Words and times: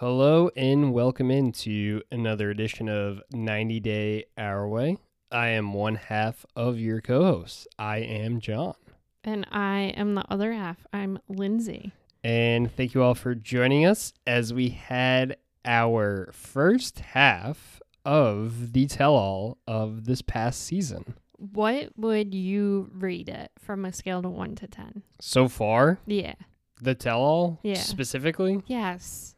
Hello 0.00 0.48
and 0.56 0.94
welcome 0.94 1.30
into 1.30 2.00
another 2.10 2.48
edition 2.48 2.88
of 2.88 3.20
90 3.34 3.80
Day 3.80 4.24
Our 4.38 4.66
Way. 4.66 4.96
I 5.30 5.48
am 5.48 5.74
one 5.74 5.96
half 5.96 6.46
of 6.56 6.78
your 6.78 7.02
co 7.02 7.22
hosts. 7.22 7.66
I 7.78 7.98
am 7.98 8.40
John. 8.40 8.76
And 9.24 9.46
I 9.52 9.92
am 9.94 10.14
the 10.14 10.24
other 10.32 10.54
half. 10.54 10.78
I'm 10.94 11.18
Lindsay. 11.28 11.92
And 12.24 12.74
thank 12.74 12.94
you 12.94 13.02
all 13.02 13.14
for 13.14 13.34
joining 13.34 13.84
us 13.84 14.14
as 14.26 14.54
we 14.54 14.70
had 14.70 15.36
our 15.66 16.30
first 16.32 17.00
half 17.00 17.82
of 18.06 18.72
the 18.72 18.86
tell 18.86 19.14
all 19.14 19.58
of 19.66 20.06
this 20.06 20.22
past 20.22 20.62
season. 20.62 21.12
What 21.36 21.90
would 21.98 22.34
you 22.34 22.90
rate 22.94 23.28
it 23.28 23.50
from 23.58 23.84
a 23.84 23.92
scale 23.92 24.22
to 24.22 24.30
1 24.30 24.54
to 24.56 24.66
10? 24.66 25.02
So 25.20 25.46
far, 25.46 25.98
Yeah. 26.06 26.36
the 26.80 26.94
tell 26.94 27.20
all 27.20 27.60
Yeah. 27.62 27.74
specifically, 27.74 28.62
Yes. 28.66 29.36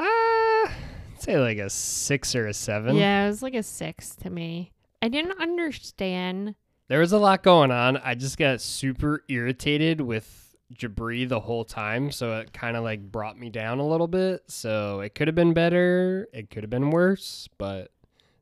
Uh, 0.00 0.70
say 1.18 1.38
like 1.38 1.58
a 1.58 1.68
six 1.68 2.34
or 2.34 2.46
a 2.46 2.54
seven. 2.54 2.96
Yeah, 2.96 3.24
it 3.24 3.28
was 3.28 3.42
like 3.42 3.54
a 3.54 3.62
6 3.62 4.16
to 4.16 4.30
me. 4.30 4.72
I 5.02 5.08
didn't 5.08 5.40
understand. 5.40 6.54
There 6.88 7.00
was 7.00 7.12
a 7.12 7.18
lot 7.18 7.42
going 7.42 7.70
on. 7.70 7.98
I 7.98 8.14
just 8.14 8.38
got 8.38 8.60
super 8.60 9.24
irritated 9.28 10.00
with 10.00 10.56
Jibri 10.74 11.28
the 11.28 11.40
whole 11.40 11.64
time, 11.64 12.10
so 12.10 12.38
it 12.38 12.52
kind 12.52 12.76
of 12.76 12.84
like 12.84 13.00
brought 13.12 13.38
me 13.38 13.50
down 13.50 13.78
a 13.78 13.86
little 13.86 14.08
bit. 14.08 14.42
So 14.48 15.00
it 15.00 15.14
could 15.14 15.28
have 15.28 15.34
been 15.34 15.52
better. 15.52 16.28
It 16.32 16.50
could 16.50 16.62
have 16.62 16.70
been 16.70 16.90
worse, 16.90 17.48
but 17.58 17.90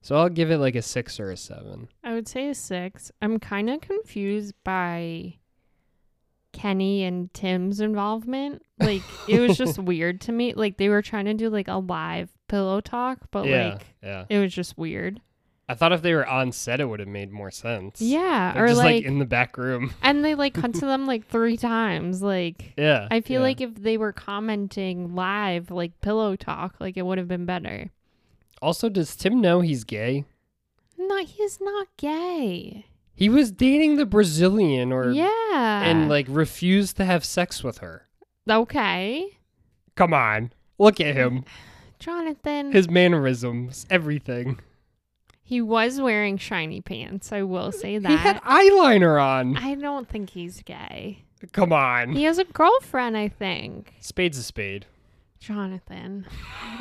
so 0.01 0.17
I'll 0.17 0.29
give 0.29 0.51
it 0.51 0.59
like 0.59 0.77
a 0.77 0.83
six 0.83 1.19
or 1.19 1.31
a 1.31 1.37
seven. 1.37 1.89
I 2.05 2.15
would 2.15 2.29
say 2.29 2.49
a 2.49 2.55
6. 2.55 3.13
I'm 3.21 3.39
kind 3.39 3.69
of 3.69 3.81
confused 3.81 4.55
by 4.65 5.38
Kenny 6.53 7.05
and 7.05 7.33
Tim's 7.35 7.81
involvement. 7.81 8.63
Like, 8.81 9.03
it 9.29 9.41
was 9.41 9.57
just 9.57 9.79
weird 9.79 10.21
to 10.23 10.33
me. 10.33 10.55
Like, 10.55 10.77
they 10.77 10.89
were 10.89 11.03
trying 11.03 11.27
to 11.27 11.35
do 11.35 11.51
like 11.51 11.69
a 11.69 11.79
live 11.79 12.31
pillow 12.49 12.81
talk, 12.81 13.19
but 13.31 13.47
yeah, 13.47 13.69
like, 13.71 13.87
yeah. 14.03 14.25
it 14.29 14.39
was 14.39 14.53
just 14.53 14.77
weird. 14.79 15.21
I 15.71 15.75
thought 15.75 15.93
if 15.93 16.01
they 16.01 16.15
were 16.15 16.27
on 16.27 16.51
set, 16.53 16.81
it 16.81 16.87
would 16.87 16.99
have 17.01 17.09
made 17.11 17.31
more 17.31 17.51
sense. 17.51 18.01
Yeah. 18.01 18.53
They're 18.55 18.65
or 18.65 18.69
just 18.69 18.79
like, 18.79 18.97
like, 18.97 19.05
in 19.05 19.19
the 19.19 19.27
back 19.27 19.59
room. 19.59 19.93
and 20.03 20.25
they 20.25 20.35
like 20.35 20.55
cut 20.55 20.73
to 20.75 20.81
them 20.87 21.07
like 21.07 21.27
three 21.27 21.59
times. 21.59 22.23
Like, 22.23 22.73
Yeah, 22.79 23.07
I 23.11 23.21
feel 23.21 23.41
yeah. 23.41 23.47
like 23.49 23.61
if 23.61 23.75
they 23.75 23.99
were 23.99 24.13
commenting 24.15 25.15
live, 25.15 25.71
like 25.71 26.01
pillow 26.01 26.37
talk, 26.37 26.77
like 26.81 26.97
it 26.97 27.03
would 27.05 27.19
have 27.19 27.29
been 27.29 27.45
better. 27.45 27.91
Also, 28.63 28.89
does 28.89 29.15
Tim 29.15 29.43
know 29.43 29.61
he's 29.61 29.85
gay? 29.85 30.25
No, 30.97 31.19
he's 31.25 31.61
not 31.61 31.89
gay. 31.99 32.87
He 33.19 33.29
was 33.29 33.51
dating 33.51 33.97
the 33.97 34.07
Brazilian, 34.07 34.93
or 34.93 35.11
yeah. 35.11 35.83
and 35.83 36.09
like 36.09 36.27
refused 36.29 36.97
to 36.99 37.05
have 37.05 37.25
sex 37.25 37.65
with 37.65 37.79
her. 37.79 38.07
okay, 38.49 39.39
Come 39.97 40.15
on, 40.15 40.53
look 40.79 41.01
at 41.01 41.17
him. 41.17 41.45
Jonathan. 41.99 42.71
His 42.71 42.89
mannerisms, 42.89 43.85
everything. 43.91 44.61
he 45.43 45.61
was 45.61 46.01
wearing 46.01 46.37
shiny 46.39 46.81
pants. 46.81 47.33
I 47.33 47.43
will 47.43 47.73
say 47.73 47.99
that. 47.99 48.09
He 48.09 48.17
had 48.17 48.41
eyeliner 48.43 49.21
on. 49.21 49.57
I 49.57 49.75
don't 49.75 50.09
think 50.09 50.31
he's 50.31 50.63
gay. 50.63 51.25
Come 51.51 51.73
on. 51.73 52.13
He 52.13 52.23
has 52.23 52.39
a 52.39 52.45
girlfriend, 52.45 53.17
I 53.17 53.27
think. 53.27 53.95
Spade's 53.99 54.39
a 54.39 54.45
spade. 54.45 54.87
Jonathan, 55.41 56.27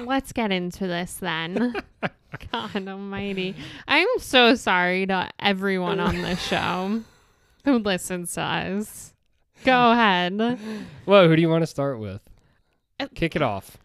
let's 0.04 0.32
get 0.34 0.52
into 0.52 0.88
this 0.88 1.16
then. 1.16 1.76
God 2.52 2.88
almighty. 2.88 3.56
I'm 3.88 4.08
so 4.20 4.56
sorry 4.56 5.06
to 5.08 5.30
everyone 5.40 6.00
on 6.00 6.22
this 6.22 6.42
show 6.42 7.02
who 7.64 7.78
listens 7.80 8.34
to 8.34 8.42
us. 8.42 9.14
Go 9.64 9.92
ahead. 9.92 10.60
Whoa, 11.06 11.28
who 11.28 11.36
do 11.36 11.42
you 11.42 11.50
want 11.50 11.62
to 11.64 11.68
start 11.68 12.00
with? 12.00 12.22
Uh, 13.00 13.08
Kick 13.16 13.36
it 13.36 13.42
off. 13.42 13.78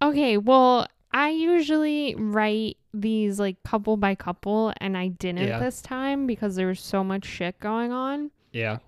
Okay, 0.00 0.36
well, 0.38 0.86
I 1.12 1.30
usually 1.30 2.14
write 2.16 2.76
these 2.92 3.38
like 3.40 3.62
couple 3.64 3.96
by 3.96 4.14
couple, 4.14 4.72
and 4.78 4.96
I 4.96 5.08
didn't 5.08 5.48
Yeah. 5.48 5.58
this 5.58 5.82
time 5.82 6.26
because 6.26 6.56
there 6.56 6.68
was 6.68 6.80
so 6.80 7.02
much 7.04 7.24
shit 7.24 7.58
going 7.60 7.92
on. 7.92 8.30
Yeah. 8.52 8.78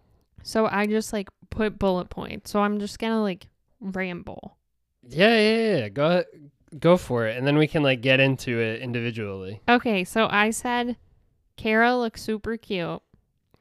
So 0.42 0.66
I 0.66 0.86
just 0.86 1.12
like 1.12 1.28
put 1.50 1.78
bullet 1.78 2.08
points. 2.10 2.50
So 2.50 2.60
I'm 2.60 2.78
just 2.78 2.98
gonna 2.98 3.22
like 3.22 3.48
ramble. 3.80 4.55
Yeah, 5.08 5.38
yeah, 5.38 5.76
yeah. 5.76 5.88
Go 5.88 6.24
go 6.78 6.96
for 6.96 7.26
it. 7.26 7.36
And 7.36 7.46
then 7.46 7.56
we 7.56 7.66
can 7.66 7.82
like 7.82 8.00
get 8.00 8.20
into 8.20 8.58
it 8.60 8.80
individually. 8.80 9.60
Okay, 9.68 10.04
so 10.04 10.28
I 10.30 10.50
said 10.50 10.96
Kara 11.56 11.96
looks 11.96 12.22
super 12.22 12.56
cute. 12.56 13.00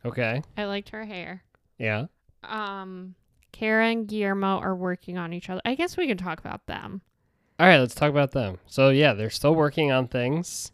Okay. 0.04 0.44
I 0.58 0.66
liked 0.66 0.90
her 0.90 1.06
hair. 1.06 1.44
Yeah. 1.78 2.06
Um, 2.44 3.16
Kara 3.52 3.88
and 3.88 4.08
Guillermo 4.08 4.60
are 4.60 4.76
working 4.76 5.18
on 5.18 5.34
each 5.34 5.50
other. 5.50 5.62
I 5.66 5.76
guess 5.76 5.98
we 5.98 6.08
can 6.08 6.18
talk 6.18 6.40
about 6.40 6.66
them. 6.68 7.02
All 7.60 7.66
right, 7.66 7.80
let's 7.80 7.96
talk 7.96 8.10
about 8.10 8.32
them. 8.32 8.58
So 8.68 8.90
yeah, 8.90 9.14
they're 9.14 9.30
still 9.30 9.56
working 9.56 9.92
on 9.92 10.08
things. 10.08 10.72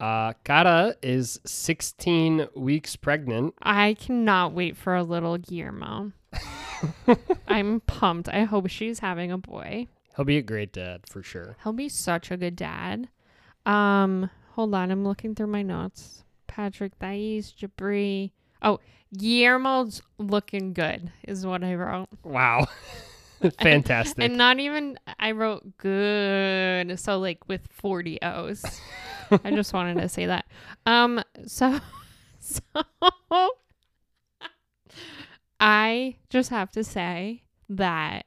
Uh 0.00 0.32
Kara 0.44 0.94
is 1.02 1.40
16 1.44 2.48
weeks 2.54 2.94
pregnant. 2.96 3.54
I 3.62 3.94
cannot 3.94 4.52
wait 4.52 4.76
for 4.76 4.94
a 4.94 5.02
little 5.02 5.38
Guillermo. 5.38 6.12
I'm 7.48 7.80
pumped. 7.80 8.28
I 8.28 8.44
hope 8.44 8.68
she's 8.68 9.00
having 9.00 9.32
a 9.32 9.38
boy. 9.38 9.88
He'll 10.18 10.24
be 10.24 10.38
a 10.38 10.42
great 10.42 10.72
dad 10.72 11.02
for 11.06 11.22
sure. 11.22 11.56
He'll 11.62 11.72
be 11.72 11.88
such 11.88 12.32
a 12.32 12.36
good 12.36 12.56
dad. 12.56 13.08
Um, 13.64 14.28
hold 14.50 14.74
on, 14.74 14.90
I'm 14.90 15.04
looking 15.04 15.36
through 15.36 15.46
my 15.46 15.62
notes. 15.62 16.24
Patrick, 16.48 16.98
Thais, 16.98 17.54
Jibri. 17.56 18.32
Oh, 18.60 18.80
Guillermo's 19.16 20.02
looking 20.18 20.72
good, 20.72 21.12
is 21.22 21.46
what 21.46 21.62
I 21.62 21.76
wrote. 21.76 22.08
Wow. 22.24 22.66
Fantastic. 23.60 24.24
And 24.24 24.36
not 24.36 24.58
even 24.58 24.98
I 25.20 25.30
wrote 25.30 25.78
good, 25.78 26.98
so 26.98 27.20
like 27.20 27.46
with 27.46 27.68
40 27.70 28.20
O's. 28.20 28.64
I 29.44 29.52
just 29.52 29.72
wanted 29.72 30.00
to 30.00 30.08
say 30.08 30.26
that. 30.26 30.46
Um, 30.84 31.22
so 31.46 31.78
so 32.40 32.60
I 35.60 36.16
just 36.28 36.50
have 36.50 36.72
to 36.72 36.82
say 36.82 37.44
that 37.68 38.26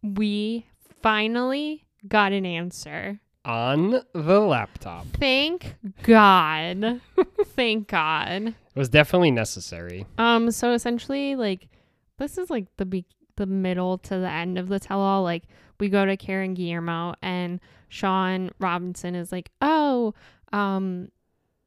we 0.00 0.66
finally 1.04 1.84
got 2.08 2.32
an 2.32 2.46
answer. 2.46 3.20
on 3.44 4.00
the 4.14 4.40
laptop. 4.40 5.06
Thank 5.18 5.74
God. 6.02 7.02
Thank 7.44 7.88
God. 7.88 8.46
It 8.48 8.54
was 8.74 8.88
definitely 8.88 9.30
necessary. 9.30 10.06
Um, 10.16 10.50
so 10.50 10.72
essentially, 10.72 11.36
like, 11.36 11.68
this 12.16 12.38
is 12.38 12.48
like 12.48 12.74
the 12.78 12.86
be- 12.86 13.04
the 13.36 13.44
middle 13.44 13.98
to 13.98 14.18
the 14.18 14.30
end 14.30 14.56
of 14.58 14.68
the 14.68 14.78
tell 14.80 14.98
all. 15.00 15.22
Like, 15.22 15.42
we 15.78 15.90
go 15.90 16.06
to 16.06 16.16
Karen 16.16 16.54
Guillermo, 16.54 17.16
and 17.20 17.60
Shaun 17.90 18.50
Robinson 18.58 19.14
is 19.14 19.30
like, 19.30 19.50
"Oh, 19.60 20.14
um, 20.54 21.10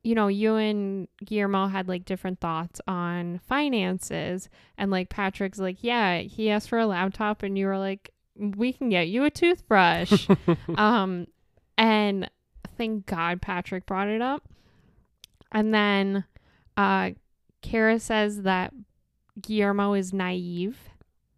you 0.02 0.16
know, 0.16 0.30
you 0.30 0.56
and 0.56 1.08
Guillermo 1.24 1.68
had 1.68 1.88
like 1.88 2.06
different 2.06 2.40
thoughts 2.40 2.82
on 2.88 3.40
finances," 3.48 4.50
and 4.80 4.90
like 4.90 5.10
Patrick's 5.10 5.60
like, 5.60 5.78
"Yeah, 5.84 6.20
he 6.22 6.50
asked 6.50 6.70
for 6.70 6.80
a 6.80 6.88
laptop, 6.88 7.44
and 7.44 7.56
you 7.56 7.68
were 7.68 7.78
like, 7.78 8.12
we 8.40 8.74
can 8.74 8.90
get 8.90 9.08
you 9.08 9.24
a 9.26 9.30
toothbrush." 9.32 10.28
um, 10.76 11.28
and 11.78 12.30
thank 12.78 13.06
God 13.06 13.42
Patrick 13.42 13.86
brought 13.86 14.08
it 14.08 14.22
up, 14.22 14.44
and 15.52 15.74
then, 15.74 16.26
uh. 16.76 17.12
Kara 17.64 18.00
says 18.00 18.44
that 18.44 18.72
Guillermo 19.42 19.94
is 19.94 20.14
naive, 20.14 20.78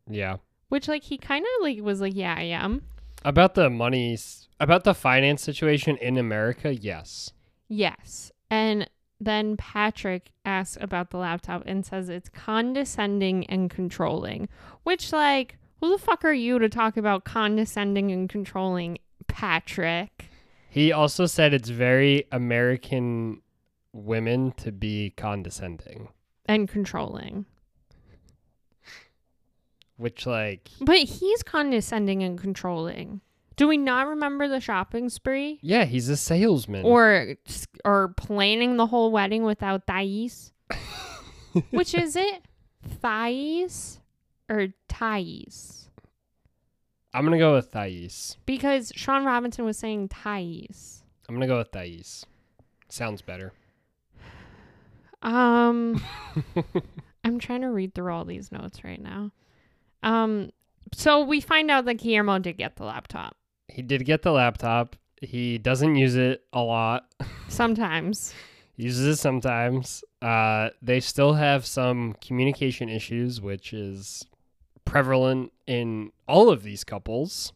Yeah. 0.07 0.35
which 0.67 0.87
like 0.87 1.03
he 1.03 1.17
kind 1.17 1.43
of 1.43 1.63
like 1.63 1.79
was 1.81 2.01
like, 2.01 2.13
yeah, 2.13 2.35
I 2.37 2.43
am. 2.43 2.83
About 3.23 3.55
the 3.55 3.69
money, 3.69 4.17
about 4.59 4.83
the 4.83 4.93
finance 4.93 5.41
situation 5.41 5.97
in 5.97 6.17
America, 6.17 6.75
yes. 6.75 7.31
Yes. 7.67 8.31
And 8.51 8.89
then 9.19 9.57
Patrick 9.57 10.31
asks 10.45 10.77
about 10.79 11.09
the 11.09 11.17
laptop 11.17 11.63
and 11.66 11.85
says 11.85 12.09
it's 12.09 12.29
condescending 12.29 13.45
and 13.47 13.69
controlling, 13.69 14.49
which 14.83 15.11
like 15.11 15.57
who 15.79 15.90
the 15.91 15.97
fuck 15.97 16.23
are 16.25 16.34
you 16.34 16.59
to 16.59 16.69
talk 16.69 16.97
about 16.97 17.23
condescending 17.25 18.12
and 18.12 18.29
controlling, 18.29 18.97
Patrick? 19.28 20.26
He 20.70 20.91
also 20.91 21.26
said 21.26 21.53
it's 21.53 21.70
very 21.70 22.26
American 22.31 23.41
women 23.93 24.52
to 24.58 24.72
be 24.72 25.14
condescending, 25.17 26.09
And 26.46 26.67
controlling. 26.70 27.46
which 29.97 30.26
like 30.26 30.70
But 30.81 30.97
he's 30.99 31.43
condescending 31.43 32.23
and 32.23 32.40
controlling. 32.40 33.22
Do 33.55 33.67
we 33.67 33.76
not 33.78 34.08
remember 34.08 34.47
the 34.47 34.61
shopping 34.61 35.09
spree? 35.09 35.59
yeah, 35.61 35.84
he's 35.85 36.08
a 36.08 36.16
salesman. 36.16 36.85
or 36.85 37.35
or 37.84 38.09
planning 38.16 38.78
the 38.78 38.85
whole 38.87 39.11
wedding 39.11 39.43
without 39.43 39.85
Thais. 39.85 40.53
Which 41.72 41.93
is 41.93 42.16
it? 42.16 42.43
Thais 43.02 43.99
or 44.49 44.67
Thais? 44.87 45.90
I'm 47.13 47.23
gonna 47.23 47.37
go 47.37 47.55
with 47.55 47.72
Thais. 47.72 48.37
Because 48.46 48.91
Shaun 48.96 49.25
Robinson 49.25 49.66
was 49.66 49.78
saying 49.78 50.09
Thais. 50.09 51.03
I'm 51.28 51.35
gonna 51.35 51.47
go 51.47 51.57
with 51.57 51.72
Thais. 51.72 52.25
Sounds 52.90 53.22
better. 53.22 53.53
Um 55.22 56.01
I'm 57.23 57.40
trying 57.40 57.61
to 57.61 57.67
read 57.69 57.93
through 57.93 58.13
all 58.13 58.25
these 58.25 58.51
notes 58.51 58.84
right 58.84 59.01
now. 59.01 59.31
Um 60.03 60.52
so 60.93 61.23
we 61.23 61.41
find 61.41 61.69
out 61.69 61.85
that 61.85 61.95
Guillermo 61.95 62.40
did 62.40 62.57
get 62.57 62.75
the 62.78 62.85
laptop. 62.85 63.35
he 63.67 63.81
did 63.81 64.05
get 64.05 64.22
the 64.22 64.31
laptop. 64.31 64.95
He 65.22 65.57
doesn't 65.57 65.95
use 65.95 66.16
it 66.16 66.43
a 66.53 66.61
lot. 66.61 67.07
Sometimes. 67.49 68.34
uses 68.78 69.05
it 69.05 69.16
sometimes. 69.17 70.03
Uh, 70.22 70.69
they 70.81 71.02
still 71.02 71.34
have 71.34 71.66
some 71.66 72.16
communication 72.22 72.87
issues, 72.87 73.41
which 73.41 73.73
is 73.73 74.25
prevalent 74.90 75.52
in 75.68 76.12
all 76.28 76.50
of 76.50 76.64
these 76.64 76.84
couples. 76.84 77.53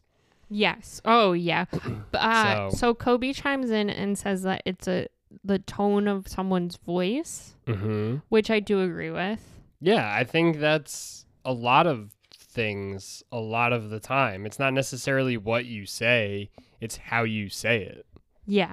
Yes. 0.50 1.00
Oh, 1.04 1.32
yeah. 1.32 1.64
Uh, 2.14 2.70
So- 2.70 2.76
so. 2.76 2.94
Kobe 2.94 3.32
chimes 3.32 3.70
in 3.70 3.90
and 3.90 4.16
says 4.16 4.42
that 4.42 4.62
it's 4.64 4.86
a 4.88 5.08
the 5.42 5.58
tone 5.58 6.06
of 6.06 6.28
someone's 6.28 6.76
voice, 6.76 7.56
Mm-hmm. 7.66 8.16
which 8.28 8.50
I 8.50 8.60
do 8.60 8.80
agree 8.82 9.10
with. 9.10 9.40
Yeah, 9.80 10.14
I 10.14 10.22
think 10.24 10.58
that's 10.60 11.26
a 11.44 11.52
lot 11.52 11.86
of 11.88 12.12
things 12.38 13.24
a 13.32 13.40
lot 13.40 13.72
of 13.72 13.90
the 13.90 13.98
time. 13.98 14.46
It's 14.46 14.60
not 14.60 14.72
necessarily 14.72 15.36
what 15.36 15.64
you 15.64 15.86
say, 15.86 16.50
it's 16.80 16.96
how 16.96 17.24
you 17.24 17.48
say 17.48 17.82
it. 17.82 18.06
Yeah. 18.46 18.72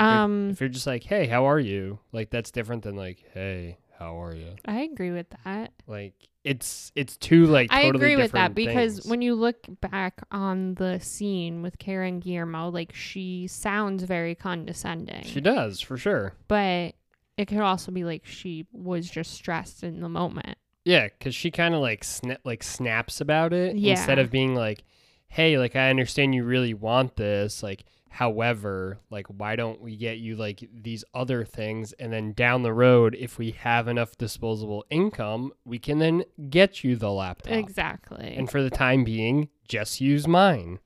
you're- 0.00 0.10
Um, 0.10 0.50
If 0.50 0.60
you're 0.60 0.68
just 0.68 0.86
like, 0.88 1.04
"Hey, 1.04 1.26
how 1.28 1.44
are 1.44 1.60
you?" 1.60 2.00
Like 2.10 2.30
that's 2.30 2.50
different 2.50 2.82
than 2.82 2.96
like, 2.96 3.22
"Hey, 3.32 3.78
how 4.00 4.20
are 4.20 4.34
you?" 4.34 4.56
I 4.64 4.80
agree 4.80 5.12
with 5.12 5.28
that. 5.44 5.70
Like 5.86 6.14
it's 6.44 6.90
it's 6.96 7.16
two 7.16 7.46
like 7.46 7.72
I 7.72 7.82
totally 7.84 8.12
agree 8.14 8.22
with 8.22 8.32
that 8.32 8.54
because 8.54 8.94
things. 8.94 9.06
when 9.06 9.22
you 9.22 9.34
look 9.34 9.58
back 9.80 10.22
on 10.32 10.74
the 10.74 10.98
scene 11.00 11.62
with 11.62 11.78
Karen 11.78 12.18
Guillermo, 12.18 12.68
like 12.70 12.92
she 12.94 13.46
sounds 13.46 14.02
very 14.02 14.34
condescending. 14.34 15.22
she 15.24 15.40
does 15.40 15.80
for 15.80 15.96
sure. 15.96 16.34
but 16.48 16.94
it 17.38 17.46
could 17.46 17.58
also 17.60 17.92
be 17.92 18.04
like 18.04 18.26
she 18.26 18.66
was 18.72 19.08
just 19.08 19.32
stressed 19.32 19.82
in 19.84 20.00
the 20.00 20.08
moment. 20.08 20.58
Yeah, 20.84 21.06
because 21.16 21.34
she 21.34 21.50
kind 21.50 21.74
of 21.74 21.80
like 21.80 22.02
sna- 22.02 22.38
like 22.44 22.62
snaps 22.62 23.20
about 23.20 23.52
it 23.52 23.76
Yeah. 23.76 23.92
instead 23.92 24.18
of 24.18 24.30
being 24.30 24.54
like, 24.56 24.82
"Hey, 25.28 25.56
like 25.58 25.76
I 25.76 25.90
understand 25.90 26.34
you 26.34 26.42
really 26.44 26.74
want 26.74 27.14
this. 27.16 27.62
Like, 27.62 27.84
however, 28.12 28.98
like 29.10 29.26
why 29.26 29.56
don't 29.56 29.80
we 29.80 29.96
get 29.96 30.18
you 30.18 30.36
like 30.36 30.62
these 30.72 31.02
other 31.14 31.44
things, 31.44 31.92
and 31.94 32.12
then 32.12 32.32
down 32.32 32.62
the 32.62 32.72
road, 32.72 33.16
if 33.18 33.38
we 33.38 33.52
have 33.52 33.88
enough 33.88 34.16
disposable 34.18 34.84
income, 34.90 35.52
we 35.64 35.78
can 35.78 35.98
then 35.98 36.24
get 36.50 36.84
you 36.84 36.94
the 36.94 37.10
laptop. 37.10 37.52
Exactly. 37.54 38.34
And 38.36 38.50
for 38.50 38.62
the 38.62 38.70
time 38.70 39.02
being, 39.04 39.48
just 39.66 40.00
use 40.00 40.28
mine. 40.28 40.78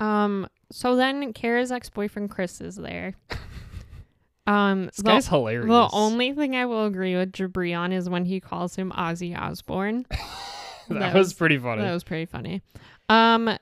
um 0.00 0.48
so 0.70 0.96
then 0.96 1.32
Kara's 1.32 1.70
ex-boyfriend 1.70 2.30
Chris 2.30 2.60
is 2.60 2.76
there. 2.76 3.14
Um 4.44 4.86
This 4.86 4.96
the, 4.96 5.02
guy's 5.04 5.28
hilarious. 5.28 5.68
the 5.68 5.88
only 5.92 6.32
thing 6.32 6.56
I 6.56 6.66
will 6.66 6.86
agree 6.86 7.14
with 7.14 7.30
Jibri 7.30 7.78
on 7.78 7.92
is 7.92 8.10
when 8.10 8.24
he 8.24 8.40
calls 8.40 8.74
him 8.74 8.90
Ozzy 8.90 9.38
Osbourne. 9.38 10.04
that, 10.10 10.98
that 10.98 11.14
was, 11.14 11.26
was- 11.28 11.32
pretty 11.34 11.58
funny. 11.58 11.82
That 11.82 11.92
was 11.92 12.02
pretty 12.02 12.26
funny. 12.26 12.60
Um, 13.08 13.56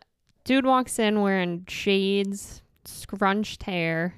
dude 0.44 0.66
walks 0.66 0.98
in 0.98 1.20
wearing 1.20 1.64
shades, 1.68 2.62
scrunched 2.84 3.64
hair. 3.64 4.14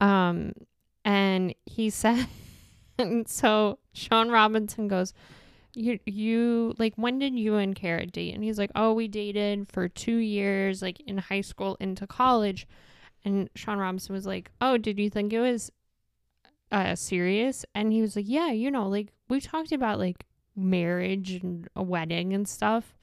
Um, 0.00 0.52
and 1.04 1.54
he 1.66 1.90
said, 1.90 2.26
and 2.98 3.28
so 3.28 3.78
Shaun 3.92 4.30
Robinson 4.30 4.88
goes, 4.88 5.12
you, 5.76 5.98
you, 6.06 6.74
like, 6.78 6.94
when 6.96 7.18
did 7.18 7.36
you 7.36 7.56
and 7.56 7.74
Kara 7.74 8.06
date? 8.06 8.34
And 8.34 8.44
he's 8.44 8.58
like, 8.58 8.70
oh, 8.76 8.92
we 8.92 9.08
dated 9.08 9.66
for 9.68 9.88
two 9.88 10.16
years, 10.16 10.82
like, 10.82 11.00
in 11.00 11.18
high 11.18 11.40
school 11.40 11.76
into 11.80 12.06
college. 12.06 12.68
And 13.24 13.50
Shaun 13.56 13.78
Robinson 13.78 14.14
was 14.14 14.26
like, 14.26 14.50
oh, 14.60 14.78
did 14.78 14.98
you 15.00 15.10
think 15.10 15.32
it 15.32 15.40
was 15.40 15.72
uh, 16.70 16.94
serious? 16.94 17.64
And 17.74 17.92
he 17.92 18.00
was 18.02 18.14
like, 18.14 18.26
yeah, 18.28 18.52
you 18.52 18.70
know, 18.70 18.88
like, 18.88 19.08
we 19.28 19.40
talked 19.40 19.72
about, 19.72 19.98
like, 19.98 20.24
marriage 20.54 21.32
and 21.32 21.66
a 21.74 21.82
wedding 21.82 22.32
and 22.32 22.46
stuff. 22.46 22.94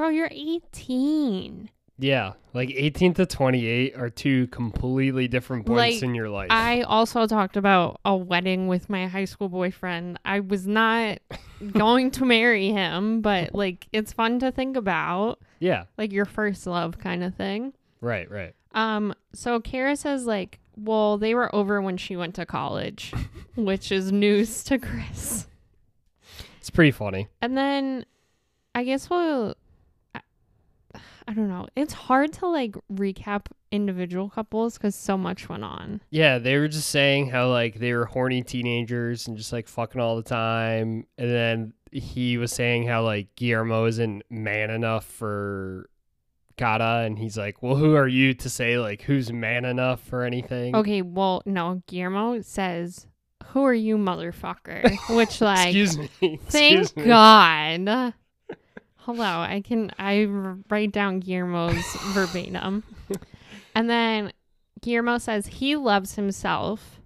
Bro, 0.00 0.08
you're 0.08 0.30
18. 0.30 1.68
yeah, 1.98 2.32
like 2.54 2.70
18 2.70 3.12
to 3.12 3.26
28 3.26 3.94
are 3.98 4.08
two 4.08 4.46
completely 4.46 5.28
different 5.28 5.66
points 5.66 5.96
Like, 5.96 6.02
in 6.02 6.14
your 6.14 6.30
life. 6.30 6.48
I 6.50 6.80
also 6.80 7.26
talked 7.26 7.58
about 7.58 8.00
a 8.06 8.16
wedding 8.16 8.66
with 8.66 8.88
my 8.88 9.08
high 9.08 9.26
school 9.26 9.50
boyfriend. 9.50 10.18
I 10.24 10.40
was 10.40 10.66
not 10.66 11.18
going 11.72 12.12
to 12.12 12.24
marry 12.24 12.70
him, 12.70 13.20
but 13.20 13.54
like 13.54 13.88
it's 13.92 14.10
fun 14.10 14.38
to 14.38 14.50
think 14.50 14.78
about, 14.78 15.38
yeah, 15.58 15.84
like 15.98 16.12
your 16.12 16.24
first 16.24 16.66
love 16.66 16.96
kind 16.96 17.22
of 17.22 17.34
thing. 17.34 17.74
right, 18.00 18.30
right. 18.30 18.54
Um, 18.72 19.12
so 19.34 19.60
Kara 19.60 19.96
says 19.96 20.24
like, 20.24 20.60
well, 20.78 21.18
they 21.18 21.34
were 21.34 21.54
over 21.54 21.82
when 21.82 21.98
she 21.98 22.16
went 22.16 22.36
to 22.36 22.46
college, 22.46 23.12
which 23.54 23.92
is 23.92 24.10
news 24.10 24.64
to 24.64 24.78
Chris. 24.78 25.46
It's 26.58 26.70
pretty 26.70 26.90
funny. 26.90 27.28
And 27.42 27.54
then 27.54 28.06
I 28.74 28.84
guess 28.84 29.10
we'll 29.10 29.56
I 31.30 31.32
don't 31.32 31.48
know. 31.48 31.68
It's 31.76 31.92
hard 31.92 32.32
to 32.34 32.48
like 32.48 32.74
recap 32.92 33.46
individual 33.70 34.28
couples 34.28 34.76
cuz 34.78 34.96
so 34.96 35.16
much 35.16 35.48
went 35.48 35.62
on. 35.62 36.00
Yeah, 36.10 36.38
they 36.38 36.58
were 36.58 36.66
just 36.66 36.90
saying 36.90 37.30
how 37.30 37.48
like 37.50 37.78
they 37.78 37.92
were 37.92 38.06
horny 38.06 38.42
teenagers 38.42 39.28
and 39.28 39.36
just 39.36 39.52
like 39.52 39.68
fucking 39.68 40.00
all 40.00 40.16
the 40.16 40.24
time. 40.24 41.06
And 41.16 41.30
then 41.30 41.72
he 41.92 42.36
was 42.36 42.50
saying 42.50 42.88
how 42.88 43.04
like 43.04 43.28
Guillermo 43.36 43.84
isn't 43.84 44.24
man 44.28 44.70
enough 44.70 45.04
for 45.04 45.88
Kara 46.56 47.04
and 47.04 47.16
he's 47.16 47.38
like, 47.38 47.62
Well, 47.62 47.76
who 47.76 47.94
are 47.94 48.08
you 48.08 48.34
to 48.34 48.50
say 48.50 48.76
like 48.76 49.02
who's 49.02 49.32
man 49.32 49.64
enough 49.64 50.00
for 50.00 50.24
anything? 50.24 50.74
Okay, 50.74 51.00
well, 51.00 51.44
no, 51.46 51.80
Guillermo 51.86 52.40
says, 52.40 53.06
"Who 53.52 53.62
are 53.62 53.72
you, 53.72 53.96
motherfucker?" 53.96 54.96
Which 55.14 55.40
like 55.52 55.76
Excuse 55.76 55.96
me. 55.96 56.08
thank 56.46 56.80
Excuse 56.80 56.96
me. 56.96 57.04
God. 57.04 58.14
Hello, 59.04 59.40
I 59.40 59.62
can 59.64 59.90
I 59.98 60.24
write 60.68 60.92
down 60.92 61.20
Guillermo's 61.20 61.84
verbatim. 62.12 62.84
And 63.74 63.88
then 63.88 64.32
Guillermo 64.82 65.18
says 65.18 65.46
he 65.46 65.76
loves 65.76 66.14
himself 66.14 67.00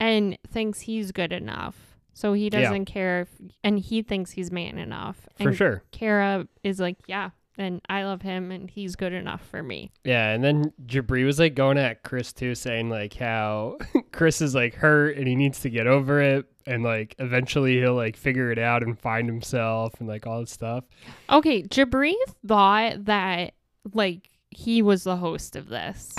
and 0.00 0.38
thinks 0.46 0.80
he's 0.80 1.12
good 1.12 1.32
enough. 1.32 1.76
So 2.14 2.32
he 2.32 2.50
doesn't 2.50 2.86
care 2.86 3.20
if, 3.22 3.28
and 3.62 3.78
he 3.78 4.02
thinks 4.02 4.32
he's 4.32 4.50
man 4.50 4.76
enough. 4.76 5.28
For 5.40 5.52
sure. 5.52 5.84
Kara 5.92 6.48
is 6.64 6.80
like, 6.80 6.96
yeah, 7.06 7.30
and 7.58 7.80
I 7.88 8.04
love 8.04 8.22
him 8.22 8.50
and 8.50 8.70
he's 8.70 8.96
good 8.96 9.12
enough 9.12 9.44
for 9.46 9.62
me. 9.62 9.90
Yeah, 10.04 10.30
and 10.30 10.42
then 10.42 10.72
Jibri 10.86 11.24
was 11.24 11.38
like 11.38 11.54
going 11.54 11.78
at 11.78 12.02
Chris 12.02 12.32
too, 12.32 12.54
saying 12.54 12.88
like 12.88 13.14
how 13.14 13.78
Chris 14.12 14.40
is 14.40 14.54
like 14.54 14.74
hurt 14.74 15.16
and 15.16 15.28
he 15.28 15.34
needs 15.34 15.60
to 15.60 15.70
get 15.70 15.86
over 15.86 16.20
it, 16.20 16.46
and 16.66 16.82
like 16.82 17.14
eventually 17.18 17.78
he'll 17.78 17.94
like 17.94 18.16
figure 18.16 18.50
it 18.50 18.58
out 18.58 18.82
and 18.82 18.98
find 18.98 19.28
himself 19.28 19.94
and 19.98 20.08
like 20.08 20.26
all 20.26 20.40
this 20.40 20.52
stuff. 20.52 20.84
Okay, 21.30 21.62
Jibri 21.62 22.14
thought 22.46 23.04
that 23.04 23.54
like 23.92 24.30
he 24.50 24.82
was 24.82 25.04
the 25.04 25.16
host 25.16 25.56
of 25.56 25.68
this. 25.68 26.14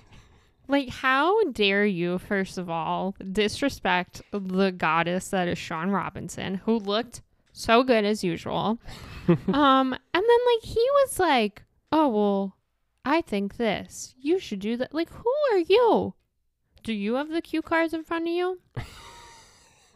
like, 0.68 0.88
how 0.88 1.44
dare 1.50 1.84
you, 1.84 2.18
first 2.18 2.58
of 2.58 2.70
all, 2.70 3.14
disrespect 3.32 4.22
the 4.32 4.70
goddess 4.70 5.28
that 5.28 5.48
is 5.48 5.58
Shaun 5.58 5.90
Robinson, 5.90 6.56
who 6.64 6.78
looked 6.78 7.22
so 7.56 7.82
good 7.82 8.04
as 8.04 8.22
usual. 8.22 8.78
um, 9.28 9.38
and 9.92 9.98
then 10.12 10.22
like 10.46 10.62
he 10.62 10.86
was 10.92 11.18
like, 11.18 11.62
Oh 11.90 12.08
well, 12.08 12.56
I 13.04 13.22
think 13.22 13.56
this. 13.56 14.14
You 14.20 14.38
should 14.38 14.60
do 14.60 14.76
that. 14.76 14.94
Like, 14.94 15.10
who 15.10 15.32
are 15.52 15.58
you? 15.58 16.14
Do 16.82 16.92
you 16.92 17.14
have 17.14 17.30
the 17.30 17.40
cue 17.40 17.62
cards 17.62 17.94
in 17.94 18.04
front 18.04 18.28
of 18.28 18.32
you? 18.32 18.60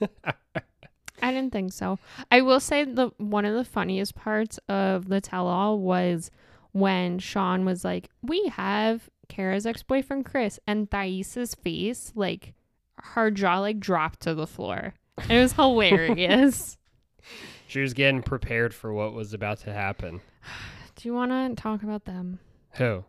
I 1.22 1.32
didn't 1.32 1.52
think 1.52 1.72
so. 1.72 1.98
I 2.30 2.40
will 2.40 2.60
say 2.60 2.84
the 2.84 3.10
one 3.18 3.44
of 3.44 3.54
the 3.54 3.64
funniest 3.64 4.14
parts 4.14 4.58
of 4.68 5.08
the 5.08 5.20
tell 5.20 5.46
all 5.46 5.78
was 5.78 6.30
when 6.72 7.18
Shaun 7.18 7.64
was 7.64 7.84
like, 7.84 8.08
We 8.22 8.46
have 8.48 9.10
Kara's 9.28 9.66
ex 9.66 9.82
boyfriend 9.82 10.24
Chris 10.24 10.58
and 10.66 10.90
Thais's 10.90 11.54
face, 11.54 12.12
like 12.14 12.54
her 12.96 13.30
jaw 13.30 13.58
like 13.58 13.80
dropped 13.80 14.20
to 14.20 14.34
the 14.34 14.46
floor. 14.46 14.94
It 15.28 15.38
was 15.38 15.52
hilarious. 15.54 16.78
She 17.70 17.80
was 17.80 17.94
getting 17.94 18.20
prepared 18.22 18.74
for 18.74 18.92
what 18.92 19.12
was 19.12 19.32
about 19.32 19.58
to 19.60 19.72
happen. 19.72 20.20
Do 20.96 21.08
you 21.08 21.14
wanna 21.14 21.54
talk 21.54 21.82
about 21.84 22.04
them? 22.04 22.40
Who? 22.72 23.04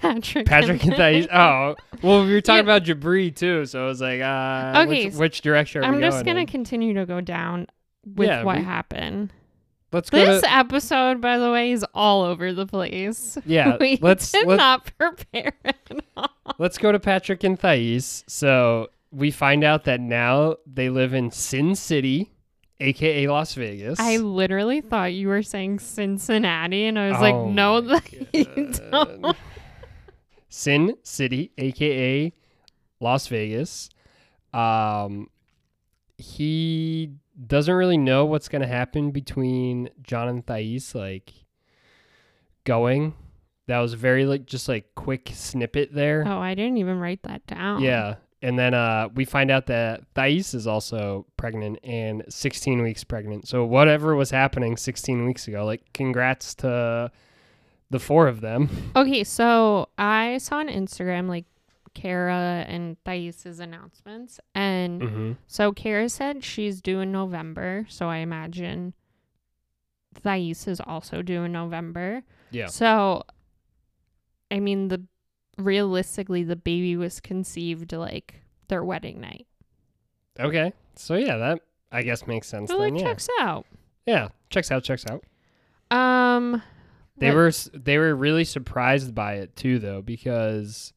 Patrick. 0.00 0.46
Patrick 0.46 0.82
and 0.84 0.96
Thais. 0.96 1.26
Oh, 1.32 1.76
well, 2.02 2.24
we 2.24 2.32
were 2.32 2.40
talking 2.40 2.66
Yeah. 2.66 2.76
about 2.76 2.84
Jibri 2.84 3.34
too, 3.34 3.66
so 3.66 3.84
I 3.84 3.86
was 3.86 4.00
like, 4.00 4.20
uh, 4.20 4.82
Okay, 4.86 5.06
which, 5.06 5.14
which 5.14 5.40
direction 5.42 5.82
are 5.82 5.86
I'm 5.86 6.00
just 6.00 6.24
going 6.24 6.36
gonna 6.36 6.46
continue 6.46 6.94
to 6.94 7.06
go 7.06 7.20
down 7.20 7.66
with 8.04 8.28
Yeah, 8.28 8.42
what 8.42 8.56
we- 8.58 8.64
happened. 8.64 9.32
Let's 9.90 10.10
go. 10.10 10.18
This 10.18 10.42
To, 10.42 10.52
episode, 10.52 11.20
by 11.22 11.38
the 11.38 11.50
way, 11.50 11.72
is 11.72 11.82
all 11.94 12.22
over 12.22 12.52
the 12.52 12.66
place. 12.66 13.38
yeah, 13.46 13.76
we 13.80 13.98
let's 14.02 14.30
did 14.32 14.46
let, 14.46 14.56
not 14.56 14.90
prepare 14.98 15.52
at 15.64 15.76
all. 16.16 16.28
let's 16.58 16.76
go 16.76 16.92
to 16.92 17.00
Patrick 17.00 17.42
and 17.44 17.58
Thais. 17.58 18.22
So 18.26 18.88
we 19.10 19.30
find 19.30 19.64
out 19.64 19.84
that 19.84 20.00
now 20.00 20.56
they 20.66 20.90
live 20.90 21.14
in 21.14 21.30
Sin 21.30 21.74
City, 21.74 22.30
aka 22.80 23.26
Las 23.28 23.54
Vegas. 23.54 23.98
I 24.00 24.16
literally 24.18 24.80
thought 24.80 25.12
you 25.12 25.28
were 25.28 25.42
saying 25.42 25.78
Cincinnati, 25.80 26.84
and 26.86 26.98
I 26.98 27.08
was 27.08 27.16
Oh 27.18 27.20
like, 27.20 27.54
no, 27.54 27.82
my 27.82 27.98
that 28.00 28.34
you 28.34 28.72
don't. 28.90 29.36
Sin 30.48 30.94
City, 31.02 31.52
aka 31.58 32.32
Las 33.00 33.26
Vegas. 33.28 33.90
Um, 34.52 35.28
he 36.16 37.12
doesn't 37.46 37.74
really 37.74 37.98
know 37.98 38.24
what's 38.24 38.48
gonna 38.48 38.66
happen 38.66 39.10
between 39.10 39.90
John 40.02 40.28
and 40.28 40.46
Thais. 40.46 40.94
Like, 40.94 41.32
going. 42.64 43.14
That 43.66 43.80
was 43.80 43.92
very 43.94 44.24
like 44.24 44.46
just 44.46 44.68
like 44.68 44.94
quick 44.94 45.30
snippet 45.34 45.92
there. 45.92 46.24
Oh, 46.26 46.38
I 46.38 46.54
didn't 46.54 46.78
even 46.78 46.98
write 46.98 47.22
that 47.24 47.46
down. 47.46 47.82
Yeah. 47.82 48.14
And 48.40 48.56
then 48.58 48.72
uh, 48.72 49.08
we 49.14 49.24
find 49.24 49.50
out 49.50 49.66
that 49.66 50.02
Thais 50.14 50.54
is 50.54 50.66
also 50.66 51.26
pregnant 51.36 51.80
and 51.82 52.22
16 52.28 52.82
weeks 52.82 53.02
pregnant. 53.02 53.48
So 53.48 53.64
whatever 53.64 54.14
was 54.14 54.30
happening 54.30 54.76
16 54.76 55.26
weeks 55.26 55.48
ago, 55.48 55.64
like 55.64 55.82
congrats 55.92 56.54
to 56.56 57.10
the 57.90 57.98
four 57.98 58.28
of 58.28 58.40
them. 58.40 58.68
Okay, 58.94 59.24
so 59.24 59.88
I 59.98 60.38
saw 60.38 60.58
on 60.58 60.68
Instagram 60.68 61.28
like 61.28 61.46
Kara 61.94 62.64
and 62.68 62.96
Thais's 63.04 63.58
announcements, 63.58 64.38
and 64.54 65.00
Mm-hmm. 65.02 65.32
so 65.48 65.72
Kara 65.72 66.08
said 66.08 66.44
she's 66.44 66.80
due 66.80 67.00
in 67.00 67.10
November. 67.10 67.86
So 67.88 68.08
I 68.08 68.18
imagine 68.18 68.94
Thais 70.22 70.68
is 70.68 70.80
also 70.80 71.22
due 71.22 71.42
in 71.44 71.52
November. 71.52 72.22
Yeah. 72.52 72.66
So, 72.66 73.24
I 74.50 74.60
mean, 74.60 74.88
the 74.88 75.02
realistically, 75.58 76.42
the 76.44 76.56
baby 76.56 76.96
was 76.96 77.20
conceived 77.20 77.92
like 77.92 78.42
their 78.68 78.84
wedding 78.84 79.20
night. 79.20 79.46
Okay. 80.40 80.72
So 80.96 81.14
yeah, 81.14 81.36
that 81.36 81.60
I 81.92 82.02
guess 82.02 82.26
makes 82.26 82.48
sense. 82.48 82.70
So 82.70 82.78
then, 82.78 82.94
like 82.94 83.02
yeah. 83.02 83.08
checks 83.08 83.28
out. 83.40 83.66
yeah. 84.06 84.28
Checks 84.50 84.70
out. 84.70 84.82
Checks 84.84 85.04
out. 85.10 85.24
Um, 85.96 86.62
They 87.18 87.32
were 87.32 87.50
they 87.74 87.98
were 87.98 88.14
really 88.14 88.44
surprised 88.44 89.14
by 89.14 89.34
it 89.34 89.56
too, 89.56 89.78
though, 89.78 90.00
because 90.02 90.92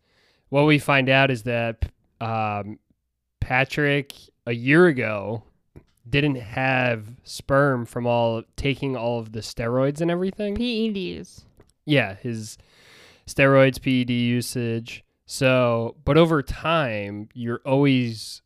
what 0.49 0.63
we 0.65 0.79
find 0.79 1.09
out 1.09 1.31
is 1.31 1.43
that 1.43 1.91
um, 2.19 2.77
Patrick 3.39 4.13
a 4.45 4.53
year 4.53 4.87
ago 4.87 5.43
didn't 6.09 6.35
have 6.35 7.07
sperm 7.23 7.85
from 7.85 8.05
all 8.05 8.43
taking 8.55 8.95
all 8.95 9.19
of 9.19 9.31
the 9.31 9.39
steroids 9.39 10.01
and 10.01 10.11
everything. 10.11 10.55
PEDs. 10.55 11.43
yeah, 11.85 12.15
his 12.15 12.57
steroids, 13.27 13.81
PED 13.81 14.09
usage. 14.09 15.03
So, 15.25 15.95
but 16.03 16.17
over 16.17 16.41
time, 16.43 17.29
you're 17.33 17.61
always, 17.65 18.41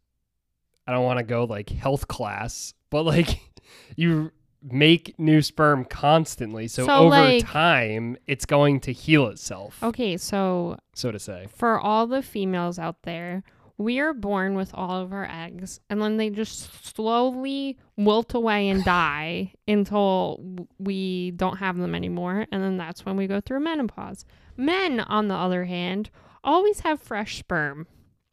I 0.88 0.92
don't 0.92 1.04
want 1.04 1.18
to 1.20 1.24
go 1.26 1.46
like 1.46 1.70
health 1.70 2.08
class, 2.08 2.74
but 2.90 3.04
like 3.04 3.40
you 3.96 4.32
make 4.62 5.18
new 5.20 5.42
sperm 5.42 5.86
constantly. 5.86 6.68
So, 6.68 6.86
So, 6.86 6.94
over 6.96 7.10
like- 7.10 7.46
time, 7.46 8.18
it's 8.28 8.46
going 8.46 8.80
to 8.82 8.92
heal 8.94 9.28
itself, 9.28 9.82
Okay, 9.84 10.18
so 10.18 10.78
so 10.94 11.12
to 11.12 11.20
say. 11.20 11.48
for 11.56 11.80
all 11.80 12.08
the 12.08 12.22
females 12.22 12.78
out 12.80 13.02
there, 13.04 13.44
we 13.78 14.00
are 14.00 14.14
born 14.14 14.56
with 14.56 14.72
all 14.74 15.02
of 15.02 15.12
our 15.12 15.28
eggs, 15.30 15.80
and 15.90 16.02
then 16.02 16.18
they 16.18 16.30
just 16.30 16.96
slowly 16.96 17.78
wilt 17.98 18.34
away 18.34 18.70
and 18.70 18.84
die 18.86 19.52
until 19.68 20.40
we 20.80 21.32
don't 21.32 21.58
have 21.58 21.78
them 21.78 21.94
anymore, 21.96 22.46
and 22.52 22.64
then 22.64 22.78
that's 22.78 23.06
when 23.06 23.18
we 23.18 23.28
go 23.28 23.42
through 23.42 23.60
menopause. 23.60 24.24
Men, 24.58 25.00
on 25.00 25.28
the 25.28 25.36
other 25.36 25.66
hand, 25.66 26.10
always 26.44 26.82
have 26.82 27.02
fresh 27.02 27.40
sperm. 27.40 27.88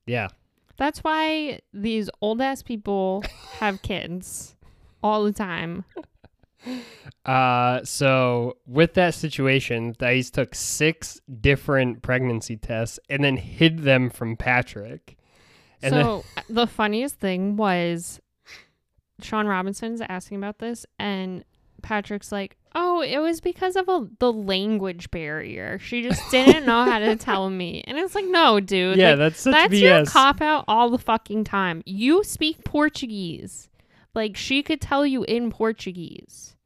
Yeah. 0.07 0.29
That's 0.77 1.01
why 1.01 1.61
these 1.73 2.09
old 2.21 2.41
ass 2.41 2.63
people 2.63 3.25
have 3.59 3.83
kids 3.83 4.57
all 5.03 5.25
the 5.25 5.33
time. 5.33 5.85
Uh, 7.25 7.83
so 7.85 8.57
with 8.67 8.95
that 8.95 9.15
situation, 9.15 9.95
Thais 9.95 10.31
took 10.31 10.55
six 10.55 11.21
different 11.41 12.03
pregnancy 12.03 12.57
tests 12.57 12.99
and 13.11 13.23
then 13.23 13.37
hid 13.37 13.81
them 13.81 14.11
from 14.11 14.37
Patrick. 14.37 15.17
And 15.83 15.95
then, 15.95 16.05
so 16.05 16.25
the 16.49 16.67
funniest 16.67 17.19
thing 17.19 17.57
was 17.57 18.21
Shaun 19.21 19.47
Robinson's 19.47 20.01
asking 20.01 20.39
about 20.39 20.59
this, 20.59 20.87
and 20.99 21.45
Patrick's 21.83 22.33
like, 22.33 22.57
"Oh, 22.75 23.01
it 23.03 23.19
was 23.19 23.41
because 23.41 23.77
of 23.77 23.89
a, 23.89 24.09
the 24.19 24.33
language 24.33 25.11
barrier. 25.11 25.79
She 25.79 26.03
just 26.03 26.23
didn't 26.31 26.67
know 26.67 26.85
how 26.85 26.99
to 26.99 27.17
tell 27.17 27.51
me." 27.51 27.83
And 27.87 27.99
it's 27.99 28.15
like, 28.15 28.27
"No, 28.27 28.61
dude. 28.61 28.97
yeah, 28.97 29.11
like, 29.11 29.19
that's 29.19 29.41
such 29.41 29.53
that's 29.53 29.75
BS. 29.75 29.81
your 29.81 30.05
cop 30.07 30.41
out 30.41 30.65
all 30.69 30.91
the 30.91 30.99
fucking 30.99 31.45
time. 31.45 31.83
You 31.87 32.25
speak 32.25 32.65
Portuguese. 32.65 33.69
Like 34.15 34.37
she 34.37 34.63
could 34.63 34.81
tell 34.81 35.07
you 35.07 35.25
in 35.25 35.51
Portuguese. 35.51 36.57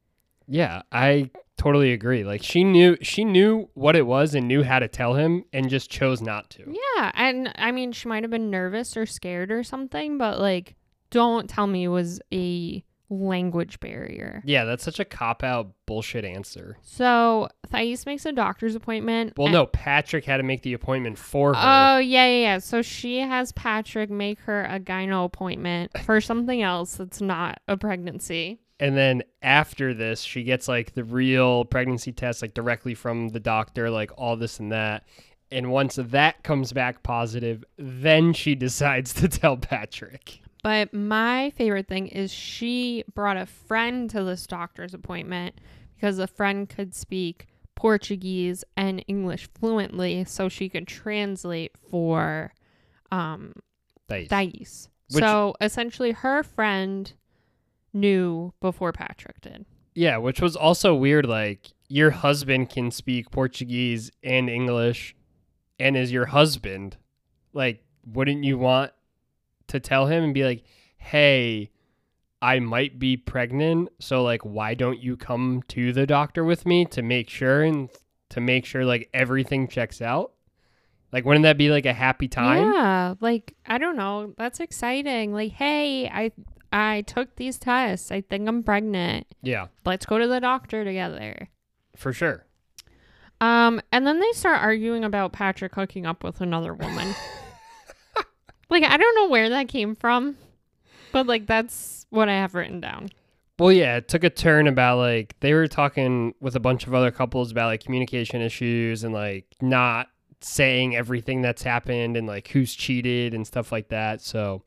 Yeah, 0.47 0.81
I 0.91 1.31
totally 1.57 1.93
agree. 1.93 2.23
Like 2.23 2.43
she 2.43 2.63
knew 2.63 2.97
she 3.01 3.23
knew 3.25 3.69
what 3.73 3.95
it 3.95 4.05
was 4.05 4.35
and 4.35 4.47
knew 4.47 4.63
how 4.63 4.79
to 4.79 4.87
tell 4.87 5.15
him 5.15 5.43
and 5.53 5.69
just 5.69 5.89
chose 5.89 6.21
not 6.21 6.49
to. 6.51 6.63
Yeah, 6.97 7.11
and 7.13 7.51
I 7.55 7.71
mean, 7.71 7.91
she 7.91 8.07
might 8.07 8.23
have 8.23 8.31
been 8.31 8.49
nervous 8.49 8.95
or 8.97 9.05
scared 9.05 9.51
or 9.51 9.63
something, 9.63 10.17
but 10.17 10.39
like, 10.39 10.75
don't 11.09 11.49
tell 11.49 11.67
me 11.67 11.85
it 11.85 11.89
was 11.89 12.21
a 12.33 12.83
language 13.09 13.79
barrier. 13.79 14.41
Yeah, 14.45 14.65
that's 14.65 14.83
such 14.83 14.99
a 14.99 15.05
cop 15.05 15.43
out 15.43 15.71
bullshit 15.85 16.25
answer. 16.25 16.77
So 16.81 17.47
Thais 17.71 18.05
makes 18.05 18.25
a 18.25 18.31
doctor's 18.31 18.75
appointment. 18.75 19.33
Well, 19.37 19.47
no, 19.47 19.65
Patrick 19.65 20.25
had 20.25 20.37
to 20.37 20.43
make 20.43 20.61
the 20.63 20.73
appointment 20.73 21.17
for 21.17 21.53
her. 21.53 21.61
Oh 21.61 21.97
yeah, 21.99 22.25
yeah, 22.25 22.41
yeah. 22.41 22.57
So 22.59 22.81
she 22.81 23.19
has 23.19 23.51
Patrick 23.53 24.09
make 24.09 24.39
her 24.41 24.63
a 24.65 24.79
gyno 24.79 25.25
appointment 25.25 25.91
for 26.03 26.19
something 26.21 26.61
else 26.61 26.95
that's 26.95 27.21
not 27.21 27.59
a 27.67 27.77
pregnancy. 27.77 28.59
and 28.79 28.95
then 28.97 29.23
after 29.41 29.93
this, 29.93 30.21
she 30.21 30.43
gets 30.43 30.67
like 30.67 30.93
the 30.93 31.03
real 31.03 31.65
pregnancy 31.65 32.11
test 32.11 32.41
like 32.41 32.53
directly 32.53 32.93
from 32.93 33.29
the 33.29 33.39
doctor, 33.39 33.89
like 33.89 34.11
all 34.17 34.35
this 34.35 34.59
and 34.59 34.71
that. 34.71 35.03
And 35.49 35.71
once 35.71 35.95
that 35.95 36.43
comes 36.43 36.73
back 36.73 37.03
positive, 37.03 37.63
then 37.77 38.33
she 38.33 38.53
decides 38.67 39.13
to 39.13 39.29
tell 39.29 39.55
Patrick. 39.55 40.41
But 40.63 40.93
my 40.93 41.51
favorite 41.51 41.87
thing 41.87 42.07
is 42.07 42.31
she 42.31 43.03
brought 43.13 43.37
a 43.37 43.45
friend 43.45 44.09
to 44.09 44.23
this 44.23 44.45
doctor's 44.47 44.93
appointment 44.93 45.59
because 45.95 46.17
the 46.17 46.27
friend 46.27 46.67
could 46.67 46.93
speak 46.93 47.47
Portuguese 47.75 48.63
and 48.75 49.03
English 49.07 49.47
fluently, 49.59 50.23
so 50.25 50.49
she 50.49 50.67
could 50.67 50.87
translate 50.87 51.77
for 51.77 52.53
um, 53.11 53.53
Thais. 54.09 54.27
Thais. 54.29 54.89
Which- 55.11 55.23
so 55.23 55.55
essentially, 55.61 56.11
her 56.11 56.43
friend 56.43 57.13
knew 57.93 58.53
before 58.59 58.91
Patrick 58.91 59.41
did. 59.41 59.65
Yeah, 59.95 60.17
which 60.17 60.41
was 60.41 60.55
also 60.55 60.93
weird. 60.95 61.25
Like, 61.25 61.67
your 61.87 62.11
husband 62.11 62.69
can 62.69 62.91
speak 62.91 63.31
Portuguese 63.31 64.11
and 64.21 64.49
English 64.49 65.15
and 65.79 65.95
is 65.95 66.11
your 66.11 66.25
husband. 66.25 66.97
Like, 67.53 67.83
wouldn't 68.05 68.43
you 68.43 68.57
want 68.57 68.91
to 69.67 69.79
tell 69.79 70.07
him 70.07 70.23
and 70.23 70.33
be 70.33 70.43
like, 70.43 70.63
hey, 70.97 71.69
I 72.41 72.59
might 72.59 72.99
be 72.99 73.17
pregnant. 73.17 73.89
So, 73.99 74.23
like, 74.23 74.41
why 74.43 74.73
don't 74.73 74.99
you 75.01 75.17
come 75.17 75.63
to 75.69 75.91
the 75.93 76.05
doctor 76.05 76.43
with 76.43 76.65
me 76.65 76.85
to 76.85 77.01
make 77.01 77.29
sure 77.29 77.63
and 77.63 77.89
to 78.29 78.39
make 78.41 78.65
sure, 78.65 78.85
like, 78.85 79.09
everything 79.13 79.67
checks 79.67 80.01
out? 80.01 80.31
Like, 81.11 81.25
wouldn't 81.25 81.43
that 81.43 81.57
be 81.57 81.69
like 81.69 81.85
a 81.85 81.93
happy 81.93 82.27
time? 82.27 82.73
Yeah, 82.73 83.13
like 83.21 83.55
I 83.65 83.77
don't 83.77 83.95
know. 83.95 84.33
That's 84.37 84.59
exciting. 84.59 85.31
Like, 85.33 85.53
hey, 85.53 86.09
I 86.09 86.31
I 86.73 87.01
took 87.03 87.37
these 87.37 87.57
tests. 87.57 88.11
I 88.11 88.19
think 88.21 88.47
I'm 88.47 88.61
pregnant. 88.61 89.25
Yeah, 89.41 89.67
Let's 89.85 90.05
go 90.05 90.19
to 90.19 90.27
the 90.27 90.41
doctor 90.41 90.83
together. 90.83 91.47
for 91.95 92.11
sure. 92.11 92.45
Um, 93.39 93.79
and 93.91 94.05
then 94.05 94.19
they 94.19 94.31
start 94.33 94.61
arguing 94.61 95.03
about 95.05 95.31
Patrick 95.31 95.75
hooking 95.75 96.05
up 96.05 96.23
with 96.23 96.41
another 96.41 96.73
woman. 96.73 97.15
like, 98.69 98.83
I 98.83 98.97
don't 98.97 99.15
know 99.15 99.29
where 99.29 99.49
that 99.49 99.67
came 99.67 99.95
from, 99.95 100.37
but 101.11 101.27
like 101.27 101.47
that's 101.47 102.05
what 102.09 102.29
I 102.29 102.33
have 102.33 102.55
written 102.55 102.79
down. 102.79 103.09
Well, 103.59 103.71
yeah, 103.71 103.97
it 103.97 104.07
took 104.07 104.23
a 104.23 104.29
turn 104.29 104.67
about 104.67 104.97
like 104.97 105.35
they 105.39 105.53
were 105.53 105.67
talking 105.67 106.35
with 106.39 106.55
a 106.55 106.59
bunch 106.59 106.85
of 106.85 106.93
other 106.93 107.11
couples 107.11 107.51
about 107.51 107.67
like 107.67 107.83
communication 107.83 108.41
issues 108.41 109.03
and 109.03 109.13
like 109.13 109.45
not 109.61 110.09
saying 110.41 110.95
everything 110.95 111.41
that's 111.41 111.63
happened 111.63 112.15
and 112.15 112.27
like 112.27 112.49
who's 112.49 112.75
cheated 112.75 113.33
and 113.33 113.47
stuff 113.47 113.71
like 113.71 113.89
that. 113.89 114.21
So 114.21 114.61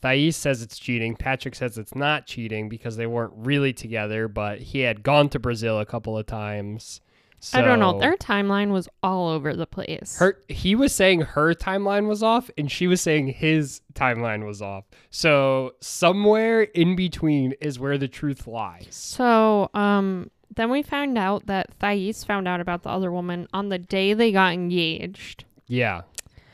Thais 0.00 0.36
says 0.36 0.62
it's 0.62 0.78
cheating. 0.78 1.14
Patrick 1.14 1.54
says 1.54 1.76
it's 1.76 1.94
not 1.94 2.26
cheating 2.26 2.68
because 2.68 2.96
they 2.96 3.06
weren't 3.06 3.34
really 3.36 3.74
together, 3.74 4.28
but 4.28 4.60
he 4.60 4.80
had 4.80 5.02
gone 5.02 5.28
to 5.30 5.38
Brazil 5.38 5.78
a 5.78 5.86
couple 5.86 6.16
of 6.16 6.26
times. 6.26 7.02
So 7.42 7.58
I 7.58 7.62
don't 7.62 7.80
know. 7.80 7.98
Their 7.98 8.16
timeline 8.16 8.70
was 8.70 8.86
all 9.02 9.28
over 9.30 9.56
the 9.56 9.66
place. 9.66 10.18
her 10.18 10.38
he 10.48 10.74
was 10.74 10.94
saying 10.94 11.22
her 11.22 11.54
timeline 11.54 12.06
was 12.06 12.22
off 12.22 12.50
and 12.58 12.70
she 12.70 12.86
was 12.86 13.00
saying 13.00 13.28
his 13.28 13.80
timeline 13.94 14.46
was 14.46 14.60
off. 14.60 14.84
So 15.08 15.72
somewhere 15.80 16.62
in 16.62 16.96
between 16.96 17.54
is 17.60 17.78
where 17.78 17.96
the 17.96 18.08
truth 18.08 18.46
lies. 18.46 18.88
So, 18.90 19.70
um, 19.72 20.30
then 20.54 20.70
we 20.70 20.82
found 20.82 21.16
out 21.16 21.46
that 21.46 21.78
Thais 21.78 22.24
found 22.24 22.46
out 22.46 22.60
about 22.60 22.82
the 22.82 22.90
other 22.90 23.10
woman 23.10 23.46
on 23.54 23.70
the 23.70 23.78
day 23.78 24.12
they 24.12 24.32
got 24.32 24.52
engaged. 24.52 25.44
Yeah, 25.66 26.02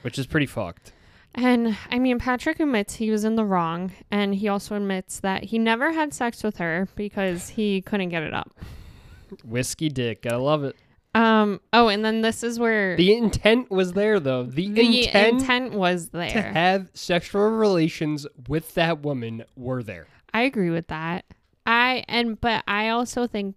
which 0.02 0.19
is 0.19 0.26
pretty 0.26 0.47
fucked. 0.47 0.93
And 1.35 1.76
I 1.90 1.99
mean, 1.99 2.19
Patrick 2.19 2.61
admits 2.61 2.95
he 2.95 3.11
was 3.11 3.25
in 3.25 3.37
the 3.37 3.45
wrong, 3.45 3.93
and 4.11 4.35
he 4.35 4.49
also 4.49 4.75
admits 4.76 5.21
that 5.21 5.45
he 5.45 5.59
never 5.59 5.93
had 5.93 6.14
sex 6.14 6.43
with 6.43 6.59
her 6.59 6.88
because 6.95 7.50
he 7.50 7.83
couldn't 7.83 8.09
get 8.11 8.23
it 8.23 8.33
up. 8.33 8.55
Whiskey 9.45 9.88
dick, 9.88 10.23
gotta 10.23 10.38
love 10.38 10.64
it. 10.64 10.76
Um. 11.14 11.61
Oh, 11.73 11.88
and 11.88 12.04
then 12.04 12.21
this 12.21 12.42
is 12.42 12.59
where 12.59 12.95
The 12.97 13.16
intent 13.16 13.71
was 13.71 13.95
there 13.95 14.21
though. 14.21 14.45
The, 14.45 14.68
the 14.68 15.04
intent, 15.06 15.40
intent 15.40 15.73
was 15.73 16.06
to 16.06 16.18
there. 16.18 16.52
have 16.52 16.90
sexual 16.92 17.49
relations 17.49 18.26
with 18.49 18.75
that 18.75 19.00
woman 19.00 19.45
were 19.56 19.83
there. 19.83 20.09
I 20.35 20.42
agree 20.42 20.71
with 20.71 20.88
that. 20.88 21.25
I 21.64 22.04
and 22.09 22.38
but 22.40 22.62
I 22.68 22.90
also 22.90 23.26
think 23.26 23.56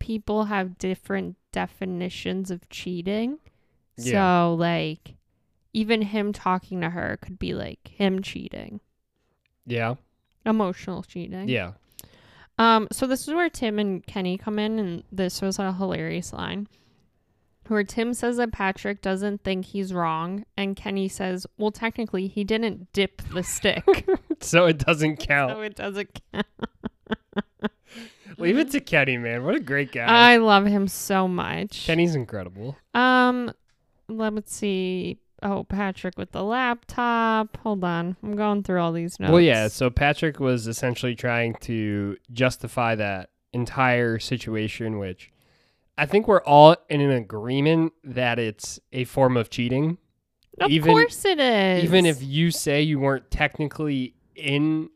people 0.00 0.46
have 0.46 0.78
different 0.78 1.36
definitions 1.52 2.50
of 2.50 2.68
cheating. 2.68 3.38
Yeah. 3.96 4.48
So 4.48 4.54
like 4.54 5.14
even 5.72 6.02
him 6.02 6.32
talking 6.32 6.80
to 6.80 6.90
her 6.90 7.18
could 7.22 7.38
be 7.38 7.54
like 7.54 7.86
him 7.86 8.22
cheating. 8.22 8.80
Yeah. 9.66 9.94
Emotional 10.44 11.02
cheating. 11.02 11.48
Yeah. 11.48 11.72
Um, 12.60 12.88
so 12.92 13.06
this 13.06 13.26
is 13.26 13.32
where 13.32 13.48
Tim 13.48 13.78
and 13.78 14.06
Kenny 14.06 14.36
come 14.36 14.58
in, 14.58 14.78
and 14.78 15.02
this 15.10 15.40
was 15.40 15.58
a 15.58 15.72
hilarious 15.72 16.32
line. 16.34 16.68
Where 17.68 17.84
Tim 17.84 18.12
says 18.12 18.36
that 18.36 18.52
Patrick 18.52 19.00
doesn't 19.00 19.44
think 19.44 19.64
he's 19.64 19.94
wrong, 19.94 20.44
and 20.58 20.76
Kenny 20.76 21.08
says, 21.08 21.46
Well, 21.56 21.70
technically, 21.70 22.26
he 22.28 22.44
didn't 22.44 22.92
dip 22.92 23.22
the 23.32 23.42
stick. 23.42 23.84
So 24.42 24.64
it 24.64 24.78
doesn't 24.78 25.16
count. 25.28 25.52
so 25.52 25.60
it 25.60 25.76
doesn't 25.76 26.18
count. 26.32 26.46
Leave 28.38 28.56
it 28.58 28.70
to 28.70 28.80
Kenny, 28.80 29.18
man. 29.18 29.44
What 29.44 29.54
a 29.54 29.60
great 29.60 29.92
guy. 29.92 30.06
I 30.06 30.38
love 30.38 30.64
him 30.64 30.88
so 30.88 31.28
much. 31.28 31.84
Kenny's 31.84 32.14
incredible. 32.14 32.74
Um, 32.94 33.52
let's 34.08 34.54
see. 34.54 35.18
Oh, 35.42 35.64
Patrick 35.64 36.18
with 36.18 36.32
the 36.32 36.42
laptop. 36.44 37.56
Hold 37.62 37.82
on. 37.84 38.16
I'm 38.22 38.36
going 38.36 38.62
through 38.62 38.80
all 38.80 38.92
these 38.92 39.18
notes. 39.18 39.30
Well, 39.32 39.40
yeah. 39.40 39.68
So 39.68 39.90
Patrick 39.90 40.38
was 40.38 40.66
essentially 40.66 41.14
trying 41.14 41.54
to 41.62 42.16
justify 42.32 42.94
that 42.96 43.30
entire 43.52 44.18
situation, 44.18 44.98
which 44.98 45.32
I 45.96 46.06
think 46.06 46.28
we're 46.28 46.42
all 46.42 46.76
in 46.88 47.00
an 47.00 47.10
agreement 47.10 47.92
that 48.04 48.38
it's 48.38 48.78
a 48.92 49.04
form 49.04 49.36
of 49.36 49.50
cheating. 49.50 49.98
Of 50.60 50.70
even- 50.70 50.92
course 50.92 51.24
it 51.24 51.40
is. 51.40 51.84
Even 51.84 52.04
if 52.06 52.22
you 52.22 52.50
say 52.50 52.82
you 52.82 52.98
weren't 52.98 53.30
technically 53.30 54.14
in 54.34 54.90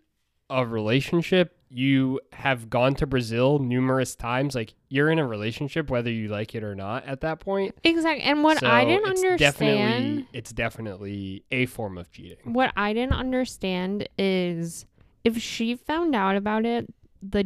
a 0.51 0.67
relationship, 0.67 1.57
you 1.75 2.21
have 2.33 2.71
gone 2.71 2.95
to 2.95 3.07
Brazil 3.07 3.59
numerous 3.59 4.14
times. 4.14 4.54
Like 4.54 4.75
you're 4.88 5.11
in 5.11 5.19
a 5.19 5.26
relationship, 5.26 5.90
whether 5.90 6.11
you 6.11 6.28
like 6.28 6.54
it 6.54 6.62
or 6.62 6.75
not 6.75 7.04
at 7.04 7.21
that 7.23 7.40
point. 7.40 7.75
Exactly. 7.83 8.23
And 8.23 8.43
what 8.45 8.61
So 8.61 8.66
I 8.69 8.85
didn't 8.85 9.11
it's 9.11 9.23
understand. 9.23 9.38
Definitely, 9.38 10.28
it's 10.33 10.52
definitely 10.52 11.45
a 11.50 11.66
form 11.66 11.99
of 11.99 12.11
cheating. 12.12 12.38
What 12.52 12.73
I 12.76 12.93
didn't 12.93 13.14
understand 13.14 14.09
is 14.16 14.87
if 15.25 15.38
she 15.38 15.75
found 15.75 16.14
out 16.14 16.37
about 16.37 16.64
it 16.64 16.93
the 17.23 17.43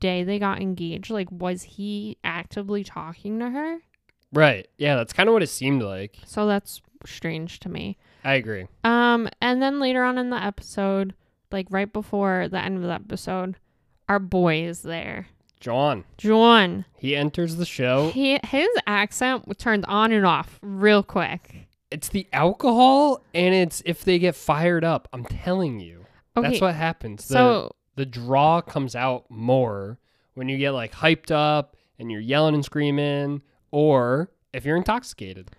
day 0.00 0.24
they 0.24 0.38
got 0.38 0.60
engaged, 0.60 1.10
like, 1.10 1.30
was 1.30 1.62
he 1.62 2.16
actively 2.24 2.82
talking 2.84 3.38
to 3.40 3.50
her? 3.50 3.78
Right. 4.32 4.68
Yeah, 4.78 4.96
that's 4.96 5.12
kind 5.12 5.28
of 5.28 5.32
what 5.32 5.42
it 5.42 5.48
seemed 5.48 5.82
like. 5.82 6.16
So 6.24 6.46
that's 6.46 6.80
strange 7.04 7.60
to 7.60 7.68
me. 7.68 7.98
I 8.24 8.34
agree. 8.34 8.66
Um, 8.84 9.28
and 9.40 9.60
then 9.60 9.80
later 9.80 10.02
on 10.02 10.18
in 10.18 10.30
the 10.30 10.42
episode, 10.42 11.14
like 11.52 11.66
right 11.70 11.92
before 11.92 12.48
the 12.48 12.58
end 12.58 12.76
of 12.76 12.82
the 12.82 12.92
episode, 12.92 13.56
our 14.08 14.18
boy 14.18 14.62
is 14.62 14.82
there. 14.82 15.28
John, 15.58 16.04
John. 16.18 16.84
he 16.96 17.16
enters 17.16 17.56
the 17.56 17.64
show. 17.64 18.10
He 18.10 18.38
his 18.44 18.68
accent 18.86 19.58
turned 19.58 19.84
on 19.86 20.12
and 20.12 20.26
off 20.26 20.58
real 20.62 21.02
quick. 21.02 21.66
It's 21.90 22.08
the 22.08 22.28
alcohol 22.32 23.22
and 23.34 23.54
it's 23.54 23.82
if 23.86 24.04
they 24.04 24.18
get 24.18 24.36
fired 24.36 24.84
up. 24.84 25.08
I'm 25.12 25.24
telling 25.24 25.80
you. 25.80 26.04
Okay. 26.36 26.48
That's 26.50 26.60
what 26.60 26.74
happens. 26.74 27.26
The, 27.26 27.34
so 27.34 27.76
the 27.96 28.04
draw 28.06 28.60
comes 28.60 28.94
out 28.94 29.24
more 29.30 29.98
when 30.34 30.48
you 30.48 30.58
get 30.58 30.72
like 30.72 30.92
hyped 30.92 31.30
up 31.30 31.76
and 31.98 32.10
you're 32.10 32.20
yelling 32.20 32.54
and 32.54 32.64
screaming 32.64 33.40
or 33.70 34.30
if 34.52 34.64
you're 34.64 34.76
intoxicated. 34.76 35.50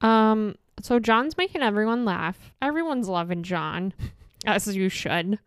Um, 0.00 0.56
so 0.82 0.98
John's 0.98 1.36
making 1.36 1.62
everyone 1.62 2.04
laugh. 2.04 2.52
Everyone's 2.60 3.08
loving 3.08 3.42
John, 3.42 3.94
as 4.46 4.74
you 4.76 4.88
should. 4.88 5.38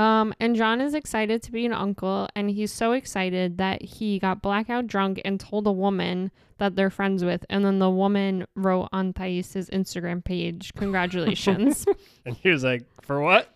Um, 0.00 0.32
and 0.40 0.56
John 0.56 0.80
is 0.80 0.94
excited 0.94 1.42
to 1.42 1.52
be 1.52 1.66
an 1.66 1.74
uncle, 1.74 2.26
and 2.34 2.48
he's 2.48 2.72
so 2.72 2.92
excited 2.92 3.58
that 3.58 3.82
he 3.82 4.18
got 4.18 4.40
blackout 4.40 4.86
drunk 4.86 5.20
and 5.26 5.38
told 5.38 5.66
a 5.66 5.72
woman 5.72 6.30
that 6.56 6.74
they're 6.74 6.88
friends 6.88 7.22
with, 7.22 7.44
and 7.50 7.66
then 7.66 7.80
the 7.80 7.90
woman 7.90 8.46
wrote 8.56 8.88
on 8.92 9.12
Thais's 9.12 9.68
Instagram 9.68 10.24
page, 10.24 10.72
"Congratulations." 10.74 11.84
And 12.24 12.34
he 12.34 12.48
was 12.48 12.64
like, 12.64 12.84
"For 13.02 13.20
what?" 13.20 13.54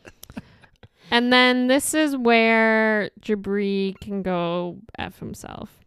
and 1.11 1.33
then 1.33 1.69
this 1.69 1.95
is 1.95 2.15
where 2.15 3.11
Jibri 3.23 3.99
can 4.01 4.23
go 4.23 4.77
f 4.99 5.19
himself. 5.21 5.84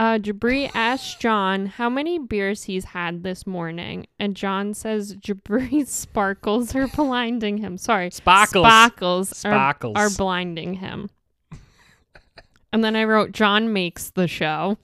Uh, 0.00 0.16
Jibri 0.18 0.70
asks 0.74 1.14
John 1.16 1.66
how 1.66 1.90
many 1.90 2.18
beers 2.18 2.62
he's 2.62 2.86
had 2.86 3.22
this 3.22 3.46
morning, 3.46 4.06
and 4.18 4.34
John 4.34 4.72
says 4.72 5.14
Jibri's 5.16 5.90
sparkles 5.90 6.74
are 6.74 6.88
blinding 6.88 7.58
him. 7.58 7.76
Sorry, 7.76 8.10
Sparkles. 8.10 8.64
sparkles, 8.66 9.30
are, 9.44 9.52
Sparkles. 9.52 9.96
are 9.98 10.08
blinding 10.16 10.72
him. 10.72 11.10
and 12.72 12.82
then 12.82 12.96
I 12.96 13.04
wrote 13.04 13.32
John 13.32 13.74
makes 13.74 14.08
the 14.08 14.26
show. 14.26 14.78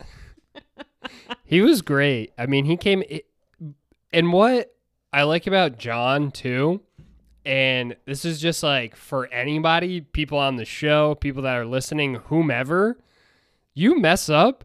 He 1.44 1.62
was 1.62 1.81
great. 1.81 2.35
I 2.37 2.44
mean, 2.44 2.66
he 2.66 2.76
came 2.76 3.02
i- 3.11 3.22
and 4.12 4.35
what 4.35 4.74
I 5.14 5.22
like 5.22 5.46
about 5.46 5.79
John 5.79 6.31
too, 6.31 6.83
and 7.46 7.96
this 8.05 8.26
is 8.26 8.38
just 8.38 8.62
like 8.62 8.94
for 8.94 9.29
anybody, 9.29 10.02
people 10.02 10.37
on 10.37 10.57
the 10.57 10.66
show, 10.66 11.14
people 11.14 11.42
that 11.44 11.57
are 11.57 11.64
listening, 11.64 12.16
whomever, 12.26 12.98
you 13.72 13.98
mess 13.98 14.29
up, 14.29 14.64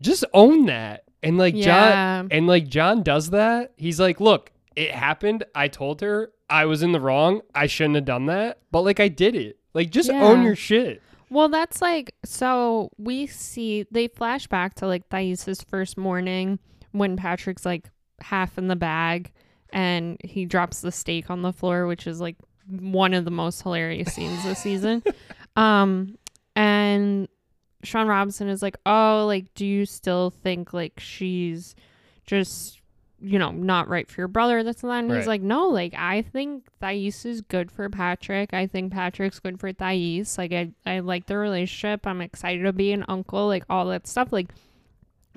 just 0.00 0.24
own 0.32 0.66
that. 0.66 1.04
And 1.22 1.38
like 1.38 1.54
Yeah. 1.54 1.64
John 2.22 2.28
and 2.30 2.46
like 2.46 2.68
John 2.68 3.02
does 3.02 3.30
that. 3.30 3.72
He's 3.76 3.98
like, 3.98 4.20
"Look, 4.20 4.52
it 4.76 4.90
happened. 4.90 5.44
I 5.54 5.68
told 5.68 6.00
her 6.02 6.30
I 6.50 6.66
was 6.66 6.82
in 6.82 6.92
the 6.92 7.00
wrong. 7.00 7.40
I 7.54 7.66
shouldn't 7.66 7.94
have 7.94 8.04
done 8.04 8.26
that, 8.26 8.58
but 8.70 8.82
like 8.82 9.00
I 9.00 9.08
did 9.08 9.34
it. 9.34 9.58
Like 9.72 9.90
just 9.90 10.10
own 10.10 10.42
your 10.42 10.56
shit." 10.56 11.00
Well, 11.30 11.48
that's 11.48 11.80
like 11.80 12.14
so 12.24 12.90
we 12.98 13.26
see 13.26 13.86
they 13.90 14.08
flash 14.08 14.46
back 14.46 14.74
to 14.76 14.86
like 14.86 15.08
Thais's 15.08 15.62
first 15.62 15.96
morning 15.96 16.58
when 16.92 17.16
Patrick's 17.16 17.64
like 17.64 17.90
half 18.20 18.56
in 18.58 18.68
the 18.68 18.76
bag 18.76 19.32
and 19.72 20.16
he 20.22 20.44
drops 20.44 20.80
the 20.82 20.92
steak 20.92 21.30
on 21.30 21.42
the 21.42 21.52
floor, 21.52 21.86
which 21.86 22.06
is 22.06 22.20
like 22.20 22.36
one 22.68 23.14
of 23.14 23.24
the 23.24 23.30
most 23.30 23.62
hilarious 23.62 24.12
scenes 24.14 24.42
this 24.44 24.58
season. 24.58 25.02
Um 25.56 26.18
and 26.56 27.28
Shaun 27.84 28.06
Robinson 28.08 28.48
is 28.48 28.62
like, 28.62 28.76
"Oh, 28.86 29.24
like 29.26 29.52
do 29.54 29.64
you 29.66 29.86
still 29.86 30.30
think 30.30 30.72
like 30.72 30.98
she's 30.98 31.74
just 32.26 32.80
you 33.20 33.38
know, 33.38 33.50
not 33.52 33.88
right 33.88 34.10
for 34.10 34.20
your 34.20 34.28
brother. 34.28 34.62
That's 34.62 34.82
the 34.82 34.86
line. 34.86 35.04
He's 35.06 35.18
Right. 35.20 35.26
like, 35.26 35.40
no, 35.40 35.68
like 35.68 35.94
I 35.94 36.20
think 36.20 36.66
Thais 36.78 37.24
is 37.24 37.40
good 37.40 37.70
for 37.70 37.88
Patrick. 37.88 38.52
I 38.52 38.66
think 38.66 38.92
Patrick's 38.92 39.38
good 39.38 39.58
for 39.58 39.72
Thais. 39.72 40.36
Like 40.36 40.52
I, 40.52 40.72
I 40.84 40.98
like 40.98 41.24
the 41.26 41.38
relationship. 41.38 42.06
I'm 42.06 42.20
excited 42.20 42.64
to 42.64 42.72
be 42.74 42.92
an 42.92 43.02
uncle. 43.08 43.46
Like 43.46 43.64
all 43.70 43.86
that 43.86 44.06
stuff. 44.06 44.30
Like, 44.30 44.50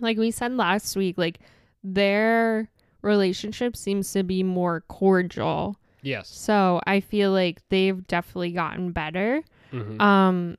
like 0.01 0.17
we 0.17 0.31
said 0.31 0.57
last 0.57 0.97
week, 0.97 1.17
like 1.17 1.39
their 1.81 2.69
relationship 3.01 3.77
seems 3.77 4.11
to 4.13 4.23
be 4.23 4.43
more 4.43 4.81
cordial. 4.89 5.77
Yes. 6.01 6.27
So 6.27 6.81
I 6.85 6.99
feel 6.99 7.31
like 7.31 7.61
they've 7.69 8.05
definitely 8.07 8.51
gotten 8.51 8.91
better. 8.91 9.43
Mhm. 9.71 10.01
Um, 10.01 10.57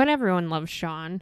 but 0.00 0.08
everyone 0.08 0.48
loves 0.48 0.70
Sean. 0.70 1.20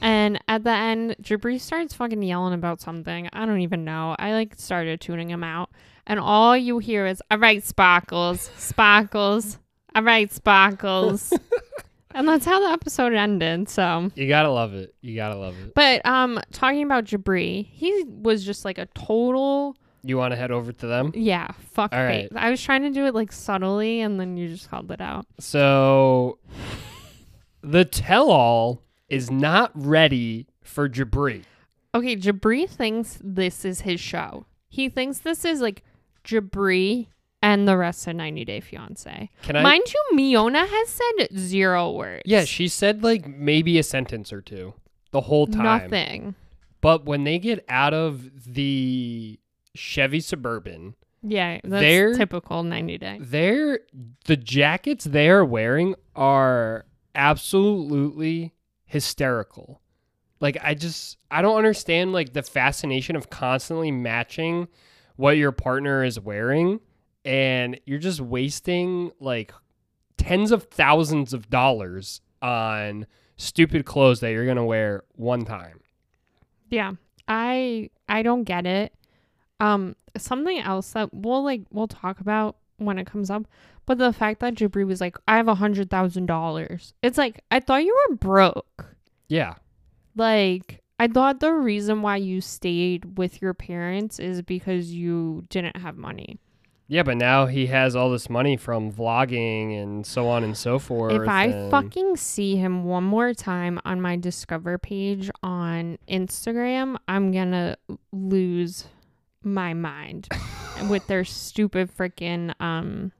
And 0.00 0.42
at 0.48 0.64
the 0.64 0.72
end, 0.72 1.14
Jibri 1.22 1.60
starts 1.60 1.94
fucking 1.94 2.24
yelling 2.24 2.52
about 2.52 2.80
something. 2.80 3.28
I 3.32 3.46
don't 3.46 3.60
even 3.60 3.84
know. 3.84 4.16
I 4.18 4.32
like 4.32 4.56
started 4.56 5.00
tuning 5.00 5.30
him 5.30 5.44
out. 5.44 5.70
And 6.04 6.18
all 6.18 6.56
you 6.56 6.80
hear 6.80 7.06
is, 7.06 7.22
all 7.30 7.38
right, 7.38 7.62
Sparkles, 7.62 8.50
Sparkles, 8.56 9.60
all 9.94 10.02
right, 10.02 10.32
Sparkles. 10.32 11.32
and 12.16 12.26
that's 12.26 12.44
how 12.44 12.58
the 12.58 12.72
episode 12.72 13.12
ended. 13.12 13.68
So, 13.68 14.10
You 14.16 14.26
got 14.26 14.42
to 14.42 14.50
love 14.50 14.74
it. 14.74 14.92
You 15.00 15.14
got 15.14 15.28
to 15.28 15.36
love 15.36 15.54
it. 15.56 15.72
but 15.76 16.04
um, 16.04 16.40
talking 16.50 16.82
about 16.82 17.04
Jibri, 17.04 17.64
he 17.70 18.02
was 18.08 18.44
just 18.44 18.64
like 18.64 18.78
a 18.78 18.86
total, 18.86 19.76
You 20.02 20.16
want 20.16 20.32
to 20.32 20.36
head 20.36 20.50
over 20.50 20.72
to 20.72 20.86
them? 20.88 21.12
yeah, 21.14 21.46
fuck 21.74 21.92
All 21.94 22.08
face. 22.08 22.28
I 22.34 22.50
was 22.50 22.60
trying 22.60 22.82
to 22.82 22.90
do 22.90 23.06
it 23.06 23.14
like 23.14 23.30
subtly, 23.30 24.00
and 24.00 24.18
then 24.18 24.36
you 24.36 24.48
just 24.48 24.68
called 24.68 24.90
it 24.90 25.00
out. 25.00 25.26
So 25.38 26.40
the 27.64 27.84
tell 27.84 28.30
all 28.30 28.82
is 29.08 29.30
not 29.30 29.70
ready 29.74 30.46
for 30.62 30.88
Jibri. 30.88 31.44
Okay, 31.94 32.16
Jibri 32.16 32.68
thinks 32.68 33.18
this 33.22 33.64
is 33.64 33.80
his 33.82 34.00
show. 34.00 34.46
He 34.68 34.88
thinks 34.88 35.20
this 35.20 35.44
is 35.44 35.60
like 35.60 35.82
Jibri 36.24 37.08
and 37.42 37.68
the 37.68 37.76
rest 37.76 38.06
of 38.06 38.16
90 38.16 38.44
Day 38.44 38.60
Fiance. 38.60 39.30
Can 39.42 39.56
I? 39.56 39.62
Mind 39.62 39.82
you, 39.92 40.18
Miona 40.18 40.66
has 40.66 40.88
said 40.88 41.38
zero 41.38 41.90
words. 41.92 42.22
yeah, 42.24 42.44
she 42.44 42.68
said 42.68 43.02
like 43.04 43.26
maybe 43.28 43.78
a 43.78 43.82
sentence 43.82 44.32
or 44.32 44.40
two 44.40 44.74
the 45.10 45.20
whole 45.22 45.46
time. 45.46 45.62
Nothing. 45.90 46.34
But 46.80 47.04
when 47.04 47.24
they 47.24 47.38
get 47.38 47.64
out 47.68 47.94
of 47.94 48.30
the 48.52 49.38
Chevy 49.74 50.20
Suburban, 50.20 50.94
Yeah, 51.22 51.60
that's 51.64 51.80
They're- 51.82 52.14
typical 52.14 52.62
90 52.62 52.98
Day. 52.98 53.18
they're 53.20 53.80
the 54.26 54.36
jackets 54.36 55.04
they're 55.04 55.44
wearing 55.44 55.94
are 56.16 56.84
absolutely 57.14 58.54
hysterical. 58.84 59.80
Like 60.40 60.58
I 60.62 60.74
just 60.74 61.18
I 61.30 61.42
don't 61.42 61.56
understand 61.56 62.12
like 62.12 62.32
the 62.32 62.42
fascination 62.42 63.16
of 63.16 63.30
constantly 63.30 63.90
matching 63.90 64.68
what 65.16 65.36
your 65.36 65.52
partner 65.52 66.04
is 66.04 66.18
wearing 66.18 66.80
and 67.24 67.80
you're 67.86 67.98
just 67.98 68.20
wasting 68.20 69.12
like 69.20 69.52
tens 70.16 70.52
of 70.52 70.64
thousands 70.64 71.32
of 71.32 71.48
dollars 71.48 72.20
on 72.42 73.06
stupid 73.36 73.86
clothes 73.86 74.20
that 74.20 74.30
you're 74.30 74.44
going 74.44 74.56
to 74.56 74.64
wear 74.64 75.04
one 75.14 75.44
time. 75.44 75.80
Yeah. 76.68 76.92
I 77.26 77.90
I 78.08 78.22
don't 78.22 78.44
get 78.44 78.66
it. 78.66 78.92
Um 79.60 79.96
something 80.16 80.58
else 80.58 80.92
that 80.92 81.12
we'll 81.12 81.42
like 81.42 81.62
we'll 81.70 81.88
talk 81.88 82.20
about 82.20 82.56
when 82.78 82.98
it 82.98 83.06
comes 83.06 83.30
up, 83.30 83.46
but 83.86 83.98
the 83.98 84.12
fact 84.12 84.40
that 84.40 84.54
Jibri 84.54 84.86
was 84.86 85.00
like, 85.00 85.16
I 85.28 85.36
have 85.36 85.48
a 85.48 85.54
hundred 85.54 85.90
thousand 85.90 86.26
dollars. 86.26 86.94
It's 87.02 87.18
like 87.18 87.42
I 87.50 87.60
thought 87.60 87.84
you 87.84 87.96
were 88.08 88.16
broke. 88.16 88.86
Yeah. 89.28 89.54
Like 90.16 90.82
I 90.98 91.08
thought 91.08 91.40
the 91.40 91.52
reason 91.52 92.02
why 92.02 92.16
you 92.16 92.40
stayed 92.40 93.18
with 93.18 93.42
your 93.42 93.54
parents 93.54 94.18
is 94.18 94.42
because 94.42 94.92
you 94.92 95.44
didn't 95.48 95.76
have 95.76 95.96
money. 95.96 96.38
Yeah, 96.86 97.02
but 97.02 97.16
now 97.16 97.46
he 97.46 97.66
has 97.66 97.96
all 97.96 98.10
this 98.10 98.28
money 98.28 98.58
from 98.58 98.92
vlogging 98.92 99.82
and 99.82 100.06
so 100.06 100.28
on 100.28 100.44
and 100.44 100.54
so 100.54 100.78
forth. 100.78 101.14
If 101.14 101.26
I 101.26 101.46
and- 101.46 101.70
fucking 101.70 102.16
see 102.16 102.56
him 102.56 102.84
one 102.84 103.04
more 103.04 103.32
time 103.32 103.80
on 103.86 104.02
my 104.02 104.16
Discover 104.16 104.78
page 104.78 105.30
on 105.42 105.98
Instagram, 106.08 106.96
I'm 107.08 107.32
gonna 107.32 107.76
lose 108.12 108.84
my 109.42 109.72
mind 109.74 110.28
with 110.88 111.06
their 111.06 111.24
stupid 111.24 111.94
freaking 111.94 112.54
um 112.60 113.12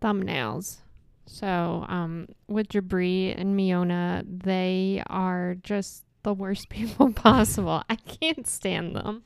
thumbnails. 0.00 0.78
So, 1.26 1.84
um, 1.88 2.26
with 2.48 2.68
Jibri 2.68 3.38
and 3.38 3.56
Miona, 3.56 4.24
they 4.26 5.00
are 5.06 5.56
just 5.62 6.04
the 6.24 6.34
worst 6.34 6.68
people 6.70 7.12
possible. 7.12 7.82
I 7.88 7.96
can't 7.96 8.46
stand 8.46 8.96
them. 8.96 9.22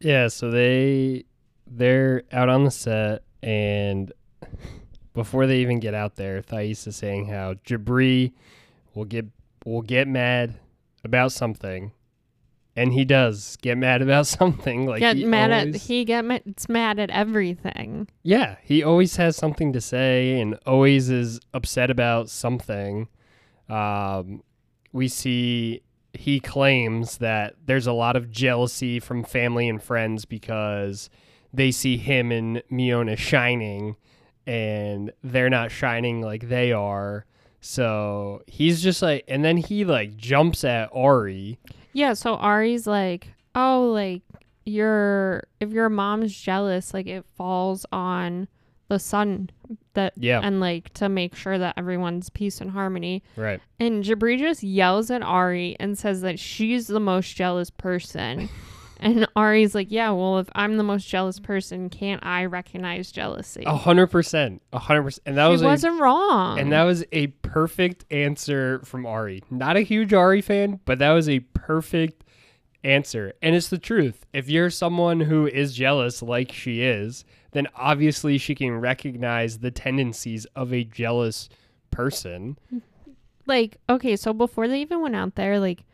Yeah, 0.00 0.28
so 0.28 0.50
they 0.50 1.24
they're 1.66 2.22
out 2.32 2.48
on 2.48 2.64
the 2.64 2.70
set 2.70 3.22
and 3.42 4.12
before 5.14 5.46
they 5.46 5.58
even 5.60 5.80
get 5.80 5.94
out 5.94 6.16
there, 6.16 6.42
Thais 6.42 6.86
is 6.86 6.96
saying 6.96 7.26
how 7.26 7.54
Jibri 7.54 8.32
will 8.94 9.04
get 9.06 9.26
will 9.64 9.82
get 9.82 10.06
mad 10.06 10.54
about 11.04 11.32
something. 11.32 11.92
And 12.76 12.92
he 12.92 13.04
does 13.06 13.56
get 13.62 13.78
mad 13.78 14.02
about 14.02 14.26
something. 14.38 14.86
Like 14.86 15.00
get 15.00 15.16
he 15.16 15.24
mad 15.24 15.50
always- 15.52 15.74
at 15.76 15.80
he 15.82 16.04
get 16.04 16.24
mad, 16.24 16.42
it's 16.46 16.68
mad 16.68 16.98
at 16.98 17.10
everything. 17.10 18.08
Yeah, 18.22 18.56
he 18.62 18.82
always 18.82 19.16
has 19.16 19.36
something 19.36 19.72
to 19.72 19.80
say 19.80 20.38
and 20.40 20.58
always 20.66 21.08
is 21.08 21.40
upset 21.54 21.90
about 21.90 22.28
something. 22.28 23.08
Um, 23.68 24.42
we 24.92 25.08
see 25.08 25.82
he 26.12 26.40
claims 26.40 27.18
that 27.18 27.54
there's 27.66 27.86
a 27.86 27.92
lot 27.92 28.16
of 28.16 28.30
jealousy 28.30 29.00
from 29.00 29.22
family 29.24 29.68
and 29.68 29.82
friends 29.82 30.24
because 30.24 31.10
they 31.52 31.70
see 31.70 31.96
him 31.96 32.30
and 32.32 32.62
Miona 32.70 33.16
shining 33.18 33.96
and 34.46 35.12
they're 35.24 35.50
not 35.50 35.70
shining 35.70 36.20
like 36.22 36.48
they 36.48 36.72
are. 36.72 37.26
So 37.66 38.42
he's 38.46 38.80
just 38.80 39.02
like, 39.02 39.24
and 39.26 39.44
then 39.44 39.56
he 39.56 39.84
like 39.84 40.16
jumps 40.16 40.62
at 40.62 40.88
Ari. 40.94 41.58
Yeah, 41.92 42.12
so 42.12 42.36
Ari's 42.36 42.86
like, 42.86 43.34
"Oh, 43.56 43.90
like 43.92 44.22
your 44.64 45.48
if 45.58 45.72
your 45.72 45.88
mom's 45.88 46.32
jealous, 46.32 46.94
like 46.94 47.08
it 47.08 47.24
falls 47.36 47.84
on 47.90 48.46
the 48.88 49.00
son 49.00 49.50
that 49.94 50.12
Yeah, 50.16 50.40
and 50.44 50.60
like 50.60 50.94
to 50.94 51.08
make 51.08 51.34
sure 51.34 51.58
that 51.58 51.74
everyone's 51.76 52.30
peace 52.30 52.60
and 52.60 52.70
harmony." 52.70 53.24
right. 53.34 53.60
And 53.80 54.04
Jibri 54.04 54.38
just 54.38 54.62
yells 54.62 55.10
at 55.10 55.22
Ari 55.22 55.76
and 55.80 55.98
says 55.98 56.20
that 56.20 56.38
she's 56.38 56.86
the 56.86 57.00
most 57.00 57.34
jealous 57.34 57.70
person. 57.70 58.48
and 59.00 59.26
Ari's 59.36 59.74
like, 59.74 59.90
"Yeah, 59.90 60.10
well, 60.10 60.38
if 60.38 60.48
I'm 60.54 60.76
the 60.76 60.82
most 60.82 61.06
jealous 61.08 61.38
person, 61.40 61.90
can't 61.90 62.24
I 62.24 62.44
recognize 62.46 63.12
jealousy?" 63.12 63.64
A 63.66 63.76
hundred 63.76 64.08
percent, 64.08 64.62
a 64.72 64.78
hundred 64.78 65.02
percent. 65.04 65.22
And 65.26 65.38
that 65.38 65.46
she 65.46 65.52
was 65.52 65.62
a 65.62 65.66
wasn't 65.66 66.00
wrong. 66.00 66.58
And 66.58 66.72
that 66.72 66.84
was 66.84 67.04
a 67.12 67.28
perfect 67.28 68.04
answer 68.10 68.80
from 68.84 69.06
Ari. 69.06 69.42
Not 69.50 69.76
a 69.76 69.80
huge 69.82 70.12
Ari 70.12 70.40
fan, 70.42 70.80
but 70.84 70.98
that 70.98 71.12
was 71.12 71.28
a 71.28 71.40
perfect 71.40 72.24
answer. 72.84 73.32
And 73.42 73.54
it's 73.56 73.68
the 73.68 73.78
truth. 73.78 74.24
If 74.32 74.48
you're 74.48 74.70
someone 74.70 75.20
who 75.20 75.46
is 75.46 75.74
jealous 75.74 76.22
like 76.22 76.52
she 76.52 76.82
is, 76.82 77.24
then 77.52 77.66
obviously 77.74 78.38
she 78.38 78.54
can 78.54 78.72
recognize 78.80 79.58
the 79.58 79.70
tendencies 79.70 80.44
of 80.56 80.72
a 80.72 80.84
jealous 80.84 81.48
person. 81.90 82.58
like 83.46 83.78
okay 83.88 84.16
so 84.16 84.32
before 84.32 84.68
they 84.68 84.80
even 84.80 85.00
went 85.00 85.14
out 85.16 85.34
there 85.36 85.58
like 85.58 85.84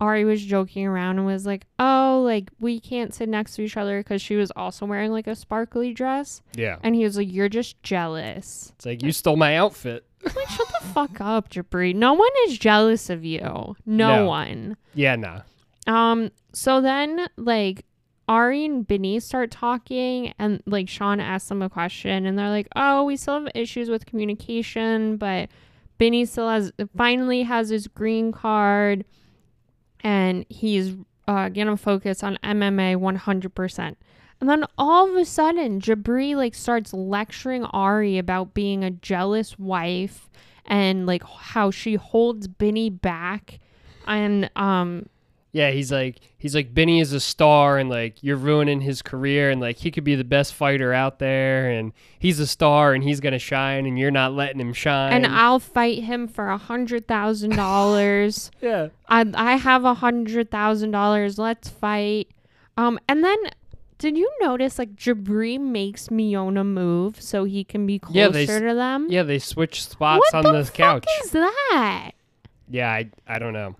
ari 0.00 0.24
was 0.24 0.42
joking 0.44 0.86
around 0.86 1.18
and 1.18 1.26
was 1.26 1.44
like 1.46 1.66
oh 1.78 2.22
like 2.24 2.50
we 2.58 2.80
can't 2.80 3.12
sit 3.14 3.28
next 3.28 3.54
to 3.56 3.62
each 3.62 3.76
other 3.76 4.00
because 4.00 4.20
she 4.22 4.34
was 4.36 4.50
also 4.56 4.86
wearing 4.86 5.12
like 5.12 5.26
a 5.26 5.34
sparkly 5.36 5.92
dress 5.92 6.40
Yeah. 6.54 6.76
and 6.82 6.94
he 6.94 7.04
was 7.04 7.16
like 7.16 7.30
you're 7.30 7.48
just 7.48 7.82
jealous 7.82 8.72
It's 8.76 8.86
like 8.86 9.02
you 9.02 9.12
stole 9.12 9.36
my 9.36 9.56
outfit. 9.56 10.04
like 10.24 10.48
shut 10.48 10.68
the 10.68 10.86
fuck 10.88 11.20
up 11.20 11.48
jibri 11.50 11.94
no 11.94 12.12
one 12.14 12.30
is 12.46 12.58
jealous 12.58 13.08
of 13.10 13.24
you 13.24 13.40
no, 13.40 13.74
No. 13.86 14.26
one 14.26 14.76
Yeah, 14.94 15.16
nah. 15.16 15.40
um 15.86 16.30
so 16.52 16.80
then 16.80 17.28
like 17.36 17.84
Ari 18.28 18.64
and 18.64 18.86
Benny 18.86 19.18
start 19.18 19.50
talking 19.50 20.32
and 20.38 20.62
like 20.64 20.88
Shaun 20.88 21.18
asks 21.20 21.48
them 21.48 21.62
a 21.62 21.68
question 21.68 22.26
and 22.26 22.38
they're 22.38 22.48
like, 22.48 22.68
"Oh, 22.76 23.02
we 23.02 23.16
still 23.16 23.40
have 23.42 23.48
issues 23.56 23.90
with 23.90 24.06
communication, 24.06 25.16
but 25.16 25.48
Benny 25.98 26.24
still 26.26 26.48
has 26.48 26.70
finally 26.96 27.42
has 27.42 27.70
his 27.70 27.88
green 27.88 28.30
card 28.30 29.04
and 30.02 30.46
he's 30.48 30.94
uh 31.28 31.48
gonna 31.48 31.76
focus 31.76 32.22
on 32.22 32.38
MMA 32.42 32.96
100%." 32.96 33.96
And 34.40 34.48
then 34.48 34.64
all 34.78 35.08
of 35.10 35.16
a 35.16 35.24
sudden, 35.24 35.80
Jibri 35.80 36.34
like 36.34 36.54
starts 36.54 36.94
lecturing 36.94 37.64
Ari 37.64 38.18
about 38.18 38.54
being 38.54 38.82
a 38.82 38.90
jealous 38.90 39.58
wife 39.58 40.30
and 40.64 41.06
like 41.06 41.22
how 41.24 41.70
she 41.70 41.94
holds 41.96 42.48
Binny 42.48 42.88
back 42.90 43.60
and 44.06 44.50
um 44.56 45.06
Yeah, 45.52 45.70
he's 45.72 45.90
like 45.90 46.20
he's 46.38 46.54
like 46.54 46.72
Benny 46.72 47.00
is 47.00 47.12
a 47.12 47.18
star 47.18 47.76
and 47.78 47.90
like 47.90 48.22
you're 48.22 48.36
ruining 48.36 48.80
his 48.82 49.02
career 49.02 49.50
and 49.50 49.60
like 49.60 49.78
he 49.78 49.90
could 49.90 50.04
be 50.04 50.14
the 50.14 50.22
best 50.24 50.54
fighter 50.54 50.92
out 50.92 51.18
there 51.18 51.68
and 51.70 51.92
he's 52.20 52.38
a 52.38 52.46
star 52.46 52.92
and 52.94 53.02
he's 53.02 53.18
gonna 53.18 53.38
shine 53.40 53.84
and 53.84 53.98
you're 53.98 54.12
not 54.12 54.32
letting 54.32 54.60
him 54.60 54.72
shine. 54.72 55.12
and 55.12 55.26
I'll 55.26 55.58
fight 55.58 56.04
him 56.04 56.28
for 56.28 56.48
a 56.50 56.56
hundred 56.56 57.08
thousand 57.08 57.56
dollars. 57.56 58.52
yeah. 58.60 58.88
I 59.08 59.24
I 59.34 59.56
have 59.56 59.84
a 59.84 59.94
hundred 59.94 60.50
thousand 60.52 60.92
dollars. 60.92 61.36
Let's 61.38 61.68
fight. 61.68 62.28
Um, 62.76 63.00
and 63.08 63.24
then 63.24 63.36
did 63.98 64.16
you 64.16 64.30
notice 64.40 64.78
like 64.78 64.94
Jibri 64.94 65.60
makes 65.60 66.08
Miona 66.08 66.64
move 66.64 67.20
so 67.20 67.42
he 67.44 67.64
can 67.64 67.86
be 67.86 67.98
closer 67.98 68.18
Yeah, 68.18 68.28
they 68.28 68.46
to 68.46 68.74
them? 68.74 69.08
Yeah, 69.10 69.24
they 69.24 69.40
switch 69.40 69.82
spots 69.84 70.24
what 70.32 70.46
on 70.46 70.52
the 70.54 70.60
the, 70.60 70.64
fuck 70.64 70.74
couch. 70.74 71.06
is 71.24 71.32
that? 71.32 72.12
Yeah, 72.68 72.88
I 72.90 73.10
I 73.26 73.38
don't 73.40 73.52
know. 73.52 73.74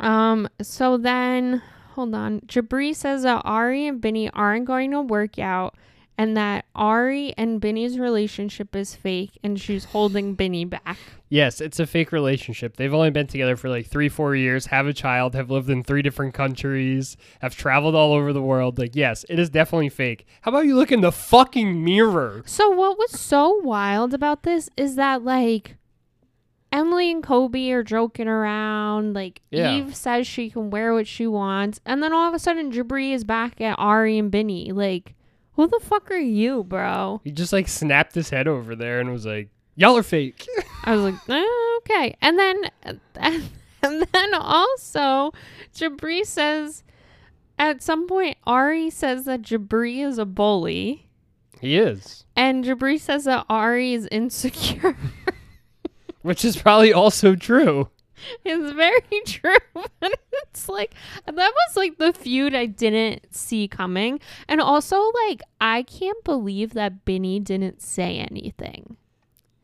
Um, 0.00 0.48
so 0.60 0.96
then 0.96 1.62
hold 1.94 2.14
on. 2.14 2.40
Jibri 2.40 2.94
says 2.94 3.22
that 3.22 3.42
Ari 3.44 3.86
and 3.86 4.00
Benny 4.00 4.30
aren't 4.30 4.64
going 4.64 4.90
to 4.92 5.02
work 5.02 5.38
out 5.38 5.76
and 6.20 6.36
that 6.36 6.66
Ari 6.74 7.32
and 7.38 7.62
Benny's 7.62 7.98
relationship 7.98 8.76
is 8.76 8.94
fake 8.94 9.38
and 9.42 9.58
she's 9.58 9.86
holding 9.86 10.34
Benny 10.34 10.66
back. 10.66 10.98
Yes, 11.30 11.62
it's 11.62 11.80
a 11.80 11.86
fake 11.86 12.12
relationship. 12.12 12.76
They've 12.76 12.92
only 12.92 13.08
been 13.08 13.26
together 13.26 13.56
for 13.56 13.70
like 13.70 13.86
three, 13.86 14.10
four 14.10 14.34
years, 14.34 14.66
have 14.66 14.86
a 14.86 14.92
child, 14.92 15.34
have 15.34 15.50
lived 15.50 15.70
in 15.70 15.82
three 15.82 16.02
different 16.02 16.34
countries, 16.34 17.16
have 17.40 17.56
traveled 17.56 17.94
all 17.94 18.12
over 18.12 18.34
the 18.34 18.42
world. 18.42 18.78
Like, 18.78 18.94
yes, 18.94 19.24
it 19.30 19.38
is 19.38 19.48
definitely 19.48 19.88
fake. 19.88 20.26
How 20.42 20.50
about 20.50 20.66
you 20.66 20.76
look 20.76 20.92
in 20.92 21.00
the 21.00 21.10
fucking 21.10 21.82
mirror? 21.82 22.42
So 22.44 22.68
what 22.68 22.98
was 22.98 23.18
so 23.18 23.54
wild 23.62 24.12
about 24.12 24.42
this 24.42 24.68
is 24.76 24.96
that 24.96 25.24
like 25.24 25.76
Emily 26.72 27.10
and 27.10 27.22
Kobe 27.22 27.70
are 27.70 27.82
joking 27.82 28.28
around. 28.28 29.14
Like 29.14 29.40
Yeah. 29.50 29.72
Eve 29.74 29.94
says 29.96 30.26
she 30.26 30.50
can 30.50 30.70
wear 30.70 30.92
what 30.94 31.06
she 31.06 31.26
wants, 31.26 31.80
and 31.84 32.02
then 32.02 32.12
all 32.12 32.28
of 32.28 32.34
a 32.34 32.38
sudden 32.38 32.70
Jibri 32.72 33.12
is 33.12 33.24
back 33.24 33.60
at 33.60 33.78
Ari 33.78 34.18
and 34.18 34.30
Benny. 34.30 34.70
Like, 34.72 35.14
who 35.54 35.66
the 35.66 35.80
fuck 35.82 36.10
are 36.10 36.16
you, 36.16 36.64
bro? 36.64 37.20
He 37.24 37.30
just 37.32 37.52
like 37.52 37.68
snapped 37.68 38.14
his 38.14 38.30
head 38.30 38.46
over 38.48 38.74
there 38.76 39.00
and 39.00 39.10
was 39.12 39.26
like, 39.26 39.48
"Y'all 39.76 39.96
are 39.96 40.02
fake." 40.02 40.46
I 40.84 40.94
was 40.94 41.02
like, 41.12 41.28
"Eh, 41.28 41.76
okay. 41.78 42.16
And 42.22 42.38
then, 42.38 42.56
and 43.16 44.06
then 44.12 44.34
also, 44.34 45.32
Jibri 45.74 46.24
says, 46.24 46.82
at 47.58 47.82
some 47.82 48.06
point, 48.06 48.38
Ari 48.46 48.90
says 48.90 49.24
that 49.26 49.42
Jibri 49.42 50.06
is 50.06 50.18
a 50.18 50.24
bully, 50.24 51.08
he 51.60 51.76
is, 51.76 52.24
and 52.36 52.64
Jibri 52.64 52.98
says 52.98 53.24
that 53.24 53.44
Ari 53.50 53.92
is 53.92 54.08
insecure. 54.10 54.96
which 56.22 56.44
is 56.44 56.56
probably 56.56 56.92
also 56.92 57.34
true. 57.34 57.88
It's 58.44 58.72
very 58.72 59.00
true. 59.26 59.56
But 60.00 60.18
it's 60.44 60.68
like 60.68 60.94
that 61.26 61.34
was 61.36 61.76
like 61.76 61.98
the 61.98 62.12
feud 62.12 62.54
I 62.54 62.66
didn't 62.66 63.34
see 63.34 63.68
coming. 63.68 64.20
And 64.48 64.60
also 64.60 65.10
like 65.26 65.42
I 65.60 65.82
can't 65.82 66.22
believe 66.24 66.74
that 66.74 67.04
Benny 67.04 67.40
didn't 67.40 67.82
say 67.82 68.18
anything. 68.18 68.96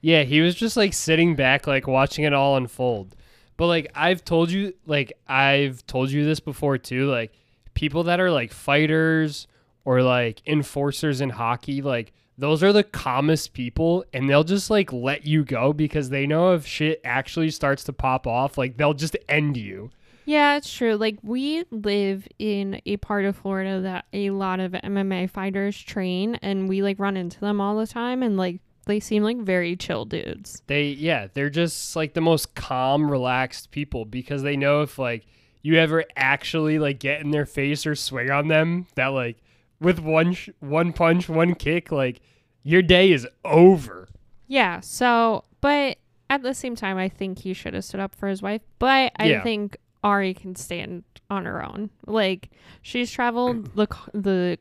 Yeah, 0.01 0.23
he 0.23 0.41
was 0.41 0.55
just 0.55 0.77
like 0.77 0.93
sitting 0.93 1.35
back, 1.35 1.67
like 1.67 1.87
watching 1.87 2.25
it 2.25 2.33
all 2.33 2.57
unfold. 2.57 3.17
But 3.57 3.67
like 3.67 3.91
I've 3.95 4.25
told 4.25 4.51
you, 4.51 4.75
like 4.87 5.13
I've 5.27 5.85
told 5.87 6.11
you 6.11 6.25
this 6.25 6.41
before 6.41 6.79
too. 6.79 7.11
Like 7.11 7.33
people 7.75 8.05
that 8.05 8.21
are 8.21 8.31
like 8.31 8.53
fighters 8.53 9.47
or 9.85 10.03
like 10.03 10.43
enforcers 10.47 11.21
in 11.21 11.31
hockey, 11.31 11.83
like 11.83 12.13
those 12.39 12.63
are 12.63 12.73
the 12.73 12.85
calmest 12.85 13.53
people, 13.53 14.05
and 14.13 14.29
they'll 14.29 14.45
just 14.45 14.71
like 14.71 14.93
let 14.93 15.27
you 15.27 15.45
go 15.45 15.73
because 15.73 16.11
they 16.11 16.27
know 16.27 16.53
if 16.53 16.67
shit 16.67 17.01
actually 17.05 17.51
starts 17.51 17.85
to 17.85 17.93
pop 17.93 18.27
off, 18.27 18.59
like 18.59 18.77
they'll 18.77 18.95
just 18.95 19.17
end 19.29 19.57
you. 19.57 19.91
Yeah, 20.27 20.57
it's 20.57 20.73
true. 20.73 20.97
Like 20.97 21.19
we 21.23 21.65
live 21.71 22.27
in 22.39 22.81
a 22.85 22.97
part 22.99 23.25
of 23.25 23.37
Florida 23.37 23.81
that 23.83 24.07
a 24.13 24.31
lot 24.31 24.59
of 24.59 24.73
MMA 24.73 25.31
fighters 25.31 25.81
train 25.81 26.35
and 26.43 26.69
we 26.69 26.83
like 26.83 26.99
run 26.99 27.17
into 27.17 27.41
them 27.41 27.61
all 27.61 27.77
the 27.77 27.87
time 27.87 28.25
and 28.25 28.37
like 28.37 28.61
they 28.87 29.01
seem 29.01 29.23
like 29.23 29.39
very 29.39 29.77
chill 29.77 30.05
dudes. 30.05 30.63
They 30.67 30.89
yeah, 30.89 31.29
they're 31.33 31.49
just 31.49 31.95
like 31.95 32.15
the 32.15 32.21
most 32.21 32.55
calm, 32.57 33.09
relaxed 33.11 33.71
people 33.71 34.05
because 34.05 34.43
they 34.43 34.57
know 34.57 34.83
if 34.83 34.99
like 34.99 35.27
you 35.63 35.77
ever 35.77 36.05
actually 36.17 36.81
like 36.81 36.99
get 36.99 37.21
in 37.21 37.31
their 37.31 37.47
face 37.47 37.87
or 37.87 37.95
swing 37.95 38.31
on 38.31 38.49
them, 38.49 38.87
that 38.97 39.09
like 39.09 39.37
with 39.81 39.99
one 39.99 40.33
sh- 40.35 40.51
one 40.61 40.93
punch, 40.93 41.29
one 41.29 41.55
kick, 41.55 41.91
like 41.93 42.21
your 42.63 42.83
day 42.83 43.13
is 43.13 43.27
over. 43.45 44.09
Yeah, 44.47 44.81
so 44.81 45.45
but 45.61 45.99
at 46.31 46.43
the 46.43 46.55
same 46.55 46.77
time 46.77 46.97
I 46.99 47.09
think 47.09 47.41
he 47.41 47.53
should 47.53 47.75
have 47.75 47.85
stood 47.85 48.01
up 48.01 48.15
for 48.15 48.29
his 48.29 48.43
wife, 48.43 48.63
but 48.79 49.13
I 49.17 49.27
Yeah. 49.31 49.43
think 49.43 49.77
Ari 50.05 50.35
can 50.35 50.55
stand 50.57 51.05
on 51.31 51.45
her 51.45 51.65
own. 51.65 51.91
Like 52.07 52.51
she's 52.83 53.11
traveled 53.11 53.67
the 53.77 53.87
the 54.15 54.59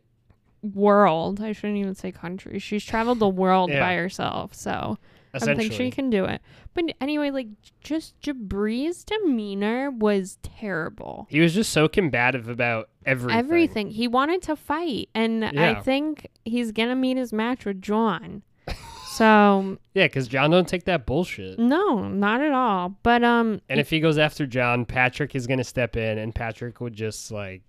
world. 0.62 1.42
I 1.42 1.52
shouldn't 1.52 1.78
even 1.78 1.96
say 1.96 2.12
country. 2.12 2.60
She's 2.60 2.84
traveled 2.84 3.20
the 3.20 3.30
world 3.30 3.70
Yeah. 3.70 3.80
by 3.80 3.96
herself. 3.96 4.54
So 4.54 4.98
I 5.44 5.56
think 5.56 5.74
she 5.74 5.92
can 5.92 6.10
do 6.10 6.26
it. 6.26 6.42
But 6.74 6.86
anyway, 7.02 7.30
like 7.32 7.48
just 7.82 8.20
Jibri's 8.22 9.04
demeanor 9.04 9.92
was 9.92 10.38
terrible. 10.42 11.28
he 11.30 11.40
was 11.40 11.54
just 11.54 11.72
so 11.72 11.88
combative 11.88 12.48
about 12.50 12.90
everything. 13.06 13.40
Everything. 13.40 13.90
He 13.92 14.08
wanted 14.08 14.42
to 14.44 14.56
fight. 14.56 15.10
And 15.14 15.46
I 15.46 15.76
think 15.82 16.28
he's 16.44 16.72
gonna 16.72 16.96
meet 16.96 17.18
his 17.18 17.32
match 17.34 17.66
with 17.66 17.82
John. 17.82 18.44
so 19.14 19.78
Yeah, 19.94 20.06
because 20.06 20.28
John 20.28 20.52
don't 20.52 20.68
take 20.68 20.86
that 20.86 21.06
bullshit. 21.06 21.58
no, 21.60 22.08
not 22.08 22.42
at 22.42 22.52
all. 22.54 22.96
But 23.04 23.24
um 23.24 23.62
And 23.70 23.80
if 23.80 23.90
he 23.90 24.00
goes 24.00 24.18
after 24.18 24.46
John, 24.46 24.86
Patrick 24.86 25.36
is 25.36 25.48
gonna 25.48 25.64
step 25.64 25.96
in, 25.96 26.18
and 26.18 26.34
Patrick 26.36 26.82
would 26.82 26.94
just 26.94 27.32
like 27.32 27.62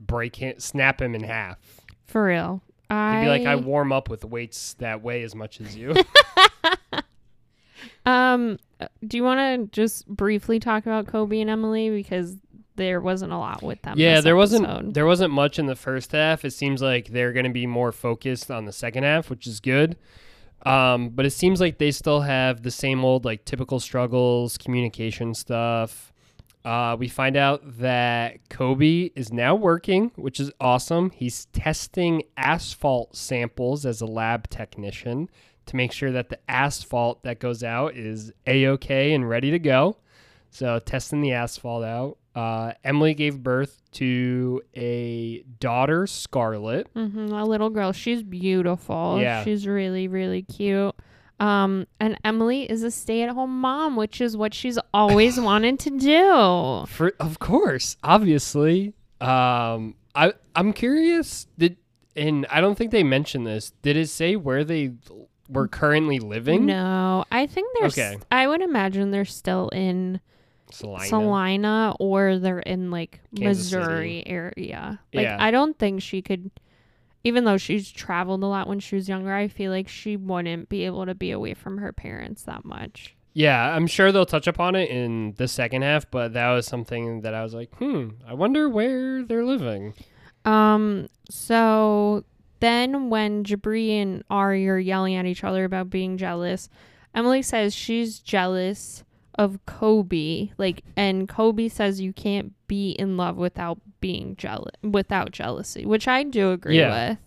break 0.00 0.36
him, 0.36 0.58
snap 0.58 1.00
him 1.00 1.14
in 1.14 1.22
half. 1.22 1.58
for 2.06 2.26
real. 2.26 2.62
He'd 2.90 3.22
be 3.22 3.28
like, 3.28 3.46
I 3.46 3.56
warm 3.56 3.90
up 3.90 4.10
with 4.10 4.22
weights 4.22 4.74
that 4.74 5.00
weigh 5.02 5.22
as 5.22 5.34
much 5.34 5.62
as 5.62 5.74
you. 5.74 5.94
um 8.06 8.58
do 9.06 9.16
you 9.16 9.24
wanna 9.24 9.66
just 9.66 10.06
briefly 10.08 10.58
talk 10.58 10.84
about 10.84 11.06
Kobe 11.06 11.40
and 11.40 11.50
Emily? 11.50 11.90
Because 11.90 12.36
there 12.76 13.00
wasn't 13.00 13.32
a 13.32 13.38
lot 13.38 13.62
with 13.62 13.82
them. 13.82 13.98
yeah, 13.98 14.20
there 14.20 14.36
wasn't 14.36 14.94
there 14.94 15.06
wasn't 15.06 15.32
much 15.32 15.58
in 15.58 15.66
the 15.66 15.76
first 15.76 16.12
half. 16.12 16.44
It 16.44 16.52
seems 16.52 16.82
like 16.82 17.08
they're 17.08 17.32
gonna 17.32 17.50
be 17.50 17.66
more 17.66 17.92
focused 17.92 18.50
on 18.50 18.64
the 18.64 18.72
second 18.72 19.04
half, 19.04 19.30
which 19.30 19.46
is 19.46 19.60
good. 19.60 19.96
Um, 20.64 21.08
but 21.10 21.26
it 21.26 21.32
seems 21.32 21.60
like 21.60 21.78
they 21.78 21.90
still 21.90 22.20
have 22.20 22.62
the 22.62 22.70
same 22.70 23.04
old 23.04 23.24
like 23.24 23.44
typical 23.44 23.80
struggles, 23.80 24.56
communication 24.56 25.34
stuff. 25.34 26.12
Uh, 26.64 26.96
we 26.96 27.08
find 27.08 27.36
out 27.36 27.78
that 27.78 28.48
Kobe 28.48 29.10
is 29.16 29.32
now 29.32 29.56
working, 29.56 30.12
which 30.14 30.38
is 30.38 30.52
awesome. 30.60 31.10
He's 31.10 31.46
testing 31.46 32.22
asphalt 32.36 33.16
samples 33.16 33.84
as 33.84 34.00
a 34.00 34.06
lab 34.06 34.48
technician 34.48 35.28
to 35.66 35.76
make 35.76 35.92
sure 35.92 36.12
that 36.12 36.28
the 36.28 36.38
asphalt 36.50 37.22
that 37.22 37.38
goes 37.38 37.62
out 37.62 37.94
is 37.96 38.32
a 38.46 38.66
okay 38.68 39.12
and 39.14 39.28
ready 39.28 39.50
to 39.50 39.58
go. 39.58 39.96
So 40.50 40.78
testing 40.78 41.20
the 41.20 41.32
asphalt 41.32 41.84
out. 41.84 42.18
Uh, 42.34 42.72
Emily 42.82 43.12
gave 43.14 43.42
birth 43.42 43.82
to 43.92 44.62
a 44.74 45.42
daughter, 45.60 46.06
Scarlett. 46.06 46.88
hmm 46.94 47.32
a 47.32 47.44
little 47.44 47.70
girl. 47.70 47.92
She's 47.92 48.22
beautiful. 48.22 49.18
Yeah. 49.20 49.44
She's 49.44 49.66
really, 49.66 50.08
really 50.08 50.42
cute. 50.42 50.94
Um, 51.40 51.86
and 51.98 52.16
Emily 52.24 52.70
is 52.70 52.82
a 52.84 52.90
stay-at-home 52.90 53.60
mom, 53.60 53.96
which 53.96 54.20
is 54.20 54.36
what 54.36 54.54
she's 54.54 54.78
always 54.94 55.40
wanted 55.50 55.78
to 55.80 55.90
do. 55.90 56.86
For 56.90 57.12
of 57.18 57.38
course, 57.38 57.96
obviously. 58.02 58.94
Um, 59.20 59.96
I 60.14 60.34
I'm 60.54 60.72
curious. 60.72 61.46
Did 61.58 61.76
and 62.14 62.46
I 62.50 62.60
don't 62.60 62.76
think 62.76 62.92
they 62.92 63.02
mentioned 63.02 63.46
this. 63.46 63.72
Did 63.82 63.96
it 63.96 64.08
say 64.08 64.36
where 64.36 64.64
they 64.64 64.92
were 65.52 65.68
currently 65.68 66.18
living? 66.18 66.66
No, 66.66 67.24
I 67.30 67.46
think 67.46 67.68
they're. 67.78 67.88
Okay. 67.88 68.14
s- 68.16 68.22
I 68.30 68.46
would 68.46 68.62
imagine 68.62 69.10
they're 69.10 69.24
still 69.24 69.68
in 69.68 70.20
Salina. 70.70 71.06
Salina 71.06 71.94
or 72.00 72.38
they're 72.38 72.58
in 72.60 72.90
like 72.90 73.20
Kansas 73.36 73.68
City. 73.70 73.78
Missouri 73.82 74.22
area. 74.26 75.00
Like 75.12 75.24
Yeah. 75.24 75.36
I 75.38 75.50
don't 75.50 75.78
think 75.78 76.02
she 76.02 76.22
could. 76.22 76.50
Even 77.24 77.44
though 77.44 77.56
she's 77.58 77.88
traveled 77.90 78.42
a 78.42 78.46
lot 78.46 78.66
when 78.66 78.80
she 78.80 78.96
was 78.96 79.08
younger, 79.08 79.32
I 79.32 79.46
feel 79.46 79.70
like 79.70 79.86
she 79.88 80.16
wouldn't 80.16 80.68
be 80.68 80.84
able 80.86 81.06
to 81.06 81.14
be 81.14 81.30
away 81.30 81.54
from 81.54 81.78
her 81.78 81.92
parents 81.92 82.42
that 82.44 82.64
much. 82.64 83.14
Yeah, 83.34 83.74
I'm 83.74 83.86
sure 83.86 84.10
they'll 84.12 84.26
touch 84.26 84.46
upon 84.46 84.74
it 84.74 84.90
in 84.90 85.32
the 85.38 85.46
second 85.48 85.82
half, 85.82 86.10
but 86.10 86.32
that 86.34 86.50
was 86.50 86.66
something 86.66 87.20
that 87.22 87.32
I 87.32 87.42
was 87.44 87.54
like, 87.54 87.72
hmm, 87.76 88.08
I 88.28 88.34
wonder 88.34 88.68
where 88.68 89.22
they're 89.22 89.44
living. 89.44 89.94
Um. 90.44 91.06
So 91.30 92.24
then, 92.62 93.10
when 93.10 93.44
Jibri 93.44 93.90
and 94.00 94.24
Ari 94.30 94.66
are 94.68 94.78
yelling 94.78 95.14
at 95.16 95.26
each 95.26 95.44
other 95.44 95.64
about 95.64 95.90
being 95.90 96.16
jealous, 96.16 96.70
Emily 97.14 97.42
says 97.42 97.74
she's 97.74 98.18
jealous 98.20 99.04
of 99.38 99.58
Kobe. 99.66 100.50
Like, 100.56 100.82
and 100.96 101.28
Kobe 101.28 101.68
says 101.68 102.00
you 102.00 102.12
can't 102.14 102.52
be 102.68 102.92
in 102.92 103.16
love 103.18 103.36
without 103.36 103.78
being 104.00 104.36
jealous, 104.36 104.72
without 104.82 105.30
jealousy, 105.32 105.84
which 105.84 106.08
I 106.08 106.22
do 106.22 106.52
agree 106.52 106.78
Yeah. 106.78 107.10
with. 107.10 107.18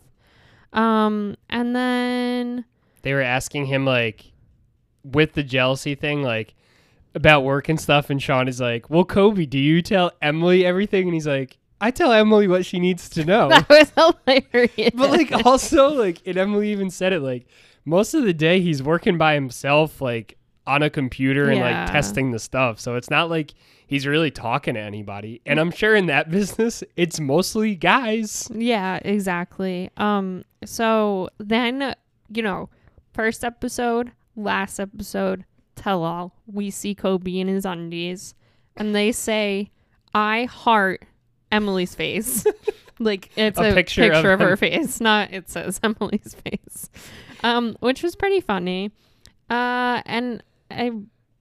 Um. 0.73 1.35
And 1.49 1.75
then, 1.75 2.65
They 3.03 3.13
were 3.13 3.21
asking 3.21 3.67
him 3.67 3.85
like 3.85 4.31
with 5.03 5.33
the 5.33 5.43
jealousy 5.43 5.95
thing, 5.95 6.23
like 6.23 6.53
about 7.13 7.43
work 7.43 7.69
and 7.69 7.79
stuff, 7.79 8.09
and 8.09 8.21
Shaun 8.21 8.47
is 8.47 8.59
like, 8.59 8.89
Well, 8.89 9.05
Kobe, 9.05 9.45
do 9.45 9.57
you 9.59 9.81
tell 9.81 10.11
Emily 10.21 10.65
everything? 10.65 11.03
And 11.07 11.13
he's 11.13 11.27
like, 11.27 11.57
I 11.85 11.91
tell 11.91 12.11
Emily 12.11 12.47
what 12.47 12.65
she 12.65 12.79
needs 12.79 13.09
to 13.09 13.23
know. 13.25 13.49
that 13.67 13.69
was 13.69 13.91
hilarious. 13.95 14.91
but 14.95 15.11
like 15.11 15.31
also 15.45 15.89
like 15.89 16.21
and 16.25 16.37
Emily 16.37 16.71
even 16.71 16.89
said 16.89 17.13
it 17.13 17.19
like 17.21 17.45
most 17.85 18.13
of 18.13 18.23
the 18.23 18.33
day 18.33 18.59
he's 18.59 18.81
working 18.81 19.17
by 19.17 19.35
himself 19.35 20.01
like 20.01 20.37
on 20.67 20.81
a 20.81 20.89
computer 20.89 21.49
and 21.49 21.59
Yeah. 21.59 21.83
like 21.83 21.91
testing 21.91 22.31
the 22.31 22.39
stuff 22.39 22.79
so 22.79 22.95
it's 22.95 23.11
not 23.11 23.29
like 23.29 23.53
he's 23.85 24.07
really 24.07 24.31
talking 24.31 24.73
to 24.73 24.79
anybody 24.79 25.39
and 25.45 25.59
i'm 25.59 25.69
sure 25.69 25.95
in 25.95 26.07
that 26.07 26.31
business 26.37 26.83
it's 26.95 27.19
mostly 27.19 27.75
guys 27.75 28.49
Yeah, 28.51 28.97
exactly. 29.05 29.91
Um 29.97 30.43
so 30.65 31.29
then, 31.37 31.93
you 32.33 32.41
know, 32.41 32.69
first 33.13 33.43
episode, 33.43 34.11
last 34.35 34.79
episode, 34.79 35.45
tell 35.75 36.03
all. 36.03 36.33
We 36.47 36.71
see 36.71 36.95
Kobe 36.95 37.37
in 37.39 37.47
his 37.47 37.63
undies 37.65 38.33
and 38.75 38.95
they 38.95 39.11
say, 39.11 39.69
I 40.15 40.45
heart 40.45 41.05
Emily's 41.51 41.95
face. 41.95 42.45
like 42.99 43.29
it's 43.36 43.60
A 43.60 43.71
a, 43.71 43.73
picture 43.73 44.01
picture, 44.10 44.31
of 44.31 44.41
of, 44.41 44.47
her 44.47 44.58
face, 44.58 44.99
not 45.01 45.34
it 45.34 45.49
says 45.49 45.79
Emily's 45.84 46.36
face. 46.45 46.89
Um, 47.43 47.75
which 47.79 48.01
was 48.03 48.15
pretty 48.15 48.41
funny. 48.41 48.91
Uh 49.49 50.01
and 50.05 50.43
I 50.71 50.91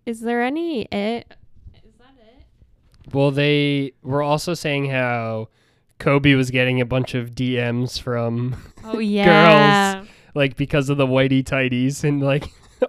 is 0.07 0.21
there 0.21 0.43
any 0.43 0.83
it 0.83 1.35
is 1.83 1.95
that 1.99 2.15
it? 2.19 3.15
well 3.15 3.31
they 3.31 3.93
were 4.03 4.23
also 4.23 4.53
saying 4.53 4.91
how 4.91 5.49
kobe 5.99 6.35
was 6.35 6.51
getting 6.51 6.81
a 6.83 6.85
bunch 6.85 7.15
of 7.15 7.31
dms 7.31 7.99
from 7.99 8.55
Oh 8.85 8.99
yeah. 8.99 10.05
like 10.35 10.57
because 10.57 10.91
of 10.91 10.99
the 10.99 11.07
whitey 11.07 11.43
tighties 11.43 12.05
and 12.05 12.23
like 12.23 12.45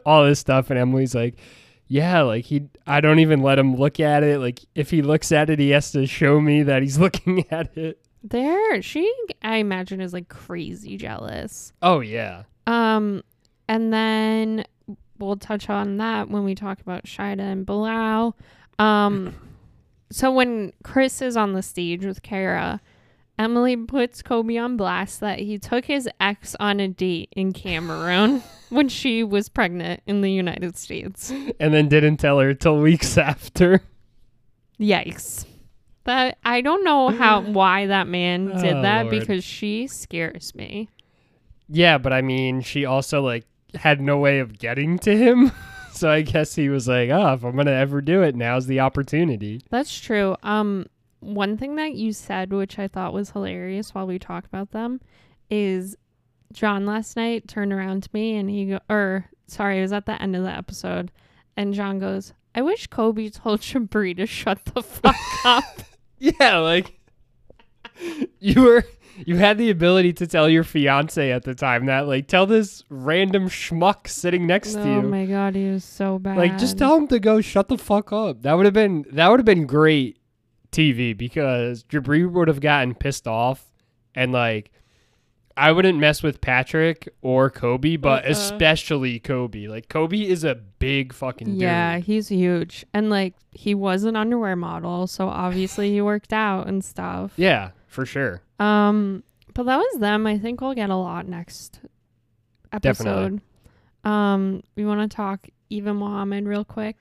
all 0.05 0.25
this 0.25 0.39
stuff 0.39 0.69
and 0.69 0.77
emily's 0.77 1.15
like 1.15 1.35
yeah 1.87 2.21
like 2.21 2.45
he 2.45 2.67
i 2.87 2.99
don't 2.99 3.19
even 3.19 3.41
let 3.41 3.59
him 3.59 3.75
look 3.75 3.99
at 3.99 4.23
it 4.23 4.39
like 4.39 4.59
if 4.73 4.89
he 4.89 5.01
looks 5.01 5.31
at 5.31 5.49
it 5.49 5.59
he 5.59 5.69
has 5.69 5.91
to 5.91 6.05
show 6.07 6.39
me 6.41 6.63
that 6.63 6.81
he's 6.81 6.97
looking 7.05 7.45
at 7.51 7.75
it 7.77 7.99
There, 8.23 8.81
she 8.81 9.11
I 9.43 9.57
imagine 9.57 10.01
is 10.01 10.13
like 10.13 10.27
crazy 10.29 10.97
jealous. 10.97 11.73
oh 11.83 11.99
yeah 11.99 12.43
Um, 12.67 13.21
and 13.67 13.93
then 13.93 14.65
we'll 15.19 15.37
touch 15.37 15.69
on 15.69 15.97
that 15.97 16.29
when 16.29 16.43
we 16.43 16.55
talk 16.55 16.81
about 16.81 17.05
Shida 17.05 17.39
and 17.39 17.65
Bilal. 17.65 18.35
Um, 18.79 19.35
so 20.11 20.31
when 20.31 20.73
Chris 20.83 21.21
is 21.21 21.37
on 21.37 21.53
the 21.53 21.61
stage 21.61 22.03
with 22.05 22.21
Kara, 22.23 22.81
Emily 23.37 23.75
puts 23.75 24.21
Kobe 24.21 24.57
on 24.57 24.77
blast 24.77 25.19
that 25.19 25.39
he 25.39 25.57
took 25.57 25.85
his 25.85 26.07
ex 26.19 26.55
on 26.59 26.79
a 26.79 26.87
date 26.87 27.29
in 27.35 27.51
Cameroon 27.53 28.41
when 28.69 28.87
she 28.87 29.23
was 29.23 29.49
pregnant 29.49 30.01
in 30.07 30.21
the 30.21 30.31
United 30.31 30.77
States. 30.77 31.31
and 31.59 31.73
then 31.73 31.89
didn't 31.89 32.17
tell 32.17 32.39
her 32.39 32.53
till 32.53 32.79
weeks 32.79 33.17
after 33.17 33.81
Yikes. 34.79 35.45
That 36.05 36.37
I 36.45 36.61
don't 36.61 36.83
know 36.83 37.09
how 37.09 37.41
why 37.51 37.87
that 37.87 38.07
man 38.07 38.47
did 38.61 38.73
Oh, 38.75 38.81
that 38.83 39.07
Lord. 39.07 39.19
because 39.19 39.43
she 39.43 39.87
scares 39.87 40.53
me. 40.55 40.89
yeah 41.67 41.97
but 41.97 42.13
i 42.13 42.21
mean 42.21 42.61
she 42.61 42.85
also 42.85 43.21
like 43.21 43.43
had 43.73 43.99
no 43.99 44.17
way 44.19 44.37
of 44.39 44.59
getting 44.59 44.99
to 44.99 45.17
him 45.17 45.51
so 45.91 46.09
i 46.11 46.21
guess 46.21 46.53
he 46.53 46.69
was 46.69 46.87
like 46.87 47.09
oh 47.09 47.33
if 47.33 47.43
i'm 47.43 47.55
gonna 47.55 47.71
ever 47.71 48.01
do 48.01 48.21
it 48.21 48.35
now's 48.35 48.67
the 48.67 48.79
opportunity 48.79 49.61
That's 49.71 49.99
true. 49.99 50.35
Um, 50.43 50.85
one 51.25 51.57
thing 51.57 51.75
that 51.75 51.93
you 51.95 52.13
said, 52.13 52.53
which 52.53 52.77
I 52.79 52.87
thought 52.87 53.13
was 53.13 53.31
hilarious 53.31 53.93
while 53.93 54.07
we 54.07 54.19
talk 54.19 54.45
about 54.45 54.71
them, 54.71 55.01
is 55.49 55.95
John 56.53 56.85
last 56.85 57.15
night 57.15 57.47
turned 57.47 57.73
around 57.73 58.03
to 58.03 58.09
me 58.13 58.35
and 58.37 58.49
he 58.49 58.65
go, 58.67 58.79
or 58.89 59.29
sorry, 59.47 59.79
it 59.79 59.81
was 59.81 59.93
at 59.93 60.05
the 60.05 60.21
end 60.21 60.35
of 60.35 60.43
the 60.43 60.51
episode, 60.51 61.11
and 61.57 61.73
John 61.73 61.99
goes, 61.99 62.33
I 62.53 62.61
wish 62.61 62.87
Kobe 62.87 63.29
told 63.29 63.61
Jibri 63.61 64.15
to 64.17 64.25
shut 64.25 64.63
the 64.65 64.81
fuck 64.81 65.15
up. 65.43 65.63
Yeah, 66.17 66.59
like 66.59 66.97
you 68.39 68.61
were 68.61 68.85
you 69.25 69.35
had 69.35 69.57
the 69.57 69.69
ability 69.69 70.13
to 70.13 70.27
tell 70.27 70.49
your 70.49 70.63
fiance 70.63 71.31
at 71.31 71.43
the 71.43 71.53
time 71.53 71.85
that 71.87 72.07
like 72.07 72.27
tell 72.27 72.45
this 72.45 72.83
random 72.89 73.49
schmuck 73.49 74.07
sitting 74.07 74.47
next 74.47 74.73
to 74.73 74.81
oh 74.81 74.85
you. 74.85 74.97
oh 74.99 75.01
my 75.01 75.25
god, 75.25 75.55
he 75.55 75.69
was 75.69 75.83
so 75.83 76.17
bad. 76.17 76.37
Like 76.37 76.57
just 76.57 76.77
tell 76.77 76.95
him 76.95 77.07
to 77.09 77.19
go 77.19 77.41
shut 77.41 77.67
the 77.67 77.77
fuck 77.77 78.13
up. 78.13 78.41
That 78.43 78.53
would 78.53 78.65
have 78.65 78.73
been 78.73 79.05
that 79.11 79.29
would 79.29 79.39
have 79.39 79.45
been 79.45 79.65
great 79.67 80.17
TV 80.75 81.17
because 81.17 81.83
Jibri 81.85 82.29
would 82.29 82.47
have 82.47 82.59
gotten 82.61 82.93
pissed 82.93 83.27
off 83.27 83.65
and 84.13 84.31
like 84.31 84.71
I 85.57 85.71
wouldn't 85.71 85.97
mess 85.99 86.21
with 86.21 86.41
Patrick 86.41 87.07
or 87.21 87.49
Kobe, 87.49 87.95
but 87.95 88.25
Uh-uh. 88.25 88.31
especially 88.31 89.19
Kobe. 89.19 89.67
Like 89.67 89.87
Kobe 89.87 90.19
is 90.19 90.43
a 90.43 90.55
big 90.55 91.13
fucking 91.13 91.55
Yeah, 91.55 91.95
dude. 91.95 92.05
he's 92.05 92.27
huge. 92.27 92.85
And 92.93 93.09
like 93.09 93.35
he 93.51 93.73
was 93.73 94.03
an 94.03 94.17
underwear 94.17 94.57
model, 94.57 95.07
so 95.07 95.29
obviously 95.29 95.91
he 95.91 96.01
worked 96.01 96.33
out 96.33 96.67
and 96.67 96.83
stuff. 96.83 97.31
Yeah, 97.37 97.71
for 97.87 98.05
sure. 98.05 98.41
Um 98.59 99.23
but 99.53 99.63
that 99.67 99.77
was 99.77 99.99
them. 100.01 100.27
I 100.27 100.37
think 100.37 100.59
we'll 100.59 100.73
get 100.73 100.89
a 100.89 100.95
lot 100.97 101.25
next 101.27 101.79
episode. 102.73 103.03
Definitely. 103.05 103.39
Um 104.03 104.61
we 104.75 104.85
want 104.85 105.09
to 105.09 105.15
talk 105.15 105.47
Eva 105.69 105.93
Muhammad 105.93 106.45
real 106.45 106.65
quick. 106.65 106.97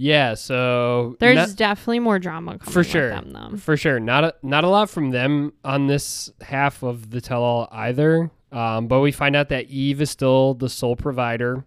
Yeah, 0.00 0.34
so 0.34 1.16
There's 1.18 1.34
not- 1.36 1.56
definitely 1.56 1.98
more 1.98 2.20
drama 2.20 2.58
coming 2.58 2.72
For 2.72 2.84
sure. 2.84 3.08
them 3.10 3.32
though. 3.32 3.56
For 3.56 3.76
sure, 3.76 3.98
not 3.98 4.22
a, 4.24 4.34
not 4.44 4.62
a 4.64 4.68
lot 4.68 4.88
from 4.88 5.10
them 5.10 5.52
on 5.64 5.88
this 5.88 6.30
half 6.40 6.82
of 6.84 7.10
the 7.10 7.20
tell-all 7.20 7.68
either. 7.72 8.30
Um, 8.52 8.86
but 8.86 9.00
we 9.00 9.10
find 9.12 9.34
out 9.36 9.48
that 9.50 9.66
Eve 9.66 10.00
is 10.00 10.08
still 10.10 10.54
the 10.54 10.68
sole 10.68 10.94
provider, 10.96 11.64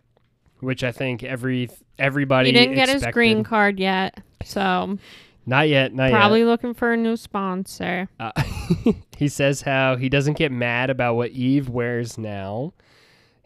which 0.62 0.84
I 0.84 0.91
think 0.94 1.24
every 1.24 1.70
everybody 2.00 2.48
He 2.50 2.54
didn't 2.54 2.76
get 2.76 2.89
his 2.89 3.06
green 3.12 3.44
card 3.44 3.80
yet, 3.80 4.17
so 4.46 4.98
Not 5.46 5.67
yet, 5.70 5.94
not 5.94 6.06
yet. 6.06 6.13
probably 6.13 6.44
looking 6.46 6.74
for 6.74 6.94
a 6.94 6.98
new 6.98 7.17
sponsor. 7.17 8.08
Uh, 8.20 8.32
he 9.17 9.28
says 9.28 9.62
how 9.62 9.98
he 9.98 10.08
doesn't 10.10 10.38
get 10.38 10.52
mad 10.54 10.89
about 10.89 11.15
what 11.15 11.32
Eve 11.32 11.67
wears 11.70 12.17
now. 12.17 12.74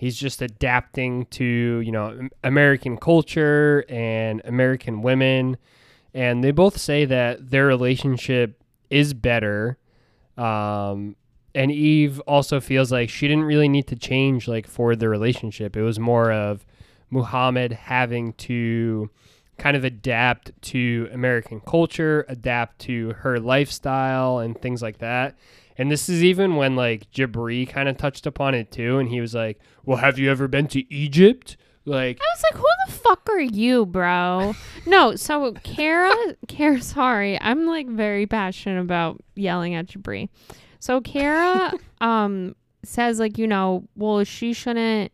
He's 0.05 0.17
just 0.17 0.43
adapting 0.43 1.25
to 1.31 1.43
you 1.43 1.91
know 1.91 2.29
American 2.43 2.95
culture 2.95 3.83
and 3.89 4.39
American 4.45 5.01
women, 5.01 5.57
and 6.13 6.43
they 6.43 6.51
both 6.51 6.77
say 6.77 7.05
that 7.05 7.49
their 7.49 7.65
relationship 7.65 8.61
is 8.91 9.15
better. 9.15 9.79
Um, 10.37 11.15
and 11.55 11.71
Eve 11.71 12.19
also 12.27 12.59
feels 12.59 12.91
like 12.91 13.09
she 13.09 13.27
didn't 13.27 13.45
really 13.45 13.67
need 13.67 13.87
to 13.87 13.95
change 13.95 14.47
like 14.47 14.67
for 14.67 14.95
the 14.95 15.09
relationship. 15.09 15.75
It 15.75 15.81
was 15.81 15.97
more 15.97 16.31
of 16.31 16.67
Muhammad 17.09 17.71
having 17.71 18.33
to 18.33 19.09
kind 19.57 19.75
of 19.75 19.83
adapt 19.83 20.51
to 20.73 21.09
American 21.13 21.61
culture, 21.61 22.27
adapt 22.29 22.77
to 22.81 23.13
her 23.13 23.39
lifestyle 23.39 24.37
and 24.37 24.61
things 24.61 24.83
like 24.83 24.99
that. 24.99 25.35
And 25.77 25.91
this 25.91 26.07
is 26.09 26.23
even 26.23 26.55
when 26.55 26.75
like 26.75 27.11
Jibri 27.11 27.67
kind 27.67 27.89
of 27.89 27.97
touched 27.97 28.25
upon 28.25 28.55
it 28.55 28.71
too, 28.71 28.97
and 28.97 29.09
he 29.09 29.21
was 29.21 29.33
like, 29.33 29.59
"Well, 29.83 29.97
have 29.97 30.17
you 30.17 30.31
ever 30.31 30.47
been 30.47 30.67
to 30.67 30.93
Egypt?" 30.93 31.57
Like, 31.87 32.19
I 32.19 32.25
was 32.35 32.43
like, 32.51 32.59
who 32.59 32.67
the 32.87 32.93
fuck 32.93 33.29
are 33.29 33.39
you, 33.39 33.85
bro? 33.85 34.55
no, 34.87 35.15
so 35.15 35.53
Kara, 35.63 36.11
Kara, 36.47 36.81
sorry, 36.81 37.39
I'm 37.39 37.67
like 37.67 37.87
very 37.87 38.25
passionate 38.25 38.81
about 38.81 39.23
yelling 39.35 39.75
at 39.75 39.85
Jibri. 39.85 40.29
So 40.79 40.99
Kara, 41.01 41.71
um, 42.01 42.55
says 42.83 43.19
like, 43.19 43.37
you 43.37 43.45
know, 43.45 43.87
well, 43.95 44.23
she 44.23 44.53
shouldn't, 44.53 45.11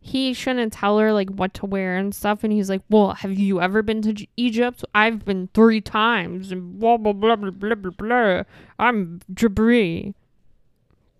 he 0.00 0.32
shouldn't 0.32 0.72
tell 0.72 0.98
her 0.98 1.12
like 1.12 1.28
what 1.30 1.52
to 1.54 1.66
wear 1.66 1.96
and 1.96 2.14
stuff. 2.14 2.44
And 2.44 2.52
he's 2.52 2.70
like, 2.70 2.82
well, 2.88 3.14
have 3.14 3.32
you 3.38 3.60
ever 3.60 3.82
been 3.82 4.00
to 4.02 4.12
J- 4.12 4.28
Egypt? 4.36 4.84
I've 4.94 5.24
been 5.24 5.48
three 5.54 5.80
times 5.80 6.52
and 6.52 6.78
blah, 6.78 6.96
blah, 6.96 7.12
blah, 7.12 7.36
blah, 7.36 7.50
blah, 7.50 7.74
blah, 7.74 7.90
blah. 7.90 8.42
I'm 8.78 9.20
Jibri. 9.34 10.14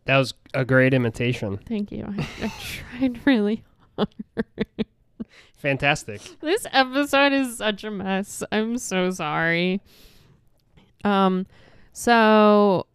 that 0.04 0.16
was 0.18 0.32
a 0.54 0.64
great 0.64 0.94
imitation. 0.94 1.58
Thank 1.68 1.90
you. 1.92 2.04
I, 2.18 2.26
I 2.44 2.52
tried 2.98 3.20
really 3.26 3.64
hard. 3.96 4.08
Fantastic. 5.56 6.22
This 6.40 6.66
episode 6.72 7.32
is 7.32 7.58
such 7.58 7.82
a 7.82 7.90
mess. 7.90 8.42
I'm 8.52 8.78
so 8.78 9.10
sorry. 9.10 9.80
Um 11.04 11.46
so 11.92 12.86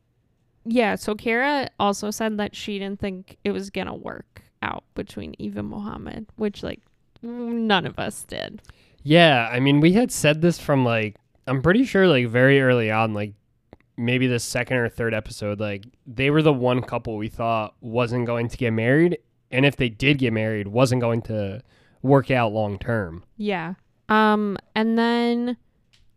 yeah, 0.66 0.96
so 0.96 1.14
Kara 1.14 1.70
also 1.78 2.10
said 2.10 2.38
that 2.38 2.56
she 2.56 2.80
didn't 2.80 3.02
think 3.02 3.38
it 3.44 3.52
was 3.52 3.70
going 3.70 3.88
to 3.88 3.94
work 3.94 4.33
out 4.64 4.84
between 4.96 5.36
Eve 5.38 5.58
and 5.58 5.68
Mohammed, 5.70 6.26
which 6.38 6.64
like 6.64 6.82
none 7.22 7.86
of 7.86 8.00
us 8.00 8.24
did. 8.24 8.62
Yeah, 9.04 9.50
I 9.52 9.60
mean, 9.60 9.82
we 9.82 9.94
had 9.94 10.12
said 10.12 10.42
this 10.42 10.58
from 10.58 10.86
like 10.86 11.18
I'm 11.46 11.62
pretty 11.62 11.86
sure 11.86 12.08
like 12.08 12.28
very 12.28 12.62
early 12.62 12.90
on, 12.90 13.14
like 13.14 13.34
maybe 13.98 14.28
the 14.28 14.40
second 14.40 14.78
or 14.78 14.90
third 14.90 15.14
episode, 15.14 15.60
like 15.60 15.86
they 16.08 16.30
were 16.30 16.42
the 16.42 16.54
one 16.54 16.82
couple 16.82 17.18
we 17.18 17.28
thought 17.28 17.76
wasn't 17.82 18.26
going 18.26 18.48
to 18.48 18.58
get 18.58 18.72
married, 18.72 19.18
and 19.52 19.66
if 19.66 19.76
they 19.76 19.90
did 19.90 20.18
get 20.18 20.34
married, 20.34 20.68
wasn't 20.68 21.02
going 21.02 21.22
to 21.24 21.62
work 22.02 22.32
out 22.32 22.54
long 22.54 22.80
term. 22.80 23.24
Yeah. 23.38 23.76
Um 24.10 24.58
and 24.76 24.98
then 24.98 25.58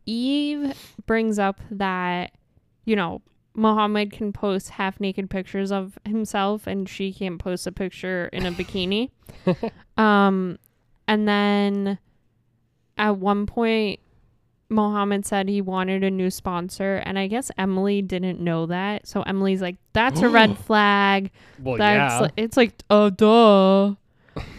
Eve 0.06 0.74
brings 1.06 1.38
up 1.38 1.60
that 1.70 2.32
you 2.84 2.94
know, 2.94 3.20
Mohammed 3.56 4.12
can 4.12 4.32
post 4.32 4.70
half 4.70 5.00
naked 5.00 5.30
pictures 5.30 5.72
of 5.72 5.98
himself 6.04 6.66
and 6.66 6.88
she 6.88 7.12
can't 7.12 7.38
post 7.38 7.66
a 7.66 7.72
picture 7.72 8.28
in 8.32 8.44
a 8.46 8.52
bikini. 8.52 9.10
um 9.96 10.58
and 11.08 11.26
then 11.26 11.98
at 12.98 13.16
one 13.16 13.46
point 13.46 14.00
Mohammed 14.68 15.24
said 15.24 15.48
he 15.48 15.60
wanted 15.60 16.02
a 16.04 16.10
new 16.10 16.30
sponsor 16.30 16.96
and 17.06 17.18
I 17.18 17.28
guess 17.28 17.50
Emily 17.56 18.02
didn't 18.02 18.40
know 18.40 18.66
that. 18.66 19.06
So 19.06 19.22
Emily's 19.22 19.62
like 19.62 19.76
that's 19.92 20.20
a 20.20 20.28
red 20.28 20.58
flag. 20.58 21.30
Well, 21.60 21.76
That's 21.78 22.12
yeah, 22.14 22.20
li- 22.22 22.30
it's 22.36 22.56
like 22.56 22.72
oh 22.90 23.10
duh. 23.10 23.94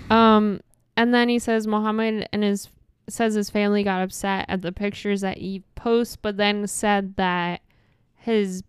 um 0.10 0.62
and 0.96 1.14
then 1.14 1.30
he 1.30 1.40
says 1.40 1.68
Mohammed 1.68 2.28
and 2.34 2.44
his 2.44 2.70
says 3.10 3.36
his 3.36 3.50
family 3.50 3.84
got 3.84 4.02
upset 4.02 4.46
at 4.50 4.62
the 4.62 4.72
pictures 4.72 5.22
that 5.22 5.38
he 5.38 5.64
posts, 5.76 6.16
but 6.16 6.36
then 6.38 6.66
said 6.68 7.16
that 7.16 7.62
his 8.16 8.64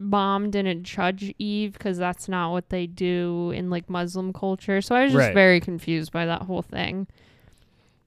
mom 0.00 0.50
didn't 0.50 0.82
judge 0.82 1.32
Eve 1.38 1.74
because 1.74 1.98
that's 1.98 2.28
not 2.28 2.50
what 2.52 2.70
they 2.70 2.86
do 2.86 3.50
in 3.52 3.68
like 3.70 3.88
Muslim 3.90 4.32
culture. 4.32 4.80
So 4.80 4.94
I 4.96 5.04
was 5.04 5.12
just 5.12 5.26
Right. 5.26 5.34
very 5.34 5.60
confused 5.60 6.10
by 6.10 6.24
that 6.26 6.42
whole 6.42 6.62
thing. 6.62 7.06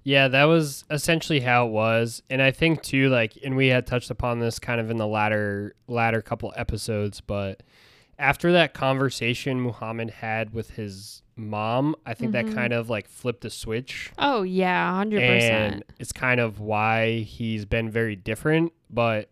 yeah, 0.06 0.28
that 0.28 0.44
was 0.46 0.84
essentially 0.92 1.40
how 1.40 1.68
it 1.68 1.72
was, 1.72 2.24
and 2.30 2.42
I 2.42 2.52
think 2.52 2.82
too, 2.84 3.08
like, 3.10 3.38
and 3.42 3.56
we 3.56 3.68
had 3.68 3.88
touched 3.88 4.10
upon 4.12 4.40
this 4.40 4.60
kind 4.60 4.82
of 4.82 4.90
in 4.90 4.98
the 4.98 5.08
latter 5.08 5.76
latter 5.88 6.22
couple 6.22 6.52
episodes, 6.58 7.22
but 7.22 7.64
after 8.20 8.52
that 8.52 8.74
conversation 8.74 9.62
Muhammad 9.62 10.10
had 10.10 10.54
with 10.54 10.72
his 10.72 11.22
mom, 11.38 11.96
I 12.06 12.14
think 12.16 12.32
Mhm. 12.32 12.34
that 12.34 12.48
kind 12.54 12.74
of 12.74 12.90
like 12.90 13.08
flipped 13.08 13.46
a 13.46 13.50
switch. 13.50 14.12
Oh 14.18 14.44
yeah, 14.44 14.94
hundred 14.94 15.22
and 15.24 15.76
percent. 15.76 15.84
it's 16.00 16.12
kind 16.12 16.40
of 16.42 16.60
why 16.60 17.20
he's 17.20 17.64
been 17.66 17.90
very 17.90 18.16
different. 18.18 18.74
But 18.90 19.30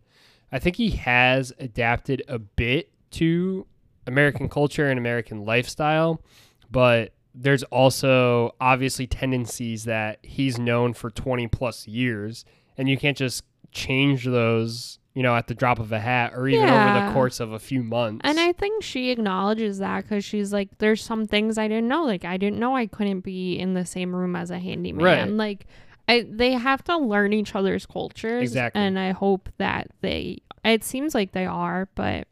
I 0.51 0.59
think 0.59 0.75
he 0.75 0.91
has 0.91 1.53
adapted 1.59 2.23
a 2.27 2.39
bit 2.39 2.91
to 3.11 3.65
American 4.07 4.49
culture 4.49 4.87
and 4.89 4.97
American 4.97 5.45
lifestyle. 5.45 6.21
But 6.69 7.13
there's 7.33 7.63
also 7.63 8.55
obviously 8.59 9.07
tendencies 9.07 9.85
that 9.85 10.19
he's 10.23 10.59
known 10.59 10.93
for 10.93 11.09
20 11.09 11.47
plus 11.47 11.87
years, 11.87 12.45
and 12.77 12.89
you 12.89 12.97
can't 12.97 13.17
just 13.17 13.43
change 13.71 14.25
those, 14.25 14.99
you 15.13 15.23
know, 15.23 15.35
at 15.35 15.47
the 15.47 15.55
drop 15.55 15.79
of 15.79 15.91
a 15.91 15.99
hat 15.99 16.33
or 16.35 16.47
even 16.47 16.67
over 16.67 17.05
the 17.05 17.13
course 17.13 17.39
of 17.39 17.53
a 17.53 17.59
few 17.59 17.83
months. 17.83 18.21
And 18.23 18.39
I 18.39 18.51
think 18.51 18.83
she 18.83 19.11
acknowledges 19.11 19.77
that 19.77 20.03
because 20.03 20.25
she's 20.25 20.51
like, 20.51 20.77
there's 20.79 21.01
some 21.01 21.25
things 21.25 21.57
I 21.57 21.67
didn't 21.69 21.87
know. 21.87 22.03
Like, 22.03 22.25
I 22.25 22.37
didn't 22.37 22.59
know 22.59 22.75
I 22.75 22.85
couldn't 22.87 23.21
be 23.21 23.57
in 23.57 23.73
the 23.73 23.85
same 23.85 24.13
room 24.15 24.35
as 24.35 24.51
a 24.51 24.59
handyman. 24.59 25.03
Right. 25.03 25.29
Like, 25.29 25.67
I, 26.07 26.25
they 26.29 26.53
have 26.53 26.83
to 26.85 26.97
learn 26.97 27.33
each 27.33 27.55
other's 27.55 27.85
cultures. 27.85 28.41
Exactly. 28.43 28.81
And 28.81 28.99
I 28.99 29.11
hope 29.11 29.49
that 29.57 29.87
they, 30.01 30.39
it 30.65 30.83
seems 30.83 31.15
like 31.15 31.31
they 31.31 31.45
are, 31.45 31.87
but 31.95 32.27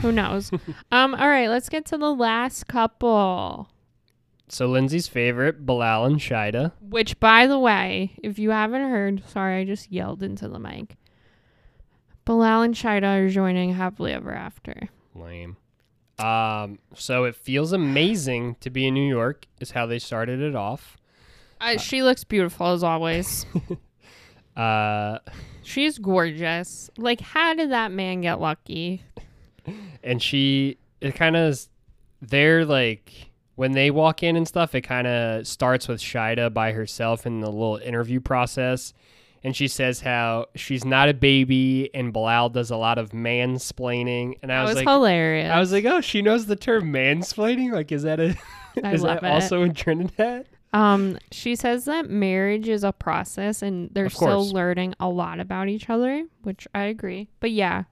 who 0.00 0.12
knows? 0.12 0.50
um. 0.92 1.14
All 1.14 1.28
right, 1.28 1.48
let's 1.48 1.68
get 1.68 1.86
to 1.86 1.98
the 1.98 2.14
last 2.14 2.66
couple. 2.68 3.68
so 4.48 4.66
Lindsey's 4.66 5.08
favorite, 5.08 5.64
Bilal 5.66 6.04
and 6.04 6.20
Shida. 6.20 6.72
Which, 6.80 7.18
by 7.18 7.46
the 7.46 7.58
way, 7.58 8.12
if 8.22 8.38
you 8.38 8.50
haven't 8.50 8.90
heard, 8.90 9.22
sorry, 9.28 9.60
I 9.60 9.64
just 9.64 9.90
yelled 9.90 10.22
into 10.22 10.48
the 10.48 10.58
mic. 10.58 10.96
Bilal 12.24 12.62
and 12.62 12.74
Shida 12.74 13.26
are 13.26 13.28
joining 13.28 13.74
Happily 13.74 14.12
Ever 14.12 14.32
After. 14.34 14.88
Lame. 15.14 15.56
Um, 16.18 16.78
so 16.94 17.24
it 17.24 17.34
feels 17.36 17.72
amazing 17.72 18.56
to 18.60 18.70
be 18.70 18.86
in 18.86 18.94
New 18.94 19.08
York, 19.08 19.46
is 19.60 19.72
how 19.72 19.86
they 19.86 19.98
started 19.98 20.40
it 20.40 20.54
off. 20.54 20.96
Uh, 21.60 21.78
she 21.78 22.02
looks 22.02 22.24
beautiful 22.24 22.68
as 22.68 22.82
always. 22.82 23.46
Uh, 24.56 25.18
She's 25.62 25.98
gorgeous. 25.98 26.88
Like, 26.96 27.20
how 27.20 27.52
did 27.54 27.72
that 27.72 27.92
man 27.92 28.22
get 28.22 28.40
lucky? 28.40 29.02
and 30.02 30.22
she, 30.22 30.78
it 31.02 31.14
kind 31.14 31.36
of, 31.36 31.60
they're 32.22 32.64
like, 32.64 33.12
when 33.56 33.72
they 33.72 33.90
walk 33.90 34.22
in 34.22 34.34
and 34.36 34.48
stuff, 34.48 34.74
it 34.74 34.80
kind 34.82 35.06
of 35.06 35.46
starts 35.46 35.88
with 35.88 36.00
Shida 36.00 36.54
by 36.54 36.72
herself 36.72 37.26
in 37.26 37.40
the 37.40 37.50
little 37.50 37.76
interview 37.76 38.18
process. 38.20 38.94
and 39.44 39.54
she 39.54 39.68
says 39.68 40.00
how 40.00 40.46
she's 40.54 40.84
not 40.86 41.08
a 41.10 41.14
baby 41.14 41.90
and 41.94 42.12
Bilal 42.12 42.48
does 42.50 42.70
a 42.70 42.76
lot 42.76 42.96
of 42.96 43.10
mansplaining. 43.10 44.38
And 44.42 44.50
I 44.50 44.56
That 44.56 44.62
was, 44.62 44.68
was, 44.70 44.76
like, 44.76 44.88
hilarious. 44.88 45.50
I 45.52 45.58
was 45.60 45.70
like, 45.72 45.84
oh, 45.84 46.00
she 46.00 46.22
knows 46.22 46.46
the 46.46 46.56
term 46.56 46.92
mansplaining. 46.92 47.72
Like, 47.72 47.92
is 47.92 48.04
that 48.04 48.20
a 48.20 48.34
I 48.82 48.92
is 48.94 49.02
that 49.02 49.18
it. 49.18 49.24
also 49.24 49.62
in 49.62 49.74
Trinidad? 49.74 50.46
Um, 50.76 51.18
she 51.32 51.56
says 51.56 51.84
that 51.86 52.10
marriage 52.10 52.68
is 52.68 52.84
a 52.84 52.92
process 52.92 53.62
and 53.62 53.88
they're 53.92 54.10
still 54.10 54.48
learning 54.50 54.94
a 55.00 55.08
lot 55.08 55.40
about 55.40 55.68
each 55.68 55.88
other, 55.88 56.24
which 56.42 56.68
I 56.74 56.82
agree. 56.84 57.28
But 57.40 57.50
yeah, 57.52 57.84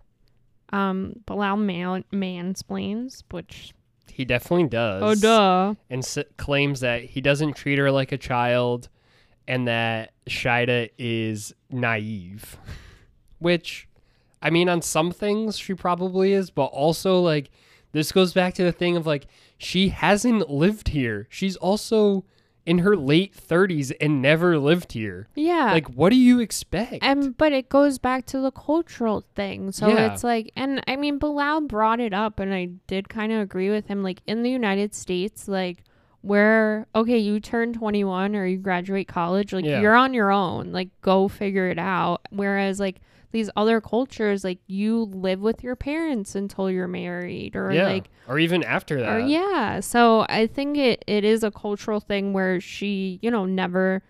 um, 0.72 1.14
Bilal 1.26 1.56
man- 1.56 2.04
mansplains, 2.12 3.22
which 3.30 3.72
He 4.12 4.24
definitely 4.24 4.68
does. 4.68 5.02
oh 5.02 5.14
duh, 5.14 5.74
and 5.88 6.02
s- 6.02 6.18
claims 6.36 6.80
that 6.80 7.04
he 7.04 7.20
doesn't 7.20 7.54
treat 7.54 7.78
her 7.78 7.90
like 7.90 8.12
a 8.12 8.18
child 8.18 8.88
and 9.48 9.66
that 9.68 10.12
Shida 10.28 10.90
is 10.98 11.54
naive. 11.70 12.58
Which, 13.38 13.88
I 14.42 14.50
mean, 14.50 14.68
on 14.68 14.80
some 14.82 15.10
things 15.10 15.58
she 15.58 15.74
probably 15.74 16.32
is, 16.32 16.50
but 16.50 16.66
also, 16.66 17.20
like, 17.20 17.50
this 17.92 18.10
goes 18.10 18.32
back 18.32 18.54
to 18.54 18.64
the 18.64 18.72
thing 18.72 18.96
of, 18.96 19.06
like, 19.06 19.26
she 19.58 19.88
hasn't 19.90 20.48
lived 20.50 20.88
here. 20.88 21.26
She's 21.30 21.56
also 21.56 22.24
in 22.66 22.78
her 22.78 22.96
late 22.96 23.34
30s 23.36 23.92
and 24.00 24.22
never 24.22 24.58
lived 24.58 24.92
here. 24.92 25.28
yeah. 25.34 25.70
Like, 25.72 25.88
what 25.90 26.10
do 26.10 26.16
you 26.16 26.40
expect? 26.40 26.98
and 27.02 27.36
but 27.36 27.52
it 27.52 27.68
goes 27.68 27.98
back 27.98 28.24
to 28.26 28.40
the 28.40 28.50
cultural 28.50 29.22
thing. 29.34 29.70
So 29.72 29.88
Yeah. 29.88 30.12
it's 30.12 30.24
like, 30.24 30.50
and 30.56 30.82
I 30.88 30.96
mean, 30.96 31.18
Bilal 31.18 31.62
brought 31.62 32.00
it 32.00 32.14
up, 32.14 32.40
and 32.40 32.54
I 32.54 32.70
did 32.86 33.08
kind 33.08 33.32
of 33.32 33.40
agree 33.40 33.68
with 33.70 33.86
him. 33.88 34.02
Like 34.02 34.20
in 34.26 34.42
the 34.42 34.50
United 34.50 34.94
States, 34.94 35.46
like 35.48 35.84
where 36.22 36.86
okay, 36.94 37.18
you 37.18 37.38
turn 37.38 37.72
twenty 37.74 38.02
one 38.04 38.34
or 38.34 38.46
you 38.46 38.56
graduate 38.56 39.08
college, 39.08 39.52
like 39.52 39.64
Yeah. 39.66 39.80
you're 39.82 39.94
on 39.94 40.14
your 40.14 40.30
own. 40.32 40.72
Like 40.72 40.88
go 41.02 41.28
figure 41.28 41.68
it 41.68 41.78
out. 41.78 42.22
Whereas 42.30 42.80
like 42.80 43.00
these 43.34 43.50
other 43.56 43.80
cultures, 43.80 44.44
like 44.44 44.60
you 44.68 45.06
live 45.12 45.40
with 45.40 45.64
your 45.64 45.74
parents 45.74 46.36
until 46.36 46.70
you're 46.70 46.86
married, 46.88 47.56
or 47.56 47.72
yeah. 47.72 47.88
like 47.88 48.08
or 48.28 48.38
even 48.38 48.62
after 48.62 49.00
that. 49.00 49.16
or 49.16 49.18
yeah. 49.18 49.80
So 49.80 50.24
I 50.28 50.46
think 50.46 50.78
it, 50.78 51.04
it 51.08 51.24
is 51.24 51.42
a 51.42 51.50
cultural 51.50 51.98
thing 51.98 52.32
where 52.32 52.60
she, 52.60 53.18
you 53.22 53.30
know, 53.32 53.44
never 53.44 54.04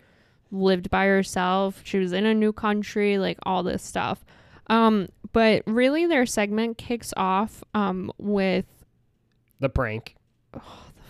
lived 0.53 0.91
by 0.91 1.07
herself. 1.07 1.81
She 1.85 1.99
was 1.99 2.13
in 2.13 2.27
a 2.27 2.35
new 2.35 2.53
country, 2.53 3.17
like 3.17 3.39
all 3.45 3.63
this 3.63 3.83
stuff. 3.83 4.27
Um, 4.67 5.09
but 5.33 5.63
really 5.67 6.05
their 6.07 6.27
segment 6.27 6.77
kicks 6.79 7.13
off 7.17 7.65
um 7.73 8.13
with 8.19 8.67
The 9.59 9.71
prank. 9.71 10.17
the 10.53 10.61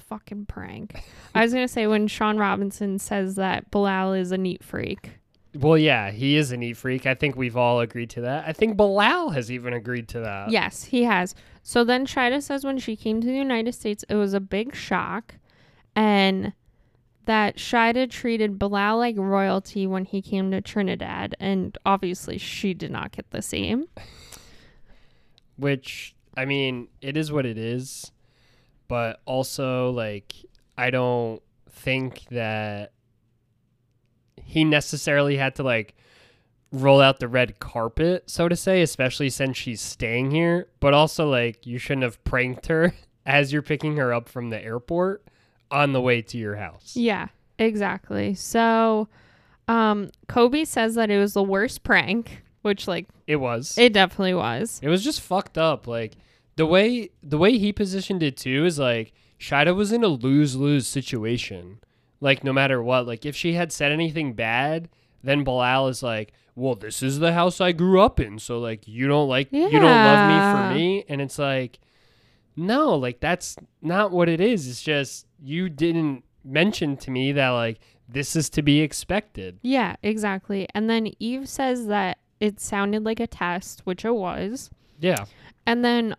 fucking 0.09 0.47
prank. 0.47 1.03
I 1.35 1.43
was 1.43 1.53
gonna 1.53 1.67
say 1.67 1.89
when 1.89 2.07
Shaun 2.07 2.39
Robinson 2.39 3.01
says 3.01 3.35
that 3.35 3.73
Bilal 3.73 4.13
is 4.13 4.31
a 4.31 4.39
neat 4.39 4.63
freak. 4.63 5.19
Well, 5.55 5.79
yeah, 5.79 6.11
he 6.11 6.37
is 6.37 6.51
a 6.51 6.57
neat 6.57 6.77
freak. 6.77 7.07
I 7.07 7.15
think 7.15 7.37
we've 7.37 7.57
all 7.57 7.81
agreed 7.81 8.11
to 8.11 8.23
that. 8.23 8.45
I 8.47 8.53
think 8.53 8.77
Bilal 8.77 9.31
has 9.31 9.53
even 9.53 9.73
agreed 9.73 10.09
to 10.09 10.21
that. 10.21 10.51
Yes, 10.51 10.85
he 10.85 11.05
has. 11.05 11.35
So 11.63 11.85
then 11.85 12.07
Shida 12.07 12.43
says 12.43 12.65
when 12.65 12.79
she 12.79 12.97
came 12.97 13.21
to 13.21 13.27
the 13.27 13.35
United 13.35 13.73
States, 13.75 14.05
it 14.09 14.17
was 14.17 14.35
a 14.35 14.41
big 14.41 14.75
shock, 14.75 15.37
and 15.95 16.53
that 17.27 17.57
Shida 17.57 18.11
treated 18.11 18.59
Bilal 18.59 18.99
like 18.99 19.17
royalty 19.17 19.87
when 19.87 20.05
he 20.05 20.21
came 20.21 20.51
to 20.51 20.61
Trinidad, 20.61 21.37
and 21.39 21.79
obviously 21.87 22.37
she 22.37 22.75
did 22.75 22.91
not 22.91 23.13
get 23.13 23.31
the 23.31 23.41
same. 23.41 23.87
which 25.57 26.15
I 26.37 26.45
mean, 26.47 26.89
it 27.01 27.17
is 27.17 27.31
what 27.31 27.47
it 27.47 27.59
is, 27.59 28.11
but 28.89 29.21
also 29.25 29.91
like 29.91 30.35
I 30.77 30.91
don't 30.91 31.41
think 31.71 32.25
that 32.31 32.93
he 34.45 34.65
necessarily 34.65 35.37
had 35.37 35.55
to 35.57 35.63
like 35.63 35.95
roll 36.73 37.01
out 37.01 37.21
the 37.21 37.29
red 37.29 37.59
carpet, 37.61 38.29
so 38.29 38.49
to 38.49 38.57
say, 38.57 38.83
especially 38.83 39.31
since 39.31 39.57
she's 39.57 39.81
staying 39.81 40.31
here, 40.33 40.67
but 40.81 40.93
also 40.95 41.29
like 41.29 41.67
you 41.67 41.79
shouldn't 41.79 42.03
have 42.03 42.23
pranked 42.25 42.67
her 42.67 42.95
as 43.27 43.53
you're 43.53 43.63
picking 43.63 43.97
her 43.97 44.13
up 44.13 44.29
from 44.29 44.51
the 44.51 44.63
airport 44.63 45.25
on 45.71 45.93
the 45.93 46.01
way 46.01 46.21
to 46.23 46.37
your 46.39 46.57
house. 46.57 46.95
Yeah, 46.97 47.29
exactly. 47.59 48.35
So, 48.35 49.09
um, 49.69 50.11
Kobe 50.29 50.65
says 50.65 50.95
that 50.97 51.11
it 51.11 51.19
was 51.19 51.33
the 51.35 51.43
worst 51.43 51.83
prank, 51.85 52.43
which 52.63 52.87
like 52.87 53.07
It 53.27 53.37
was. 53.37 53.79
it 53.79 53.93
definitely 53.93 54.35
was. 54.35 54.79
It 54.83 54.89
was 54.89 55.03
just 55.05 55.21
fucked 55.21 55.57
up. 55.57 55.87
Like 55.87 56.15
the 56.57 56.67
way 56.67 57.11
the 57.23 57.39
way 57.39 57.57
he 57.59 57.73
positioned 57.73 58.23
it 58.23 58.37
too 58.37 58.65
is 58.65 58.79
like 58.79 59.13
Shida 59.41 59.75
was 59.75 59.91
in 59.93 60.03
a 60.05 60.09
lose 60.09 60.55
lose 60.57 60.87
situation. 60.87 61.79
Like 62.21 62.45
no 62.45 62.53
matter 62.53 62.83
what, 62.83 63.07
like 63.07 63.27
if 63.27 63.37
she 63.37 63.55
had 63.55 63.73
said 63.73 63.93
anything 63.93 64.35
bad, 64.35 64.89
then 65.23 65.45
Bilal 65.45 65.89
is 65.89 66.03
like, 66.03 66.33
"Well, 66.55 66.75
this 66.75 67.03
is 67.03 67.19
the 67.19 67.33
house 67.33 67.61
I 67.61 67.73
grew 67.73 68.01
up 68.01 68.21
in, 68.21 68.39
so 68.39 68.59
like 68.59 68.87
you 68.89 69.09
don't 69.09 69.29
like 69.29 69.53
you 69.53 69.71
don't 69.71 69.83
love 69.83 70.29
me 70.29 70.39
for 70.39 70.75
me." 70.75 71.05
And 71.09 71.21
it's 71.21 71.39
like, 71.39 71.79
no, 72.57 72.95
like 72.95 73.21
that's 73.21 73.57
not 73.83 74.11
what 74.11 74.29
it 74.29 74.41
is. 74.41 74.69
It's 74.69 74.83
just 74.83 75.27
you 75.43 75.69
didn't 75.69 76.25
mention 76.45 76.97
to 76.99 77.11
me 77.11 77.33
that 77.33 77.51
like 77.51 77.81
this 78.09 78.37
is 78.37 78.51
to 78.51 78.63
be 78.63 78.81
expected. 78.81 79.59
Yeah, 79.63 79.97
exactly. 80.03 80.69
And 80.75 80.89
then 80.89 81.13
Eve 81.19 81.49
says 81.49 81.87
that 81.87 82.19
it 82.41 82.61
sounded 82.61 83.05
like 83.05 83.21
a 83.21 83.27
test, 83.27 83.81
which 83.85 84.05
it 84.05 84.15
was. 84.15 84.71
Yeah. 85.01 85.25
And 85.67 85.85
then 85.85 86.15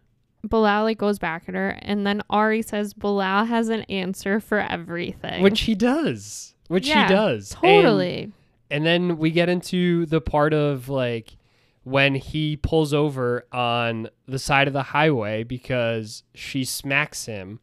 Bilal 0.50 0.84
like 0.84 0.98
goes 0.98 1.20
back 1.20 1.46
at 1.48 1.56
her, 1.56 1.78
and 1.82 2.06
then 2.06 2.22
Ari 2.30 2.62
says 2.62 2.94
Bilal 2.94 3.46
has 3.46 3.70
an 3.70 3.82
answer 3.84 4.40
for 4.40 4.60
everything. 4.60 5.42
Which 5.44 5.62
he 5.62 5.76
does. 5.76 6.56
Which 6.68 6.88
Yeah, 6.88 7.08
he 7.08 7.14
does. 7.14 7.52
And- 7.54 7.62
totally. 7.84 8.32
And 8.72 8.86
then 8.86 9.18
we 9.18 9.30
get 9.30 9.48
into 9.48 10.06
the 10.08 10.20
part 10.20 10.52
of 10.54 10.90
like 10.90 11.38
when 11.84 12.16
he 12.16 12.58
pulls 12.58 12.94
over 12.94 13.46
on 13.52 14.10
the 14.28 14.40
side 14.40 14.68
of 14.68 14.74
the 14.74 14.82
highway 14.82 15.44
because 15.44 16.24
she 16.34 16.64
smacks 16.66 17.28
him. 17.28 17.60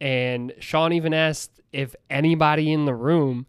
And 0.00 0.52
Shaun 0.60 0.92
even 0.92 1.14
asked 1.14 1.62
if 1.72 1.96
anybody 2.10 2.70
in 2.72 2.84
the 2.84 2.94
room 2.94 3.46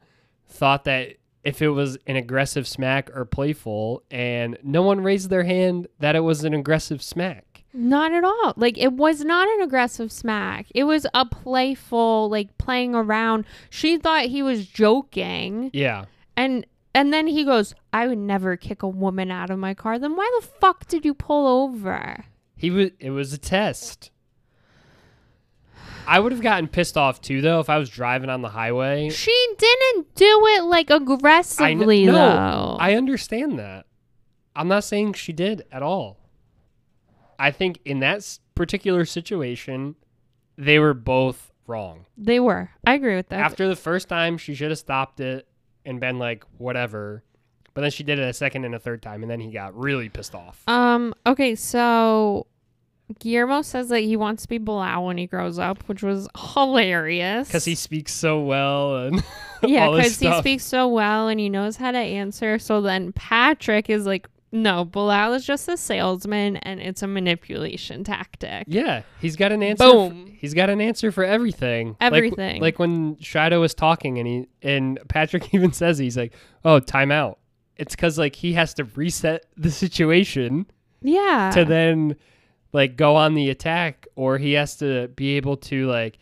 thought 0.47 0.85
that 0.85 1.15
if 1.43 1.61
it 1.61 1.69
was 1.69 1.97
an 2.07 2.15
aggressive 2.15 2.65
smack 2.67 3.09
or 3.15 3.25
playful. 3.25 4.03
And 4.09 4.57
no 4.63 4.81
one 4.81 5.01
raised 5.01 5.29
their 5.29 5.43
hand 5.43 5.87
that 5.99 6.15
it 6.15 6.21
was 6.21 6.45
an 6.45 6.53
aggressive 6.53 7.03
smack. 7.03 7.54
Not 7.75 8.13
at 8.13 8.23
all. 8.23 8.53
Like 8.55 8.77
it 8.77 8.93
was 8.93 9.23
not 9.25 9.47
an 9.49 9.61
aggressive 9.61 10.11
smack. 10.11 10.67
It 10.73 10.85
was 10.85 11.05
a 11.13 11.25
playful, 11.25 12.29
like 12.29 12.57
playing 12.57 12.95
around. 12.95 13.45
She 13.69 13.97
thought 13.97 14.25
he 14.25 14.41
was 14.41 14.65
joking, 14.67 15.69
Yeah. 15.73 16.05
and 16.37 16.65
and 16.93 17.11
then 17.13 17.27
he 17.27 17.43
goes, 17.43 17.73
"I 17.91 18.07
would 18.07 18.17
never 18.17 18.55
kick 18.55 18.81
a 18.81 18.87
woman 18.87 19.29
out 19.31 19.49
of 19.49 19.59
my 19.59 19.73
car." 19.73 19.99
Then 19.99 20.15
why 20.15 20.31
the 20.39 20.47
fuck 20.47 20.87
did 20.87 21.03
you 21.03 21.13
pull 21.13 21.45
over? 21.63 22.25
He 22.55 22.71
was 22.71 22.91
it 22.99 23.09
was 23.09 23.33
a 23.33 23.37
test. 23.37 24.11
I 26.07 26.19
would 26.19 26.31
have 26.31 26.41
gotten 26.41 26.67
pissed 26.67 26.97
off 26.97 27.19
too 27.19 27.41
though 27.41 27.59
if 27.59 27.69
I 27.69 27.77
was 27.77 27.89
driving 27.89 28.29
on 28.29 28.41
the 28.43 28.49
highway 28.49 29.09
She 29.09 29.35
didn't 29.57 30.13
do 30.15 30.45
it 30.55 30.63
like 30.63 30.89
aggressively 30.91 32.05
no, 32.05 32.11
though. 32.13 32.77
I 32.79 32.93
understand 32.93 33.57
that. 33.59 33.87
I'm 34.55 34.67
not 34.67 34.83
saying 34.83 35.13
she 35.13 35.33
did 35.33 35.63
at 35.71 35.81
all. 35.81 36.19
I 37.39 37.51
think 37.51 37.79
in 37.85 37.99
that 37.99 38.39
particular 38.55 39.05
situation, 39.05 39.95
they 40.57 40.79
were 40.79 40.93
both 40.93 41.51
wrong. 41.67 42.05
they 42.17 42.39
were. 42.39 42.69
I 42.85 42.93
agree 42.93 43.15
with 43.15 43.29
that. 43.29 43.39
After 43.39 43.67
the 43.67 43.75
first 43.75 44.07
time, 44.07 44.37
she 44.37 44.53
should 44.55 44.69
have 44.69 44.79
stopped 44.79 45.19
it 45.19 45.47
and 45.85 45.99
been 45.99 46.19
like, 46.19 46.43
whatever. 46.57 47.23
But 47.73 47.81
then 47.81 47.91
she 47.91 48.03
did 48.03 48.19
it 48.19 48.23
a 48.23 48.33
second 48.33 48.63
and 48.65 48.73
a 48.73 48.79
third 48.79 49.01
time, 49.01 49.21
and 49.21 49.29
then 49.29 49.39
he 49.39 49.51
got 49.51 49.77
really 49.77 50.09
pissed 50.09 50.33
off. 50.33 50.63
Um. 50.67 51.13
Okay. 51.25 51.55
So 51.55 52.47
Guillermo 53.19 53.61
says 53.61 53.89
that 53.89 53.99
he 54.01 54.15
wants 54.15 54.43
to 54.43 54.49
be 54.49 54.57
Bilal 54.57 55.05
when 55.05 55.17
he 55.17 55.27
grows 55.27 55.59
up, 55.59 55.83
which 55.87 56.01
was 56.01 56.27
hilarious. 56.53 57.47
Because 57.47 57.65
he 57.65 57.75
speaks 57.75 58.11
so 58.13 58.41
well 58.41 58.97
and 58.97 59.23
yeah, 59.63 59.89
because 59.89 60.17
he 60.17 60.33
speaks 60.39 60.63
so 60.63 60.87
well 60.87 61.27
and 61.27 61.39
he 61.39 61.49
knows 61.49 61.75
how 61.75 61.91
to 61.91 61.97
answer. 61.97 62.57
So 62.57 62.81
then 62.81 63.11
Patrick 63.13 63.89
is 63.89 64.05
like, 64.05 64.27
"No, 64.55 64.85
Bilal 64.85 65.33
is 65.33 65.45
just 65.45 65.67
a 65.67 65.77
salesman, 65.77 66.57
and 66.57 66.79
it's 66.79 67.03
a 67.03 67.07
manipulation 67.07 68.03
tactic." 68.03 68.65
Yeah, 68.67 69.03
he's 69.21 69.35
got 69.35 69.51
an 69.51 69.61
answer. 69.61 69.83
Boom. 69.83 70.35
he's 70.39 70.53
got 70.53 70.69
an 70.69 70.81
answer 70.81 71.11
for 71.11 71.23
everything. 71.23 71.89
Like- 71.89 71.97
Everything. 72.13 72.61
Like, 72.61 72.79
when 72.79 73.17
Shadow 73.19 73.61
is 73.63 73.73
talking, 73.73 74.17
and 74.17 74.27
he 74.27 74.47
and 74.61 74.99
Patrick 75.09 75.53
even 75.53 75.71
says 75.73 75.97
he's 75.97 76.17
like, 76.17 76.33
"Oh, 76.63 76.79
timeout." 76.79 77.35
It's 77.77 77.95
because 77.95 78.17
like 78.17 78.35
he 78.35 78.53
has 78.53 78.73
to 78.75 78.85
reset 78.95 79.45
the 79.57 79.69
situation 79.71 80.65
Yeah. 81.01 81.51
to 81.53 81.65
then 81.65 82.15
like 82.71 82.95
go 82.97 83.15
on 83.15 83.33
the 83.35 83.49
attack, 83.49 84.07
or 84.15 84.37
he 84.37 84.53
has 84.53 84.77
to 84.77 85.09
be 85.09 85.35
able 85.37 85.57
to 85.57 85.85
like 85.87 86.17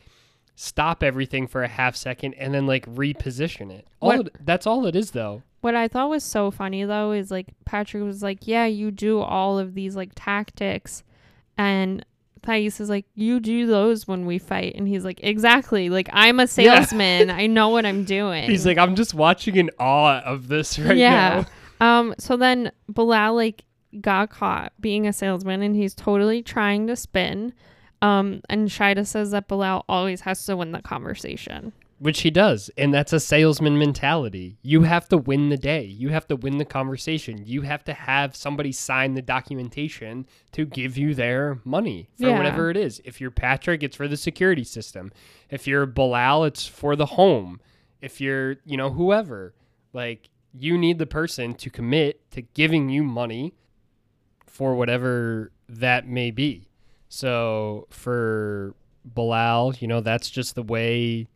stop 0.56 1.02
everything 1.04 1.48
for 1.48 1.64
a 1.64 1.68
half 1.68 1.96
second 1.96 2.34
and 2.36 2.54
then 2.54 2.68
like 2.68 2.86
reposition 2.88 3.72
it. 3.72 3.88
All 4.00 4.12
it- 4.22 4.36
that's 4.46 4.66
all 4.68 4.86
it 4.86 4.96
is, 4.96 5.12
though. 5.12 5.44
What 5.64 5.76
I 5.76 5.88
thought 5.88 6.10
was 6.10 6.26
so 6.26 6.52
funny 6.52 6.84
though 6.84 7.14
is 7.14 7.32
like 7.32 7.48
Patrick 7.64 8.04
was 8.04 8.22
like, 8.22 8.40
"Yeah, 8.48 8.66
you 8.66 8.92
do 8.92 9.22
all 9.22 9.58
of 9.58 9.76
these 9.76 9.96
like 9.96 10.12
tactics," 10.14 11.04
and 11.58 12.06
Thais 12.42 12.82
is 12.82 12.90
like, 12.90 13.06
"You 13.16 13.40
do 13.40 13.66
those 13.66 14.06
when 14.06 14.26
we 14.26 14.40
fight," 14.40 14.76
and 14.76 14.90
he's 14.90 15.06
like, 15.06 15.22
"Exactly. 15.24 15.90
Like 15.90 16.10
I'm 16.12 16.42
a 16.42 16.48
salesman. 16.48 17.30
I 17.30 17.48
know 17.48 17.70
what 17.70 17.86
I'm 17.86 18.04
doing." 18.18 18.50
He's 18.50 18.66
like, 18.66 18.78
"I'm 18.78 18.94
just 18.94 19.14
watching 19.14 19.56
in 19.56 19.70
awe 19.80 20.20
of 20.20 20.50
this 20.50 20.78
right 20.80 20.98
yeah. 20.98 21.46
now." 21.80 22.00
Um, 22.00 22.16
so 22.20 22.36
then 22.36 22.70
Bilal 22.90 23.34
like 23.34 23.64
got 24.02 24.32
caught 24.32 24.74
being 24.82 25.08
a 25.08 25.14
salesman 25.14 25.62
and 25.62 25.78
he's 25.78 25.94
totally 25.94 26.42
trying 26.42 26.88
to 26.88 26.98
spin. 26.98 27.54
Um, 28.02 28.42
and 28.50 28.68
Shida 28.68 29.08
says 29.08 29.32
that 29.32 29.48
Bilal 29.48 29.86
always 29.88 30.20
has 30.22 30.46
to 30.48 30.58
win 30.58 30.74
the 30.74 30.82
conversation. 30.82 31.72
Which 32.00 32.22
he 32.22 32.32
does, 32.32 32.70
and 32.78 32.94
that's 32.94 33.14
a 33.14 33.20
salesman 33.20 33.78
mentality. 33.78 34.58
You 34.62 34.82
have 34.82 35.08
to 35.10 35.18
win 35.18 35.48
the 35.50 35.58
day. 35.58 35.84
You 35.86 36.10
have 36.10 36.28
to 36.28 36.36
win 36.36 36.58
the 36.58 36.66
conversation. 36.66 37.44
You 37.46 37.62
have 37.62 37.84
to 37.86 37.94
have 37.94 38.36
somebody 38.36 38.74
sign 38.74 39.14
the 39.14 39.22
documentation 39.22 40.26
to 40.52 40.66
give 40.66 40.98
you 40.98 41.14
their 41.16 41.60
money 41.64 42.10
for 42.18 42.28
Yeah. 42.28 42.38
whatever 42.38 42.70
it 42.70 42.76
is. 42.76 43.02
If 43.06 43.22
you're 43.22 43.32
Patrick, 43.32 43.84
it's 43.84 43.96
for 43.96 44.08
the 44.10 44.18
security 44.18 44.66
system. 44.66 45.14
If 45.50 45.66
you're 45.66 45.86
Bilal, 45.86 46.44
it's 46.44 46.66
for 46.66 46.96
the 46.98 47.06
home. 47.06 47.62
If 48.02 48.20
you're, 48.20 48.58
you 48.66 48.76
know, 48.76 48.90
whoever, 48.90 49.54
like 49.94 50.30
you 50.54 50.78
need 50.78 50.98
the 50.98 51.06
person 51.08 51.54
to 51.54 51.70
commit 51.70 52.30
to 52.32 52.42
giving 52.42 52.90
you 52.90 53.04
money 53.04 53.54
for 54.46 54.76
whatever 54.76 55.52
that 55.70 56.08
may 56.08 56.32
be. 56.32 56.68
So 57.08 57.88
for 57.90 58.76
Bilal, 59.06 59.76
you 59.80 59.88
know, 59.88 60.02
that's 60.02 60.30
just 60.30 60.56
the 60.56 60.64
way 60.64 61.28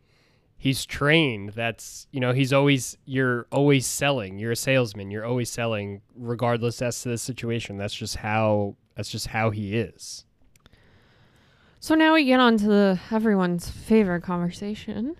he's 0.58 0.84
trained. 0.84 1.50
That's, 1.50 2.06
you 2.10 2.20
know, 2.20 2.32
he's 2.32 2.52
always, 2.52 2.98
you're 3.06 3.46
always 3.50 3.86
selling. 3.86 4.38
You're 4.38 4.52
a 4.52 4.56
salesman. 4.56 5.10
You're 5.10 5.24
always 5.24 5.48
selling 5.48 6.02
regardless 6.14 6.82
as 6.82 7.00
to 7.02 7.10
the 7.10 7.18
situation. 7.18 7.78
That's 7.78 7.94
just 7.94 8.16
how, 8.16 8.76
that's 8.96 9.10
just 9.10 9.28
how 9.28 9.50
he 9.50 9.78
is. 9.78 10.24
So 11.80 11.94
now 11.94 12.14
we 12.14 12.24
get 12.24 12.40
on 12.40 12.58
to 12.58 12.66
the 12.66 13.00
everyone's 13.10 13.70
favorite 13.70 14.22
conversation. 14.22 15.14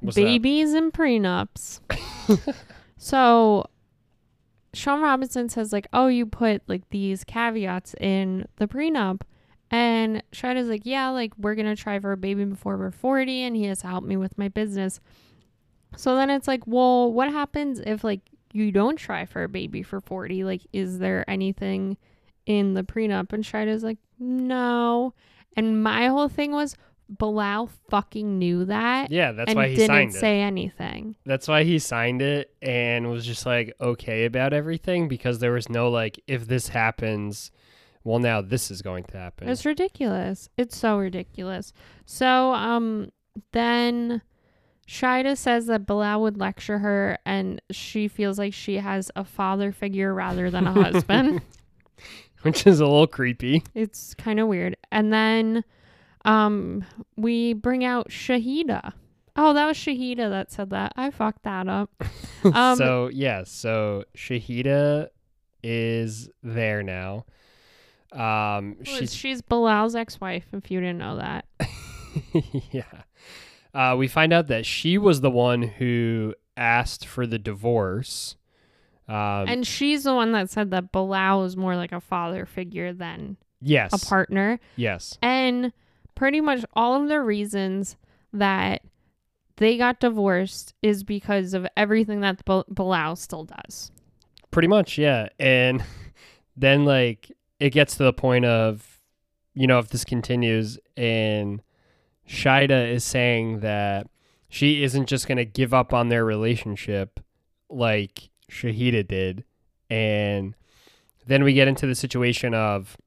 What's 0.00 0.16
that? 0.16 0.22
babies 0.22 0.74
and 0.74 0.92
prenups. 0.92 1.80
so 2.98 3.64
Shaun 4.74 5.00
Robinson 5.00 5.48
says 5.48 5.72
like, 5.72 5.86
"Oh, 5.94 6.08
you 6.08 6.26
put 6.26 6.62
like 6.68 6.88
these 6.90 7.24
caveats 7.24 7.94
in 7.98 8.46
the 8.56 8.68
prenup." 8.68 9.22
And 9.74 10.22
Shida's 10.32 10.68
like, 10.68 10.82
"Yeah, 10.84 11.08
like 11.10 11.32
we're 11.36 11.54
going 11.56 11.74
to 11.74 11.80
try 11.80 11.98
for 11.98 12.12
a 12.12 12.16
baby 12.16 12.44
before 12.44 12.76
we're 12.76 12.90
40 12.92 13.42
and 13.42 13.56
he 13.56 13.64
has 13.64 13.80
to 13.80 13.88
help 13.88 14.04
me 14.04 14.16
with 14.16 14.38
my 14.38 14.48
business." 14.48 15.00
So 15.96 16.14
then 16.16 16.30
it's 16.30 16.46
like, 16.48 16.66
"Well, 16.66 17.12
what 17.12 17.30
happens 17.30 17.80
if 17.80 18.04
like 18.04 18.20
you 18.52 18.70
don't 18.70 18.96
try 18.96 19.24
for 19.26 19.42
a 19.42 19.48
baby 19.48 19.82
for 19.82 20.00
40? 20.00 20.44
Like 20.44 20.62
is 20.72 20.98
there 20.98 21.28
anything 21.28 21.96
in 22.46 22.74
the 22.74 22.82
prenup?" 22.84 23.32
And 23.32 23.44
Shida's 23.44 23.82
like, 23.82 23.98
"No." 24.18 25.14
And 25.56 25.82
my 25.82 26.06
whole 26.08 26.28
thing 26.28 26.52
was 26.52 26.76
Bilal 27.08 27.68
fucking 27.90 28.38
knew 28.38 28.64
that 28.64 29.10
Yeah, 29.10 29.32
that's 29.32 29.54
why 29.54 29.68
he 29.68 29.76
didn't 29.76 29.88
signed 29.88 30.10
it. 30.14 30.18
say 30.18 30.40
anything. 30.40 31.16
That's 31.26 31.46
why 31.46 31.64
he 31.64 31.78
signed 31.78 32.22
it 32.22 32.54
and 32.62 33.10
was 33.10 33.26
just 33.26 33.44
like 33.44 33.72
okay 33.80 34.24
about 34.24 34.52
everything 34.52 35.06
because 35.06 35.38
there 35.38 35.52
was 35.52 35.68
no 35.68 35.90
like 35.90 36.18
if 36.26 36.46
this 36.46 36.68
happens, 36.68 37.50
well 38.04 38.18
now 38.18 38.40
this 38.40 38.70
is 38.70 38.82
going 38.82 39.04
to 39.04 39.16
happen. 39.18 39.48
It's 39.48 39.64
ridiculous. 39.64 40.48
It's 40.56 40.76
so 40.76 40.98
ridiculous. 40.98 41.72
So 42.06 42.52
um 42.52 43.10
then 43.52 44.22
Shida 44.86 45.36
says 45.36 45.66
that 45.66 45.86
Bilal 45.86 46.20
would 46.22 46.36
lecture 46.38 46.78
her 46.78 47.18
and 47.24 47.60
she 47.70 48.06
feels 48.06 48.38
like 48.38 48.52
she 48.52 48.76
has 48.76 49.10
a 49.16 49.24
father 49.24 49.72
figure 49.72 50.12
rather 50.12 50.50
than 50.50 50.66
a 50.66 50.72
husband. 50.82 51.40
Which 52.42 52.66
is 52.66 52.80
a 52.80 52.84
little 52.84 53.06
creepy. 53.06 53.62
it's 53.74 54.14
kind 54.14 54.38
of 54.38 54.48
weird. 54.48 54.76
And 54.92 55.12
then 55.12 55.64
um 56.26 56.84
we 57.16 57.54
bring 57.54 57.84
out 57.84 58.10
Shahida. 58.10 58.92
Oh, 59.36 59.52
that 59.54 59.66
was 59.66 59.76
Shahida 59.76 60.30
that 60.30 60.52
said 60.52 60.70
that. 60.70 60.92
I 60.96 61.10
fucked 61.10 61.42
that 61.44 61.68
up. 61.68 61.90
Um, 62.52 62.76
so 62.76 63.08
yeah, 63.10 63.44
so 63.46 64.04
Shahida 64.14 65.08
is 65.62 66.28
there 66.42 66.82
now. 66.82 67.24
Um, 68.14 68.76
She's, 68.84 68.98
she's 68.98 69.14
she's 69.14 69.42
Bilal's 69.42 69.96
ex-wife 69.96 70.46
if 70.52 70.70
you 70.70 70.80
didn't 70.80 70.98
know 70.98 71.16
that. 71.16 71.46
yeah. 72.70 72.82
Uh, 73.74 73.96
we 73.96 74.06
find 74.06 74.32
out 74.32 74.46
that 74.46 74.64
she 74.64 74.96
was 74.98 75.20
the 75.20 75.30
one 75.30 75.62
who 75.62 76.32
asked 76.56 77.06
for 77.06 77.26
the 77.26 77.38
divorce. 77.40 78.36
Um, 79.08 79.48
and 79.48 79.66
she's 79.66 80.04
the 80.04 80.14
one 80.14 80.32
that 80.32 80.48
said 80.48 80.70
that 80.70 80.92
Bilal 80.92 81.44
is 81.44 81.56
more 81.56 81.74
like 81.76 81.92
a 81.92 82.00
father 82.00 82.46
figure 82.46 82.92
than 82.92 83.36
yes, 83.60 83.92
a 83.92 84.06
partner. 84.06 84.60
yes, 84.76 85.18
And 85.20 85.72
pretty 86.14 86.40
much 86.40 86.64
all 86.74 87.02
of 87.02 87.08
the 87.08 87.20
reasons 87.20 87.96
that 88.32 88.82
they 89.56 89.76
got 89.76 89.98
divorced 90.00 90.72
is 90.82 91.02
because 91.04 91.52
of 91.52 91.66
everything 91.76 92.20
that 92.20 92.44
Bil- 92.44 92.64
Bilal 92.72 93.16
still 93.16 93.44
does. 93.44 93.90
pretty 94.52 94.68
much, 94.68 94.96
yeah. 94.98 95.28
And 95.38 95.84
then 96.56 96.84
like 96.84 97.30
it 97.64 97.70
gets 97.70 97.96
to 97.96 98.02
the 98.02 98.12
point 98.12 98.44
of, 98.44 99.00
you 99.54 99.66
know, 99.66 99.78
if 99.78 99.88
this 99.88 100.04
continues 100.04 100.78
and 100.98 101.62
Shida 102.28 102.92
is 102.92 103.04
saying 103.04 103.60
that 103.60 104.06
she 104.50 104.82
isn't 104.82 105.06
just 105.06 105.26
gonna 105.26 105.46
give 105.46 105.72
up 105.72 105.94
on 105.94 106.10
their 106.10 106.26
relationship 106.26 107.20
like 107.70 108.28
Shahida 108.50 109.08
did, 109.08 109.44
and 109.88 110.54
then 111.26 111.42
we 111.42 111.54
get 111.54 111.66
into 111.66 111.86
the 111.86 111.94
situation 111.94 112.52
of 112.52 112.98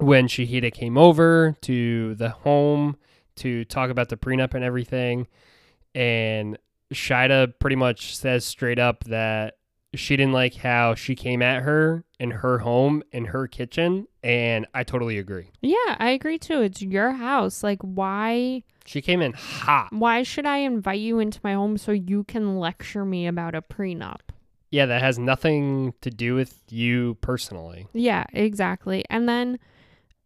when 0.00 0.26
Shahida 0.26 0.72
came 0.72 0.98
over 0.98 1.54
to 1.60 2.16
the 2.16 2.30
home 2.30 2.96
to 3.36 3.64
talk 3.66 3.88
about 3.88 4.08
the 4.08 4.16
prenup 4.16 4.54
and 4.54 4.64
everything, 4.64 5.28
and 5.94 6.58
Shida 6.92 7.52
pretty 7.60 7.76
much 7.76 8.16
says 8.16 8.44
straight 8.44 8.80
up 8.80 9.04
that 9.04 9.58
she 9.96 10.16
didn't 10.16 10.32
like 10.32 10.54
how 10.56 10.94
she 10.94 11.14
came 11.14 11.42
at 11.42 11.62
her 11.62 12.04
in 12.18 12.30
her 12.30 12.58
home 12.58 13.02
in 13.12 13.26
her 13.26 13.46
kitchen, 13.46 14.06
and 14.22 14.66
I 14.74 14.84
totally 14.84 15.18
agree. 15.18 15.50
Yeah, 15.60 15.96
I 15.98 16.10
agree 16.10 16.38
too. 16.38 16.60
It's 16.62 16.80
your 16.82 17.12
house. 17.12 17.62
Like 17.62 17.80
why 17.82 18.62
She 18.86 19.00
came 19.02 19.20
in 19.22 19.32
hot. 19.32 19.88
why 19.92 20.22
should 20.22 20.46
I 20.46 20.58
invite 20.58 21.00
you 21.00 21.18
into 21.18 21.40
my 21.44 21.54
home 21.54 21.76
so 21.78 21.92
you 21.92 22.24
can 22.24 22.58
lecture 22.58 23.04
me 23.04 23.26
about 23.26 23.54
a 23.54 23.62
prenup? 23.62 24.20
Yeah, 24.70 24.86
that 24.86 25.00
has 25.02 25.18
nothing 25.18 25.94
to 26.00 26.10
do 26.10 26.34
with 26.34 26.60
you 26.68 27.16
personally. 27.20 27.86
Yeah, 27.92 28.24
exactly. 28.32 29.04
And 29.08 29.28
then 29.28 29.58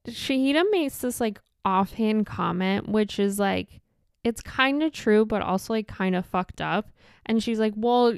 Shahida 0.06 0.64
makes 0.70 0.98
this 0.98 1.20
like 1.20 1.40
offhand 1.64 2.26
comment, 2.26 2.88
which 2.88 3.18
is 3.18 3.38
like, 3.38 3.80
it's 4.24 4.40
kind 4.40 4.82
of 4.82 4.92
true, 4.92 5.26
but 5.26 5.42
also 5.42 5.74
like 5.74 5.86
kind 5.86 6.16
of 6.16 6.24
fucked 6.24 6.60
up. 6.60 6.88
And 7.26 7.42
she's 7.42 7.58
like, 7.58 7.74
well, 7.76 8.14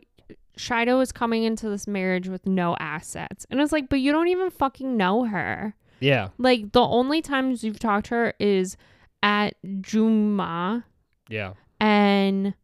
Shida 0.56 1.00
is 1.02 1.12
coming 1.12 1.44
into 1.44 1.68
this 1.68 1.86
marriage 1.86 2.28
with 2.28 2.46
no 2.46 2.76
assets. 2.78 3.46
And 3.50 3.60
it's 3.60 3.72
like, 3.72 3.88
but 3.88 4.00
you 4.00 4.12
don't 4.12 4.28
even 4.28 4.50
fucking 4.50 4.96
know 4.96 5.24
her. 5.24 5.74
Yeah, 6.00 6.28
Like, 6.38 6.72
the 6.72 6.80
only 6.80 7.20
times 7.20 7.62
you've 7.62 7.78
talked 7.78 8.06
to 8.06 8.14
her 8.14 8.34
is 8.40 8.76
at 9.22 9.54
Juma 9.82 10.84
yeah. 11.28 11.52
and 11.78 12.54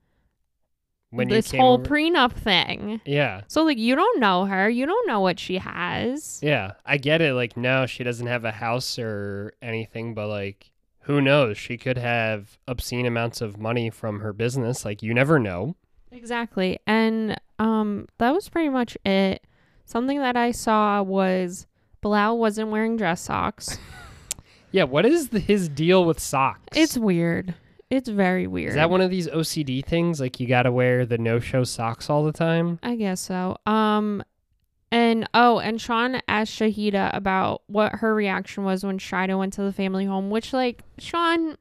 When 1.10 1.28
this 1.28 1.50
whole 1.50 1.74
over- 1.74 1.84
prenup 1.84 2.32
thing. 2.32 3.00
yeah, 3.04 3.42
So, 3.46 3.62
like, 3.62 3.76
you 3.78 3.94
don't 3.94 4.20
know 4.20 4.46
her. 4.46 4.68
You 4.70 4.86
don't 4.86 5.06
know 5.06 5.20
what 5.20 5.38
she 5.38 5.58
has. 5.58 6.40
yeah, 6.42 6.72
I 6.86 6.96
get 6.96 7.20
it. 7.20 7.34
Like, 7.34 7.56
no, 7.58 7.84
she 7.86 8.04
doesn't 8.04 8.26
have 8.26 8.44
a 8.46 8.52
house 8.52 8.98
or 8.98 9.52
anything, 9.60 10.14
but 10.14 10.28
like, 10.28 10.70
who 11.02 11.20
knows? 11.20 11.56
She 11.58 11.76
could 11.76 11.98
have 11.98 12.58
obscene 12.66 13.06
amounts 13.06 13.40
of 13.40 13.58
money 13.58 13.90
from 13.90 14.20
her 14.20 14.32
business. 14.32 14.84
Like, 14.84 15.02
you 15.02 15.12
never 15.14 15.38
know. 15.38 15.76
Exactly. 16.16 16.78
And 16.86 17.36
um 17.58 18.08
that 18.18 18.32
was 18.32 18.48
pretty 18.48 18.68
much 18.68 18.96
it. 19.04 19.44
Something 19.84 20.18
that 20.18 20.36
I 20.36 20.50
saw 20.50 21.02
was 21.02 21.66
Bilal 22.00 22.38
wasn't 22.38 22.70
wearing 22.70 22.96
dress 22.96 23.20
socks. 23.20 23.78
Yeah, 24.72 24.84
what 24.84 25.06
is 25.06 25.28
the, 25.30 25.38
his 25.38 25.70
deal 25.70 26.04
with 26.04 26.20
socks? 26.20 26.76
It's 26.76 26.98
weird. 26.98 27.54
It's 27.88 28.08
very 28.10 28.46
weird. 28.46 28.70
is 28.70 28.74
that 28.74 28.90
one 28.90 29.00
of 29.00 29.10
these 29.10 29.26
OCD 29.28 29.82
things? 29.82 30.20
Like, 30.20 30.38
you 30.38 30.46
got 30.46 30.64
to 30.64 30.72
wear 30.72 31.06
the 31.06 31.16
no-show 31.16 31.64
socks 31.64 32.10
all 32.10 32.24
the 32.24 32.32
time? 32.32 32.78
I 32.82 32.96
guess 32.96 33.20
so. 33.20 33.56
Um 33.64 34.22
and 34.92 35.28
oh, 35.34 35.60
and 35.60 35.80
Shaun 35.80 36.20
asked 36.28 36.52
Shahida 36.52 37.16
about 37.16 37.62
what 37.68 37.96
her 37.96 38.14
reaction 38.14 38.64
was 38.64 38.84
when 38.84 38.98
Shida 38.98 39.38
went 39.38 39.52
to 39.54 39.62
the 39.62 39.72
family 39.72 40.04
home, 40.04 40.30
which 40.30 40.52
like 40.52 40.82
Shaun 40.98 41.56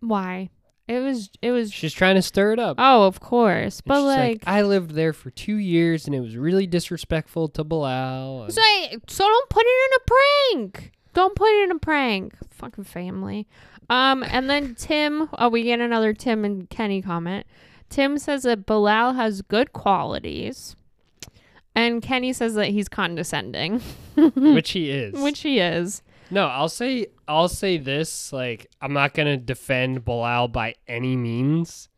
why? 0.00 0.50
It 0.86 1.00
was 1.00 1.30
it 1.40 1.50
was 1.50 1.72
She's 1.72 1.94
trying 1.94 2.16
to 2.16 2.22
stir 2.22 2.52
it 2.52 2.58
up. 2.58 2.76
Oh, 2.78 3.04
of 3.06 3.18
course. 3.20 3.78
And 3.78 3.84
But 3.86 3.96
she's 4.00 4.04
like, 4.18 4.42
I 4.46 4.62
lived 4.62 4.90
there 4.90 5.12
for 5.14 5.30
two 5.30 5.56
years 5.56 6.06
and 6.06 6.14
it 6.14 6.20
was 6.20 6.36
really 6.36 6.66
disrespectful 6.66 7.48
to 7.48 7.64
Bilal. 7.64 8.44
and- 8.44 8.52
So, 8.52 8.60
so 9.08 9.24
don't 9.24 9.48
put 9.48 9.64
it 9.66 9.90
in 9.90 9.96
a 9.96 10.60
prank. 10.70 10.92
Don't 11.14 11.34
put 11.36 11.48
it 11.48 11.64
in 11.64 11.70
a 11.70 11.78
prank. 11.78 12.34
Fucking 12.50 12.84
family. 12.84 13.46
Um, 13.88 14.22
and 14.24 14.50
then 14.50 14.74
Tim. 14.74 15.28
Oh, 15.38 15.48
we 15.48 15.62
get 15.62 15.80
another 15.80 16.12
Tim 16.12 16.44
and 16.44 16.68
Kenny 16.68 17.00
comment. 17.00 17.46
Tim 17.90 18.18
says 18.18 18.42
that 18.42 18.66
Bilal 18.66 19.12
has 19.12 19.42
good 19.42 19.72
qualities, 19.72 20.74
and 21.74 22.02
Kenny 22.02 22.32
says 22.32 22.54
that 22.54 22.68
he's 22.68 22.88
condescending, 22.88 23.80
which 24.16 24.70
he 24.72 24.90
is. 24.90 25.14
which 25.20 25.40
he 25.40 25.60
is. 25.60 26.02
No, 26.34 26.46
I'll 26.46 26.68
say 26.68 27.06
I'll 27.28 27.48
say 27.48 27.78
this. 27.78 28.32
Like, 28.32 28.66
I'm 28.80 28.92
not 28.92 29.14
gonna 29.14 29.36
defend 29.36 30.04
Bilal 30.04 30.48
by 30.48 30.74
any 30.86 31.16
means, 31.16 31.88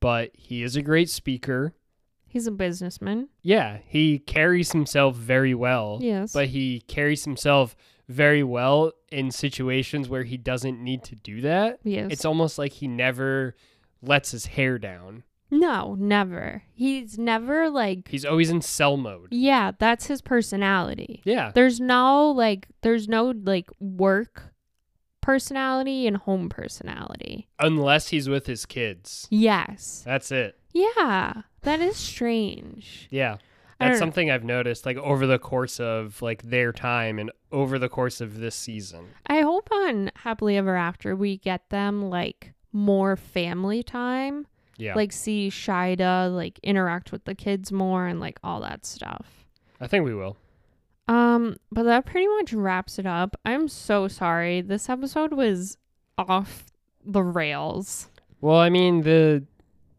but 0.00 0.30
he 0.34 0.62
is 0.62 0.76
a 0.76 0.82
great 0.82 1.10
speaker. 1.10 1.74
He's 2.28 2.46
a 2.46 2.50
businessman. 2.52 3.28
Yeah, 3.42 3.78
he 3.86 4.18
carries 4.18 4.72
himself 4.72 5.16
very 5.16 5.54
well, 5.54 5.98
Yes. 6.02 6.32
but 6.32 6.48
he 6.48 6.80
carries 6.80 7.24
himself 7.24 7.74
very 8.08 8.42
well 8.42 8.92
in 9.10 9.30
situations 9.30 10.08
where 10.08 10.22
he 10.24 10.36
doesn't 10.36 10.78
need 10.82 11.02
to 11.04 11.16
do 11.16 11.40
that. 11.40 11.78
yes. 11.82 12.08
It's 12.12 12.24
almost 12.24 12.58
like 12.58 12.72
he 12.72 12.86
never 12.88 13.54
lets 14.02 14.30
his 14.32 14.46
hair 14.46 14.78
down. 14.78 15.22
No, 15.50 15.94
never. 15.98 16.62
He's 16.72 17.18
never 17.18 17.70
like 17.70 18.08
He's 18.08 18.24
always 18.24 18.50
in 18.50 18.62
sell 18.62 18.96
mode. 18.96 19.28
Yeah, 19.30 19.72
that's 19.78 20.06
his 20.06 20.20
personality. 20.20 21.22
Yeah. 21.24 21.52
There's 21.54 21.80
no 21.80 22.30
like 22.30 22.66
there's 22.82 23.08
no 23.08 23.32
like 23.44 23.70
work 23.78 24.52
personality 25.20 26.06
and 26.06 26.16
home 26.16 26.48
personality. 26.48 27.48
Unless 27.58 28.08
he's 28.08 28.28
with 28.28 28.46
his 28.46 28.66
kids. 28.66 29.26
Yes. 29.30 30.02
That's 30.04 30.30
it. 30.32 30.58
Yeah. 30.72 31.42
That 31.62 31.80
is 31.80 31.96
strange. 31.96 33.08
Yeah. 33.10 33.38
That's 33.78 33.98
something 33.98 34.30
I've 34.30 34.44
noticed 34.44 34.86
like 34.86 34.96
over 34.96 35.26
the 35.26 35.38
course 35.38 35.80
of 35.80 36.22
like 36.22 36.42
their 36.42 36.72
time 36.72 37.18
and 37.18 37.30
over 37.52 37.78
the 37.78 37.90
course 37.90 38.20
of 38.20 38.38
this 38.38 38.54
season. 38.54 39.08
I 39.26 39.40
hope 39.40 39.68
on 39.70 40.10
Happily 40.16 40.56
Ever 40.56 40.76
After 40.76 41.14
we 41.14 41.36
get 41.36 41.68
them 41.68 42.08
like 42.08 42.54
more 42.72 43.16
family 43.16 43.82
time. 43.82 44.46
Yeah. 44.78 44.94
Like 44.94 45.12
see 45.12 45.48
Shida 45.50 46.34
like 46.34 46.58
interact 46.62 47.12
with 47.12 47.24
the 47.24 47.34
kids 47.34 47.72
more 47.72 48.06
and 48.06 48.20
like 48.20 48.38
all 48.42 48.60
that 48.60 48.84
stuff. 48.84 49.46
I 49.80 49.86
think 49.86 50.04
we 50.04 50.14
will. 50.14 50.36
Um, 51.08 51.56
but 51.70 51.84
that 51.84 52.04
pretty 52.04 52.26
much 52.26 52.52
wraps 52.52 52.98
it 52.98 53.06
up. 53.06 53.36
I'm 53.44 53.68
so 53.68 54.08
sorry. 54.08 54.60
This 54.60 54.88
episode 54.88 55.32
was 55.32 55.78
off 56.18 56.66
the 57.04 57.22
rails. 57.22 58.08
Well, 58.40 58.58
I 58.58 58.70
mean, 58.70 59.02
the 59.02 59.44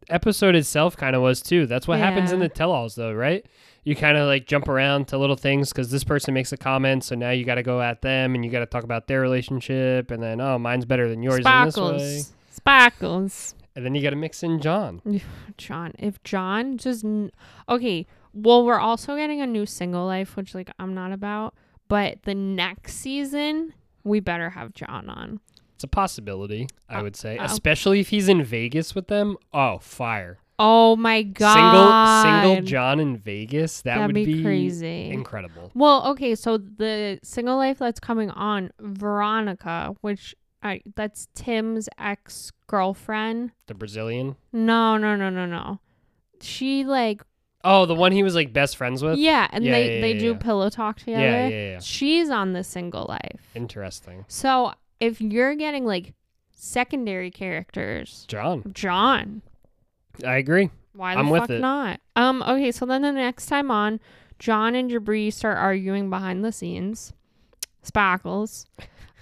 episode 0.09 0.55
itself 0.55 0.97
kind 0.97 1.15
of 1.15 1.21
was 1.21 1.41
too. 1.41 1.65
That's 1.65 1.87
what 1.87 1.99
happens 1.99 2.31
in 2.31 2.39
the 2.39 2.49
tell 2.49 2.71
alls, 2.71 2.95
though, 2.95 3.13
right? 3.13 3.45
You 3.83 3.95
kind 3.95 4.17
of 4.17 4.27
like 4.27 4.47
jump 4.47 4.67
around 4.67 5.07
to 5.09 5.17
little 5.17 5.37
things 5.37 5.69
because 5.69 5.91
this 5.91 6.03
person 6.03 6.33
makes 6.33 6.51
a 6.51 6.57
comment, 6.57 7.05
so 7.05 7.15
now 7.15 7.31
you 7.31 7.45
got 7.45 7.55
to 7.55 7.63
go 7.63 7.81
at 7.81 8.01
them 8.01 8.35
and 8.35 8.43
you 8.43 8.51
got 8.51 8.59
to 8.59 8.65
talk 8.65 8.83
about 8.83 9.07
their 9.07 9.21
relationship, 9.21 10.11
and 10.11 10.21
then 10.21 10.41
oh, 10.41 10.59
mine's 10.59 10.85
better 10.85 11.07
than 11.07 11.23
yours 11.23 11.45
in 11.45 11.65
this 11.65 11.77
way, 11.77 12.23
Sparkles. 12.51 13.55
And 13.77 13.85
then 13.85 13.93
you 13.93 14.01
got 14.01 14.09
to 14.09 14.15
mix 14.15 14.41
in 14.41 14.59
John. 14.59 15.03
John. 15.59 15.93
If 15.99 16.21
John 16.23 16.77
just 16.79 17.05
n- 17.05 17.29
okay. 17.69 18.07
Well, 18.33 18.65
we're 18.65 18.79
also 18.79 19.15
getting 19.15 19.39
a 19.39 19.45
new 19.45 19.67
single 19.67 20.03
life, 20.07 20.35
which 20.35 20.55
like 20.55 20.71
I'm 20.79 20.95
not 20.95 21.11
about. 21.11 21.53
But 21.87 22.23
the 22.23 22.33
next 22.33 22.95
season, 22.95 23.73
we 24.03 24.19
better 24.19 24.49
have 24.49 24.73
John 24.73 25.09
on. 25.09 25.39
It's 25.75 25.83
a 25.83 25.87
possibility, 25.87 26.65
I 26.89 26.95
Uh, 26.99 27.03
would 27.03 27.15
say, 27.15 27.37
uh, 27.37 27.45
especially 27.45 27.99
if 27.99 28.09
he's 28.09 28.27
in 28.27 28.43
Vegas 28.43 28.95
with 28.95 29.09
them. 29.09 29.37
Oh, 29.53 29.77
fire! 29.77 30.39
Oh 30.57 30.95
my 30.95 31.21
god. 31.21 32.23
Single, 32.23 32.51
single 32.55 32.67
John 32.67 32.99
in 32.99 33.15
Vegas. 33.17 33.83
That 33.83 33.97
That'd 33.99 34.07
would 34.07 34.15
be, 34.15 34.25
be, 34.37 34.43
crazy. 34.43 35.11
incredible. 35.11 35.69
Well, 35.75 36.07
okay, 36.07 36.33
so 36.33 36.57
the 36.57 37.19
single 37.21 37.57
life 37.57 37.77
that's 37.77 37.99
coming 37.99 38.31
on, 38.31 38.71
Veronica, 38.79 39.95
which 40.01 40.33
I 40.63 40.81
that's 40.95 41.27
Tim's 41.35 41.87
ex 41.99 42.51
girlfriend. 42.67 43.51
The 43.67 43.73
Brazilian. 43.73 44.35
No, 44.53 44.97
no, 44.97 45.15
no, 45.15 45.29
no, 45.29 45.45
no. 45.45 45.79
She 46.41 46.83
like 46.83 47.21
Oh, 47.63 47.85
the 47.85 47.95
one 47.95 48.11
he 48.11 48.23
was 48.23 48.35
like 48.35 48.53
best 48.53 48.77
friends 48.77 49.01
with. 49.03 49.17
yeah, 49.17 49.47
and 49.51 49.65
Yeah, 49.65 49.71
they 49.71 49.95
yeah, 49.95 50.01
they 50.01 50.13
yeah, 50.13 50.19
do 50.19 50.27
yeah. 50.33 50.37
pillow 50.37 50.69
talk 50.69 50.99
together. 50.99 51.19
yeah, 51.21 51.47
yeah, 51.47 51.71
yeah. 51.73 51.79
She's 51.79 52.29
on 52.29 52.53
the 52.53 52.63
single 52.63 53.05
life. 53.09 53.41
Interesting. 53.55 54.23
So 54.27 54.73
if 54.99 55.19
you're 55.19 55.55
getting 55.55 55.85
like 55.85 56.13
secondary 56.51 57.31
characters, 57.31 58.25
John, 58.27 58.71
John, 58.73 59.41
I 60.25 60.37
agree. 60.37 60.69
why 60.93 61.13
the 61.15 61.19
I'm 61.19 61.29
with 61.29 61.41
fuck 61.41 61.49
it. 61.51 61.59
not? 61.59 61.99
Um, 62.15 62.41
okay, 62.43 62.71
so 62.71 62.85
then 62.85 63.01
the 63.01 63.11
next 63.11 63.47
time 63.47 63.69
on, 63.71 63.99
John 64.39 64.75
and 64.75 64.89
Jibri 64.89 65.33
start 65.33 65.57
arguing 65.57 66.09
behind 66.09 66.45
the 66.45 66.51
scenes. 66.51 67.11
Sparkles. 67.83 68.65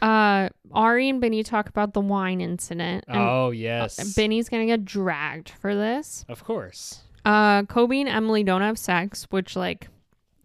Uh, 0.01 0.49
Ari 0.71 1.09
and 1.09 1.21
Benny 1.21 1.43
talk 1.43 1.69
about 1.69 1.93
the 1.93 2.01
wine 2.01 2.41
incident. 2.41 3.05
Oh 3.07 3.51
yes, 3.51 4.13
Benny's 4.15 4.49
gonna 4.49 4.65
get 4.65 4.85
dragged 4.85 5.49
for 5.49 5.73
this. 5.75 6.25
of 6.29 6.43
course. 6.43 7.01
Uh, 7.23 7.63
Kobe 7.63 7.99
and 7.99 8.09
Emily 8.09 8.43
don't 8.43 8.61
have 8.61 8.77
sex, 8.77 9.25
which 9.31 9.55
like 9.55 9.87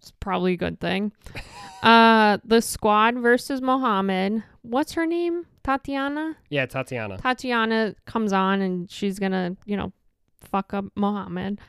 is 0.02 0.12
probably 0.20 0.54
a 0.54 0.56
good 0.56 0.80
thing. 0.80 1.12
uh, 1.82 2.38
the 2.44 2.62
squad 2.62 3.16
versus 3.16 3.60
Mohammed. 3.60 4.42
What's 4.62 4.92
her 4.92 5.06
name? 5.06 5.46
Tatiana. 5.62 6.36
Yeah, 6.48 6.66
Tatiana. 6.66 7.18
Tatiana 7.18 7.94
comes 8.06 8.32
on 8.32 8.62
and 8.62 8.90
she's 8.90 9.18
gonna, 9.18 9.56
you 9.66 9.76
know, 9.76 9.92
fuck 10.40 10.72
up 10.72 10.86
Mohammed. 10.94 11.60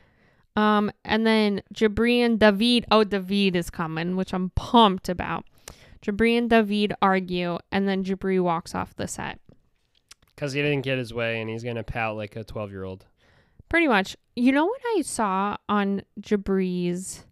Um, 0.56 0.90
and 1.04 1.26
then 1.26 1.62
Jibri 1.74 2.18
and 2.18 2.38
David. 2.38 2.86
Oh, 2.90 3.04
David 3.04 3.56
is 3.56 3.70
coming, 3.70 4.16
which 4.16 4.34
I'm 4.34 4.50
pumped 4.50 5.08
about. 5.08 5.44
Jibri 6.04 6.36
and 6.36 6.50
David 6.50 6.94
argue, 7.00 7.58
and 7.70 7.88
then 7.88 8.04
Jibri 8.04 8.42
walks 8.42 8.74
off 8.74 8.94
the 8.96 9.06
set. 9.06 9.38
Because 10.34 10.52
he 10.52 10.62
didn't 10.62 10.82
get 10.82 10.98
his 10.98 11.14
way 11.14 11.40
and 11.40 11.48
he's 11.48 11.62
going 11.62 11.76
to 11.76 11.84
pout 11.84 12.16
like 12.16 12.34
a 12.36 12.42
12 12.44 12.70
year 12.70 12.84
old. 12.84 13.06
Pretty 13.68 13.86
much. 13.86 14.16
You 14.34 14.52
know 14.52 14.66
what 14.66 14.80
I 14.96 15.02
saw 15.02 15.56
on 15.68 16.02
Jibri's 16.20 17.24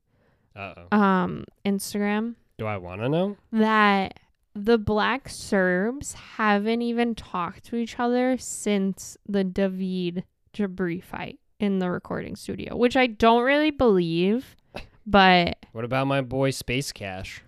um 0.93 1.45
Instagram? 1.65 2.35
Do 2.59 2.67
I 2.67 2.77
want 2.77 3.01
to 3.01 3.09
know? 3.09 3.37
That 3.53 4.21
the 4.55 4.79
black 4.79 5.29
Serbs 5.29 6.13
haven't 6.13 6.83
even 6.83 7.15
talked 7.15 7.65
to 7.67 7.77
each 7.77 7.99
other 7.99 8.37
since 8.39 9.17
the 9.27 9.45
David 9.45 10.25
Jibri 10.55 11.03
fight 11.03 11.39
in 11.59 11.79
the 11.79 11.91
recording 11.91 12.37
studio, 12.37 12.77
which 12.77 12.97
I 12.97 13.07
don't 13.07 13.43
really 13.45 13.71
believe, 13.71 14.57
but 15.07 15.57
What 15.73 15.85
about 15.85 16.07
my 16.07 16.21
boy 16.21 16.51
Space 16.51 16.93
Cash? 16.93 17.43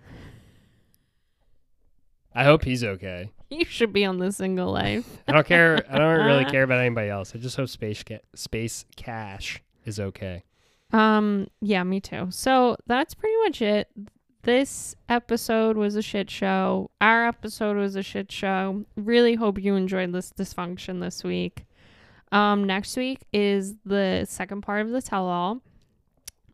I 2.35 2.43
hope 2.43 2.63
he's 2.63 2.83
okay. 2.83 3.31
you 3.49 3.65
should 3.65 3.93
be 3.93 4.05
on 4.05 4.17
the 4.17 4.31
single 4.31 4.71
life. 4.71 5.05
I 5.27 5.33
don't 5.33 5.45
care. 5.45 5.85
I 5.89 5.97
don't 5.97 6.25
really 6.25 6.45
care 6.51 6.63
about 6.63 6.79
anybody 6.79 7.09
else. 7.09 7.33
I 7.35 7.39
just 7.39 7.55
hope 7.55 7.69
Space 7.69 8.03
Ca- 8.03 8.21
Space 8.35 8.85
Cash 8.95 9.61
is 9.85 9.99
okay. 9.99 10.43
Um, 10.91 11.47
yeah, 11.61 11.83
me 11.83 11.99
too. 11.99 12.27
So 12.29 12.77
that's 12.87 13.13
pretty 13.13 13.35
much 13.43 13.61
it. 13.61 13.89
This 14.43 14.95
episode 15.07 15.77
was 15.77 15.95
a 15.95 16.01
shit 16.01 16.29
show. 16.29 16.91
Our 16.99 17.27
episode 17.27 17.77
was 17.77 17.95
a 17.95 18.03
shit 18.03 18.31
show. 18.31 18.83
Really 18.95 19.35
hope 19.35 19.57
you 19.57 19.75
enjoyed 19.75 20.11
this 20.11 20.33
dysfunction 20.33 20.99
this 20.99 21.23
week. 21.23 21.65
Um, 22.31 22.65
next 22.65 22.97
week 22.97 23.21
is 23.31 23.75
the 23.85 24.25
second 24.27 24.61
part 24.61 24.81
of 24.81 24.91
the 24.91 25.01
tell 25.01 25.27
all. 25.27 25.61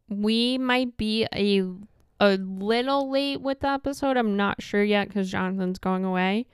We 0.08 0.58
might 0.58 0.98
be 0.98 1.26
a 1.34 1.64
a 2.20 2.38
little 2.38 3.10
late 3.12 3.42
with 3.42 3.62
the 3.62 3.70
episode. 3.70 4.18
I'm 4.18 4.36
not 4.38 4.62
sure 4.62 4.84
yet 4.84 5.08
because 5.08 5.30
Jonathan's 5.32 5.80
going 5.80 6.04
away. 6.06 6.48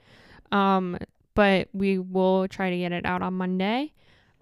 Um, 0.52 0.96
but 1.34 1.68
we 1.72 1.98
will 1.98 2.48
try 2.48 2.70
to 2.70 2.78
get 2.78 2.92
it 2.92 3.04
out 3.04 3.22
on 3.22 3.34
Monday. 3.34 3.92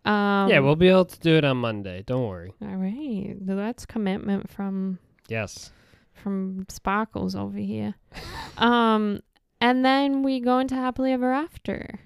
Um, 0.04 0.48
yeah, 0.50 0.58
we'll 0.60 0.76
be 0.76 0.88
able 0.88 1.06
to 1.06 1.18
do 1.20 1.36
it 1.36 1.44
on 1.44 1.56
Monday. 1.56 2.02
Don't 2.06 2.26
worry. 2.28 2.52
all 2.62 2.76
right. 2.76 3.34
That's 3.40 3.86
commitment 3.86 4.50
from 4.50 4.98
Yes. 5.28 5.72
from 6.12 6.66
Sparkles 6.68 7.34
over 7.34 7.56
here. 7.58 7.94
um, 8.58 9.20
and 9.60 9.84
then 9.84 10.22
we 10.22 10.40
go 10.40 10.58
into 10.58 10.74
happily 10.74 11.12
ever 11.12 11.32
after. 11.32 12.00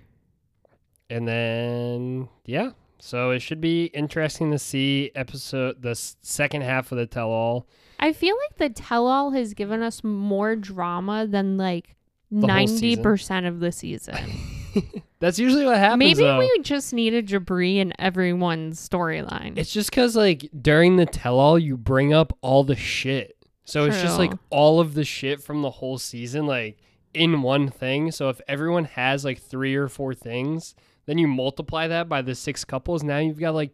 And 1.11 1.27
then, 1.27 2.29
yeah. 2.47 2.71
So 3.01 3.31
it 3.31 3.41
should 3.41 3.61
be 3.61 3.87
interesting 3.87 4.51
to 4.51 4.59
see 4.59 5.11
episode 5.15 5.83
the 5.83 5.95
second 5.95 6.63
half 6.63 6.93
of 6.93 6.99
the 6.99 7.07
tell 7.07 7.31
all. 7.31 7.67
I 8.01 8.13
feel 8.13 8.37
like 8.37 8.59
the 8.59 8.71
tell-all 8.71 9.33
has 9.33 9.55
given 9.55 9.83
us 9.83 10.05
more 10.05 10.55
drama 10.57 11.27
than 11.27 11.57
like 11.57 11.97
ninety 12.31 12.97
percent 12.97 13.47
of 13.47 13.61
the 13.61 13.73
season. 13.73 14.17
That's 15.21 15.39
usually 15.39 15.65
what 15.65 15.79
happens. 15.79 15.99
Maybe 15.99 16.23
though. 16.23 16.39
we 16.39 16.61
just 16.61 16.93
needed 16.93 17.27
Jibri 17.27 17.77
in 17.77 17.93
everyone's 17.99 18.87
storyline. 18.87 19.57
It's 19.59 19.73
just 19.73 19.91
because, 19.91 20.15
like, 20.15 20.49
during 20.61 20.97
the 20.97 21.07
tell 21.07 21.39
all, 21.39 21.59
you 21.59 21.77
bring 21.77 22.13
up 22.13 22.37
all 22.41 22.65
the 22.65 22.77
shit. 22.77 23.37
So 23.65 23.85
it's 23.85 24.01
just 24.01 24.19
like 24.19 24.33
all 24.49 24.81
of 24.81 24.95
the 24.95 25.05
shit 25.05 25.43
from 25.43 25.61
the 25.61 25.71
whole 25.71 25.99
season, 25.99 26.47
like, 26.47 26.79
in 27.13 27.43
one 27.43 27.69
thing. 27.69 28.11
So 28.13 28.31
if 28.31 28.41
everyone 28.49 28.85
has 28.85 29.25
like 29.27 29.43
three 29.43 29.75
or 29.75 29.89
four 29.89 30.15
things, 30.15 30.75
then 31.09 31.17
you 31.17 31.27
multiply 31.27 31.89
that 31.89 32.07
by 32.07 32.21
the 32.21 32.35
six 32.35 32.67
couples. 32.67 33.03
Now 33.03 33.17
you've 33.17 33.41
got 33.41 33.55
like 33.55 33.73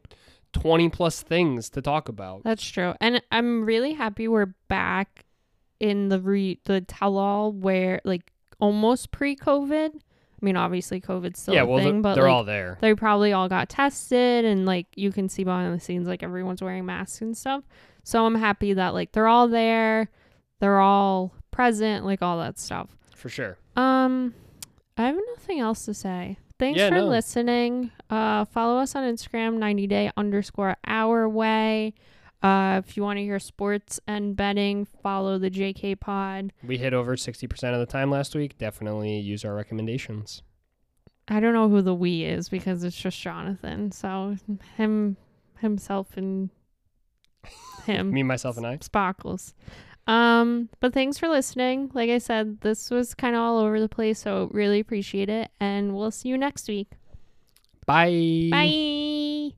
20 0.53 0.89
plus 0.91 1.21
things 1.21 1.69
to 1.71 1.83
talk 1.83 2.09
about. 2.09 2.45
That's 2.45 2.65
true, 2.65 2.95
and 3.01 3.21
I'm 3.33 3.65
really 3.67 3.93
happy 3.95 4.29
we're 4.29 4.55
back 4.69 5.25
in 5.81 6.09
the 6.11 6.21
re 6.21 6.61
the 6.65 6.81
tell-all 6.81 7.51
where 7.53 8.01
like 8.05 8.33
almost 8.61 9.11
pre-COVID. 9.11 9.91
I 9.95 10.45
mean, 10.45 10.57
obviously, 10.57 11.01
COVID's 11.01 11.41
still 11.41 11.55
yeah, 11.55 11.63
a 11.63 11.67
well, 11.67 11.79
thing, 11.79 11.87
they're, 11.95 12.03
but 12.03 12.15
they're 12.15 12.25
like, 12.25 12.33
all 12.33 12.45
there. 12.45 12.79
they 12.81 12.95
probably 12.95 13.33
all 13.33 13.49
got 13.49 13.69
tested 13.69 14.45
and 14.45 14.65
like 14.65 14.87
you 14.95 15.11
can 15.11 15.29
see 15.29 15.43
behind 15.43 15.75
the 15.75 15.81
scenes 15.81 16.07
like 16.07 16.23
everyone's 16.23 16.63
wearing 16.63 16.85
masks 16.87 17.21
and 17.23 17.37
stuff 17.37 17.65
so 18.03 18.27
i'm 18.27 18.35
happy 18.35 18.75
that 18.75 18.93
like 18.93 19.13
they're 19.13 19.27
all 19.27 19.49
there 19.49 20.11
they're 20.61 20.81
all 20.81 21.33
present 21.51 22.05
like 22.05 22.21
all 22.21 22.39
that 22.39 22.59
stuff 22.59 22.95
For 23.17 23.31
sure. 23.31 23.57
um 23.75 24.35
i 24.99 25.07
have 25.07 25.17
nothing 25.35 25.61
else 25.61 25.87
to 25.87 25.95
say 25.95 26.37
thanks 26.59 26.79
Yeah, 26.79 26.89
for 26.89 26.95
no. 26.97 27.07
listening 27.07 27.91
uh 28.11 28.45
follow 28.47 28.79
us 28.79 28.95
on 28.95 29.05
instagram 29.05 29.55
90 29.59 29.87
day 29.87 30.11
underscore 30.17 30.77
our 30.87 31.29
way 31.29 31.95
Uh, 32.43 32.83
if 32.85 32.95
you 32.95 33.03
want 33.03 33.17
to 33.17 33.23
hear 33.23 33.39
sports 33.39 33.99
and 34.07 34.37
betting, 34.37 34.85
follow 34.85 35.39
the 35.39 35.49
JK 35.51 35.99
Pod. 35.99 36.53
We 36.63 36.77
hit 36.77 36.93
over 36.93 37.17
60% 37.17 37.73
of 37.73 37.79
the 37.81 37.87
time 37.87 38.11
last 38.11 38.35
week. 38.35 38.59
Definitely 38.59 39.19
use 39.19 39.47
our 39.47 39.55
recommendations. 39.55 40.43
I 41.27 41.41
don't 41.41 41.55
know 41.55 41.71
who 41.71 41.81
the 41.81 41.95
we 41.95 42.23
is 42.25 42.51
because 42.51 42.85
it's 42.85 43.01
just 43.01 43.19
Jonathan. 43.19 43.93
So 43.93 44.37
him, 44.77 45.17
himself, 45.61 46.19
and 46.19 46.51
him. 47.87 48.11
Me, 48.11 48.23
myself, 48.23 48.59
and 48.59 48.67
I. 48.67 48.77
Sparkles. 48.83 49.55
Um, 50.07 50.69
but 50.81 50.93
thanks 50.93 51.19
for 51.19 51.29
listening. 51.29 51.91
Like 51.95 52.11
I 52.11 52.19
said, 52.19 52.61
this 52.61 52.91
was 52.91 53.15
kind 53.15 53.35
of 53.35 53.41
all 53.41 53.59
over 53.59 53.81
the 53.81 53.89
place, 53.89 54.19
so 54.19 54.49
really 54.53 54.81
appreciate 54.81 55.29
it. 55.29 55.51
And 55.61 55.95
we'll 55.95 56.11
see 56.11 56.29
you 56.29 56.39
next 56.39 56.69
week. 56.69 56.91
Bye. 57.87 58.49
Bye. 58.51 59.51